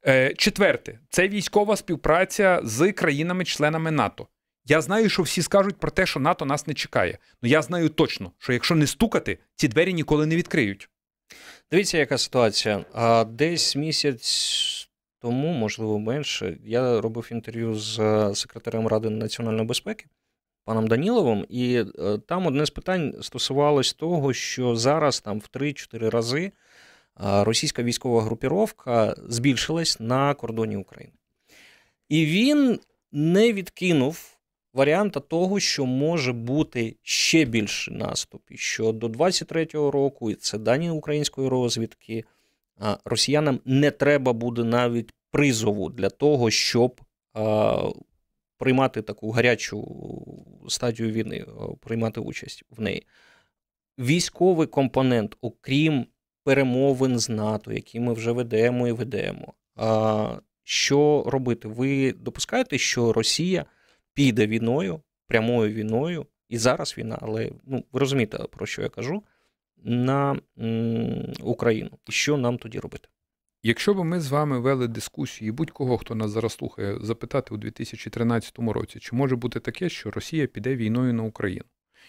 Е, 0.06 0.34
четверте, 0.34 0.98
це 1.10 1.28
військова 1.28 1.76
співпраця 1.76 2.60
з 2.64 2.92
країнами-членами 2.92 3.90
НАТО. 3.90 4.28
Я 4.64 4.80
знаю, 4.80 5.08
що 5.08 5.22
всі 5.22 5.42
скажуть 5.42 5.76
про 5.76 5.90
те, 5.90 6.06
що 6.06 6.20
НАТО 6.20 6.44
нас 6.44 6.66
не 6.66 6.74
чекає. 6.74 7.18
але 7.42 7.50
я 7.50 7.62
знаю 7.62 7.88
точно, 7.88 8.32
що 8.38 8.52
якщо 8.52 8.74
не 8.74 8.86
стукати, 8.86 9.38
ці 9.56 9.68
двері 9.68 9.92
ніколи 9.94 10.26
не 10.26 10.36
відкриють. 10.36 10.88
Дивіться, 11.70 11.98
яка 11.98 12.18
ситуація. 12.18 12.84
А 12.92 13.24
Десь 13.24 13.76
місяць 13.76 14.88
тому, 15.18 15.52
можливо, 15.52 15.98
менше, 15.98 16.58
я 16.64 17.00
робив 17.00 17.28
інтерв'ю 17.30 17.74
з 17.74 17.98
е, 17.98 18.34
секретарем 18.34 18.86
Ради 18.86 19.10
національної 19.10 19.66
безпеки 19.66 20.06
паном 20.64 20.86
Даніловим, 20.86 21.46
і 21.48 21.74
е, 21.74 22.18
там 22.26 22.46
одне 22.46 22.66
з 22.66 22.70
питань 22.70 23.14
стосувалось 23.20 23.92
того, 23.92 24.32
що 24.32 24.76
зараз 24.76 25.20
там 25.20 25.40
в 25.40 25.48
3-4 25.52 26.10
рази 26.10 26.44
е, 26.44 26.52
російська 27.44 27.82
військова 27.82 28.22
групіровка 28.22 29.14
збільшилась 29.28 30.00
на 30.00 30.34
кордоні 30.34 30.76
України. 30.76 31.14
І 32.08 32.26
він 32.26 32.80
не 33.12 33.52
відкинув 33.52 34.36
варіанта 34.72 35.20
того, 35.20 35.60
що 35.60 35.86
може 35.86 36.32
бути 36.32 36.96
ще 37.02 37.44
більший 37.44 37.94
наступ, 37.94 38.42
і 38.50 38.56
що 38.56 38.92
до 38.92 39.08
23-го 39.08 39.90
року, 39.90 40.30
і 40.30 40.34
це 40.34 40.58
дані 40.58 40.90
української 40.90 41.48
розвідки, 41.48 42.24
росіянам 43.04 43.60
не 43.64 43.90
треба 43.90 44.32
буде 44.32 44.64
навіть 44.64 45.12
призову 45.30 45.90
для 45.90 46.10
того, 46.10 46.50
щоб 46.50 47.00
приймати 48.58 49.02
таку 49.02 49.30
гарячу 49.30 49.88
стадію 50.68 51.10
війни, 51.10 51.46
приймати 51.80 52.20
участь 52.20 52.64
в 52.70 52.80
неї. 52.80 53.06
Військовий 53.98 54.66
компонент, 54.66 55.36
окрім 55.40 56.06
перемовин 56.44 57.18
з 57.18 57.28
НАТО, 57.28 57.72
які 57.72 58.00
ми 58.00 58.12
вже 58.12 58.32
ведемо 58.32 58.88
і 58.88 58.92
ведемо. 58.92 59.54
Що 60.64 61.24
робити? 61.26 61.68
Ви 61.68 62.12
допускаєте, 62.12 62.78
що 62.78 63.12
Росія 63.12 63.64
піде 64.14 64.46
війною, 64.46 65.00
прямою 65.26 65.74
війною, 65.74 66.26
і 66.48 66.58
зараз 66.58 66.94
війна, 66.98 67.18
але 67.22 67.50
ну, 67.64 67.84
ви 67.92 68.00
розумієте, 68.00 68.38
про 68.38 68.66
що 68.66 68.82
я 68.82 68.88
кажу, 68.88 69.22
на 69.84 70.40
Україну. 71.40 71.90
І 72.08 72.12
що 72.12 72.36
нам 72.36 72.58
тоді 72.58 72.78
робити? 72.78 73.08
Якщо 73.62 73.94
б 73.94 74.04
ми 74.04 74.20
з 74.20 74.28
вами 74.28 74.58
вели 74.58 74.88
дискусії, 74.88 75.50
будь-кого, 75.52 75.98
хто 75.98 76.14
нас 76.14 76.30
зараз 76.30 76.52
слухає, 76.52 76.98
запитати 77.00 77.54
у 77.54 77.56
2013 77.56 78.58
році, 78.58 79.00
чи 79.00 79.16
може 79.16 79.36
бути 79.36 79.60
таке, 79.60 79.88
що 79.88 80.10
Росія 80.10 80.46
піде 80.46 80.76
війною 80.76 81.14
на 81.14 81.22
Україну? 81.22 81.64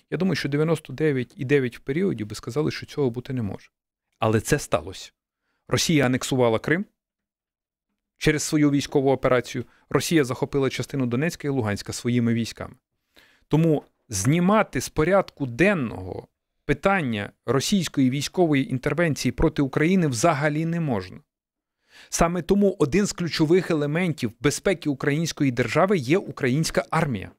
Я 0.10 0.18
думаю, 0.18 0.36
що 0.36 0.49
99,9 0.49 1.78
в 1.78 1.80
періоді 1.80 2.24
би 2.24 2.36
сказали, 2.36 2.72
що 2.72 2.86
цього 2.86 3.10
бути 3.10 3.34
не 3.34 3.41
може. 3.41 3.70
Але 4.20 4.41
це 4.41 4.60
сталося. 4.60 5.12
Росія 5.68 6.06
анексувала 6.06 6.60
Крим 6.60 6.86
через 8.24 8.43
свою 8.43 8.71
військову 8.71 9.11
операцію. 9.11 9.65
Росія 9.89 10.24
захопила 10.24 10.69
частину 10.69 11.05
Донецька 11.05 11.47
і 11.47 11.51
Луганська 11.51 11.93
своїми 11.93 12.34
військами. 12.34 12.76
Тому 13.47 13.84
знімати 14.09 14.82
з 14.82 14.89
порядку 14.89 15.45
денного 15.45 16.28
питання 16.65 17.32
російської 17.45 18.09
військової 18.09 18.71
інтервенції 18.71 19.32
проти 19.32 19.61
України 19.61 20.07
взагалі 20.07 20.65
не 20.65 20.80
можна. 20.80 21.19
Саме 22.09 22.41
тому 22.41 22.76
один 22.80 23.05
з 23.05 23.11
ключових 23.11 23.71
елементів 23.71 24.34
безпеки 24.39 24.89
української 24.89 25.51
держави 25.51 25.97
є 25.97 26.17
українська 26.17 26.86
армія. 26.89 27.32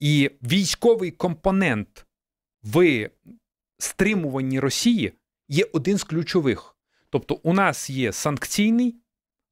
І 0.00 0.30
військовий 0.42 1.10
компонент 1.10 2.06
в 2.62 3.08
стримуванні 3.78 4.60
Росії 4.60 5.12
є 5.48 5.64
один 5.72 5.98
з 5.98 6.04
ключових. 6.04 6.76
Тобто, 7.12 7.34
у 7.34 7.52
нас 7.52 7.90
є 7.90 8.12
санкційний 8.12 8.96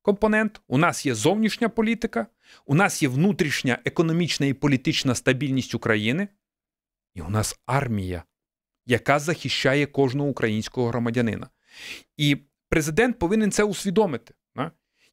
компонент, 0.03 0.61
у 0.69 0.79
нас 0.79 1.07
є 1.07 1.15
зовнішня 1.15 1.69
політика, 1.69 2.27
у 2.67 2.75
нас 2.75 3.03
є 3.03 3.09
внутрішня 3.09 3.79
економічна 3.85 4.47
і 4.47 4.55
політична 4.55 5.15
стабільність 5.15 5.75
України, 5.75 6.29
і 7.15 7.21
у 7.21 7.29
нас 7.29 7.61
армія, 7.67 8.25
яка 8.87 9.19
захищає 9.19 9.87
кожного 9.87 10.29
українського 10.29 10.89
громадянина. 10.89 11.51
І 12.17 12.37
президент 12.69 13.19
повинен 13.19 13.53
це 13.53 13.65
усвідомити. 13.65 14.35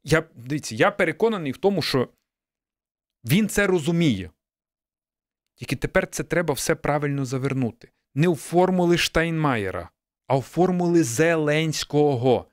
Я 0.04 0.24
дивіться, 0.36 0.76
я 0.76 0.92
переконаний 0.92 1.52
в 1.52 1.58
тому, 1.58 1.82
що 1.82 2.10
він 3.24 3.50
це 3.50 3.68
розуміє. 3.68 4.32
Тільки 5.56 5.76
тепер 5.76 6.08
це 6.08 6.24
треба 6.24 6.54
все 6.54 6.76
правильно 6.76 7.26
завернути. 7.26 7.92
Не 8.16 8.28
у 8.28 8.36
формули 8.36 8.98
Штайнмаєра, 8.98 9.90
а 10.28 10.42
формули 10.42 11.04
Зеленського. 11.04 12.46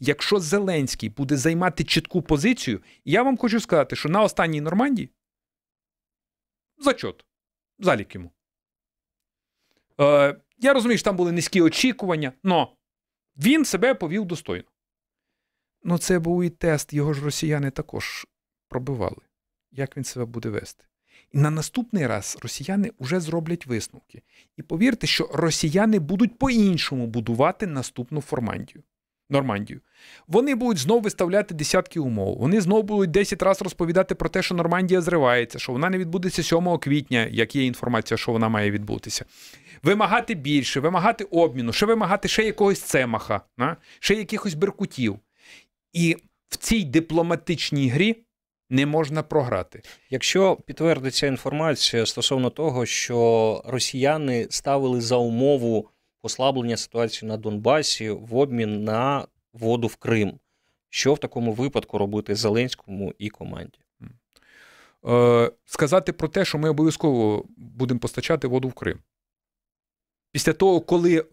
Якщо 0.00 0.40
Зеленський 0.40 1.08
буде 1.08 1.36
займати 1.36 1.84
чітку 1.84 2.22
позицію, 2.22 2.82
я 3.04 3.22
вам 3.22 3.36
хочу 3.36 3.60
сказати, 3.60 3.96
що 3.96 4.08
на 4.08 4.22
останній 4.22 4.60
Нормандії 4.60 5.10
зачот. 6.78 7.24
Залік 7.78 8.14
йому. 8.14 8.30
Е, 10.00 10.36
Я 10.58 10.72
розумію, 10.72 10.98
що 10.98 11.04
там 11.04 11.16
були 11.16 11.32
низькі 11.32 11.60
очікування, 11.60 12.32
але 12.44 12.66
він 13.36 13.64
себе 13.64 13.94
повів 13.94 14.24
достойно. 14.24 14.68
Ну, 15.82 15.98
це 15.98 16.18
був 16.18 16.44
і 16.44 16.50
тест, 16.50 16.92
його 16.92 17.12
ж 17.12 17.24
росіяни 17.24 17.70
також 17.70 18.26
пробивали. 18.68 19.22
Як 19.70 19.96
він 19.96 20.04
себе 20.04 20.24
буде 20.24 20.48
вести? 20.48 20.84
І 21.32 21.38
на 21.38 21.50
наступний 21.50 22.06
раз 22.06 22.38
росіяни 22.42 22.90
вже 23.00 23.20
зроблять 23.20 23.66
висновки. 23.66 24.22
І 24.56 24.62
повірте, 24.62 25.06
що 25.06 25.30
росіяни 25.34 25.98
будуть 25.98 26.38
по-іншому 26.38 27.06
будувати 27.06 27.66
наступну 27.66 28.20
формандію. 28.20 28.82
Нормандію. 29.30 29.80
Вони 30.26 30.54
будуть 30.54 30.78
знову 30.78 31.00
виставляти 31.00 31.54
десятки 31.54 32.00
умов. 32.00 32.38
Вони 32.38 32.60
знову 32.60 32.82
будуть 32.82 33.10
10 33.10 33.42
разів 33.42 33.62
розповідати 33.62 34.14
про 34.14 34.28
те, 34.28 34.42
що 34.42 34.54
Нормандія 34.54 35.00
зривається, 35.00 35.58
що 35.58 35.72
вона 35.72 35.90
не 35.90 35.98
відбудеться 35.98 36.42
7 36.42 36.78
квітня, 36.78 37.28
як 37.30 37.56
є 37.56 37.64
інформація, 37.64 38.18
що 38.18 38.32
вона 38.32 38.48
має 38.48 38.70
відбутися. 38.70 39.24
Вимагати 39.82 40.34
більше, 40.34 40.80
вимагати 40.80 41.24
обміну, 41.24 41.72
ще 41.72 41.86
вимагати 41.86 42.28
ще 42.28 42.44
якогось 42.44 42.80
цемаха, 42.80 43.40
ще 44.00 44.14
якихось 44.14 44.54
беркутів. 44.54 45.18
І 45.92 46.16
в 46.48 46.56
цій 46.56 46.84
дипломатичній 46.84 47.88
грі 47.88 48.16
не 48.72 48.86
можна 48.86 49.22
програти. 49.22 49.82
Якщо 50.10 50.56
підтвердиться 50.56 51.26
інформація 51.26 52.06
стосовно 52.06 52.50
того, 52.50 52.86
що 52.86 53.62
росіяни 53.66 54.46
ставили 54.50 55.00
за 55.00 55.16
умову 55.16 55.88
послаблення 56.20 56.76
ситуації 56.76 57.28
на 57.28 57.36
Донбасі 57.36 58.10
в 58.10 58.36
обмін 58.36 58.84
на 58.84 59.26
воду 59.52 59.86
в 59.86 59.96
Крим, 59.96 60.38
що 60.90 61.14
в 61.14 61.18
такому 61.18 61.52
випадку 61.52 61.98
робити 61.98 62.34
Зеленському 62.34 63.14
і 63.18 63.30
команді? 63.30 63.78
Е, 65.08 65.50
Сказати 65.64 66.12
про 66.12 66.28
те, 66.28 66.44
що 66.44 66.58
ми 66.58 66.68
обов'язково 66.68 67.44
будемо 67.56 68.00
постачати 68.00 68.46
воду 68.46 68.68
в 68.68 68.72
Крим. 68.72 68.98
Після 70.32 70.52
того, 70.52 70.80
коли 70.80 71.24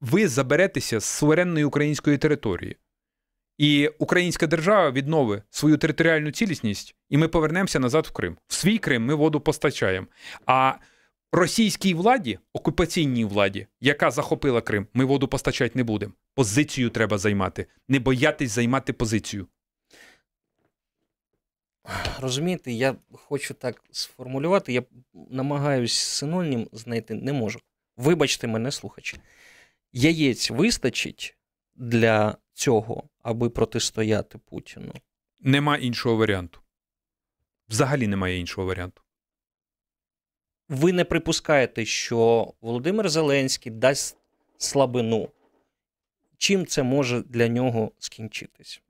ви 0.00 0.28
заберетеся 0.28 1.00
з 1.00 1.04
суверенної 1.04 1.64
української 1.64 2.18
території, 2.18 2.76
і 3.58 3.90
Українська 3.98 4.46
держава 4.46 4.90
відновить 4.90 5.42
свою 5.50 5.76
територіальну 5.76 6.30
цілісність, 6.30 6.94
і 7.10 7.18
ми 7.18 7.28
повернемося 7.28 7.78
назад 7.78 8.06
в 8.06 8.10
Крим. 8.10 8.36
В 8.46 8.54
свій 8.54 8.78
Крим 8.78 9.04
ми 9.04 9.14
воду 9.14 9.40
постачаємо. 9.40 10.06
А 10.46 10.74
російській 11.32 11.94
владі, 11.94 12.38
окупаційній 12.52 13.24
владі, 13.24 13.66
яка 13.80 14.10
захопила 14.10 14.60
Крим, 14.60 14.86
ми 14.94 15.04
воду 15.04 15.28
постачати 15.28 15.72
не 15.74 15.84
будемо. 15.84 16.12
Позицію 16.34 16.90
треба 16.90 17.18
займати, 17.18 17.66
не 17.88 17.98
боятись 17.98 18.50
займати 18.50 18.92
позицію. 18.92 19.46
Розумієте, 22.20 22.72
я 22.72 22.96
хочу 23.12 23.54
так 23.54 23.84
сформулювати, 23.90 24.72
я 24.72 24.82
намагаюсь 25.30 25.94
синонім 25.94 26.68
знайти 26.72 27.14
не 27.14 27.32
можу. 27.32 27.60
Вибачте 27.96 28.46
мене, 28.46 28.70
слухачі. 28.70 29.16
Яєць 29.92 30.50
вистачить 30.50 31.36
для 31.74 32.36
цього, 32.56 33.02
аби 33.22 33.50
протистояти 33.50 34.38
Путіну? 34.38 34.92
Нема 35.40 35.76
іншого 35.76 36.16
варіанту. 36.16 36.60
Взагалі 37.68 38.06
немає 38.06 38.38
іншого 38.38 38.66
варіанту. 38.66 39.02
Ви 40.68 40.92
не 40.92 41.04
припускаєте, 41.04 41.84
що 41.84 42.52
Володимир 42.60 43.08
Зеленський 43.08 43.72
дасть 43.72 44.16
слабину. 44.58 45.28
Чим 46.38 46.66
це 46.66 46.82
може 46.82 47.22
для 47.22 47.48
нього 47.48 47.92
скінчитись? 47.98 48.82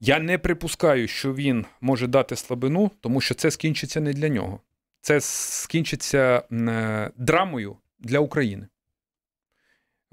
Я 0.00 0.18
не 0.18 0.38
припускаю, 0.38 1.08
що 1.08 1.34
він 1.34 1.66
може 1.80 2.06
дати 2.06 2.36
слабину, 2.36 2.90
тому 3.00 3.20
що 3.20 3.34
це 3.34 3.50
скінчиться 3.50 4.00
не 4.00 4.12
для 4.12 4.28
нього. 4.28 4.60
Це 5.00 5.20
скінчиться 5.20 6.42
е, 6.52 7.10
драмою 7.16 7.76
для 7.98 8.18
України. 8.18 8.68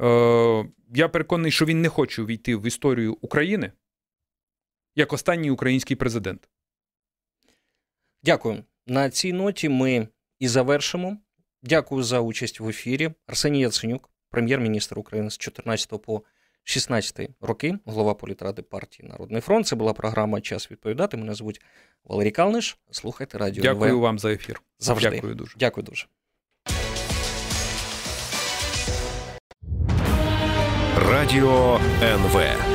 Е, 0.02 0.66
я 0.94 1.10
переконаний, 1.10 1.52
що 1.52 1.66
він 1.66 1.82
не 1.82 1.90
хоче 1.90 2.22
увійти 2.22 2.56
в 2.56 2.66
історію 2.66 3.18
України 3.22 3.72
як 4.96 5.14
останній 5.14 5.52
український 5.52 5.96
президент. 5.96 6.50
Дякую. 8.24 8.64
На 8.88 9.10
цій 9.10 9.34
ноті 9.34 9.70
ми 9.70 10.08
і 10.40 10.48
завершимо. 10.48 11.18
Дякую 11.64 12.04
за 12.04 12.20
участь 12.20 12.60
в 12.60 12.70
ефірі. 12.70 13.12
Арсеній 13.28 13.60
Яценюк, 13.60 14.10
прем'єр-міністр 14.30 15.00
України 15.00 15.30
з 15.30 15.38
14 15.38 16.02
по 16.02 16.24
16 16.64 17.30
роки, 17.42 17.80
голова 17.86 18.14
політради 18.14 18.62
партії 18.62 19.10
Народний 19.10 19.42
фронт. 19.42 19.68
Це 19.68 19.76
була 19.76 19.94
програма 19.94 20.42
Час 20.42 20.72
відповідати. 20.72 21.18
Мене 21.18 21.34
звуть 21.34 21.62
Валерій 22.04 22.32
Калниш. 22.32 22.78
Слухайте 22.92 23.38
радіо. 23.38 23.64
Дякую 23.64 23.94
НВ. 23.94 24.00
вам 24.00 24.20
за 24.20 24.32
ефір. 24.32 24.62
Завжди. 24.80 25.10
Дякую 25.10 25.36
дуже. 25.36 25.58
Дякую 25.60 25.84
дуже. 25.84 26.08
Радіо 31.12 31.80
НВ. 32.02 32.75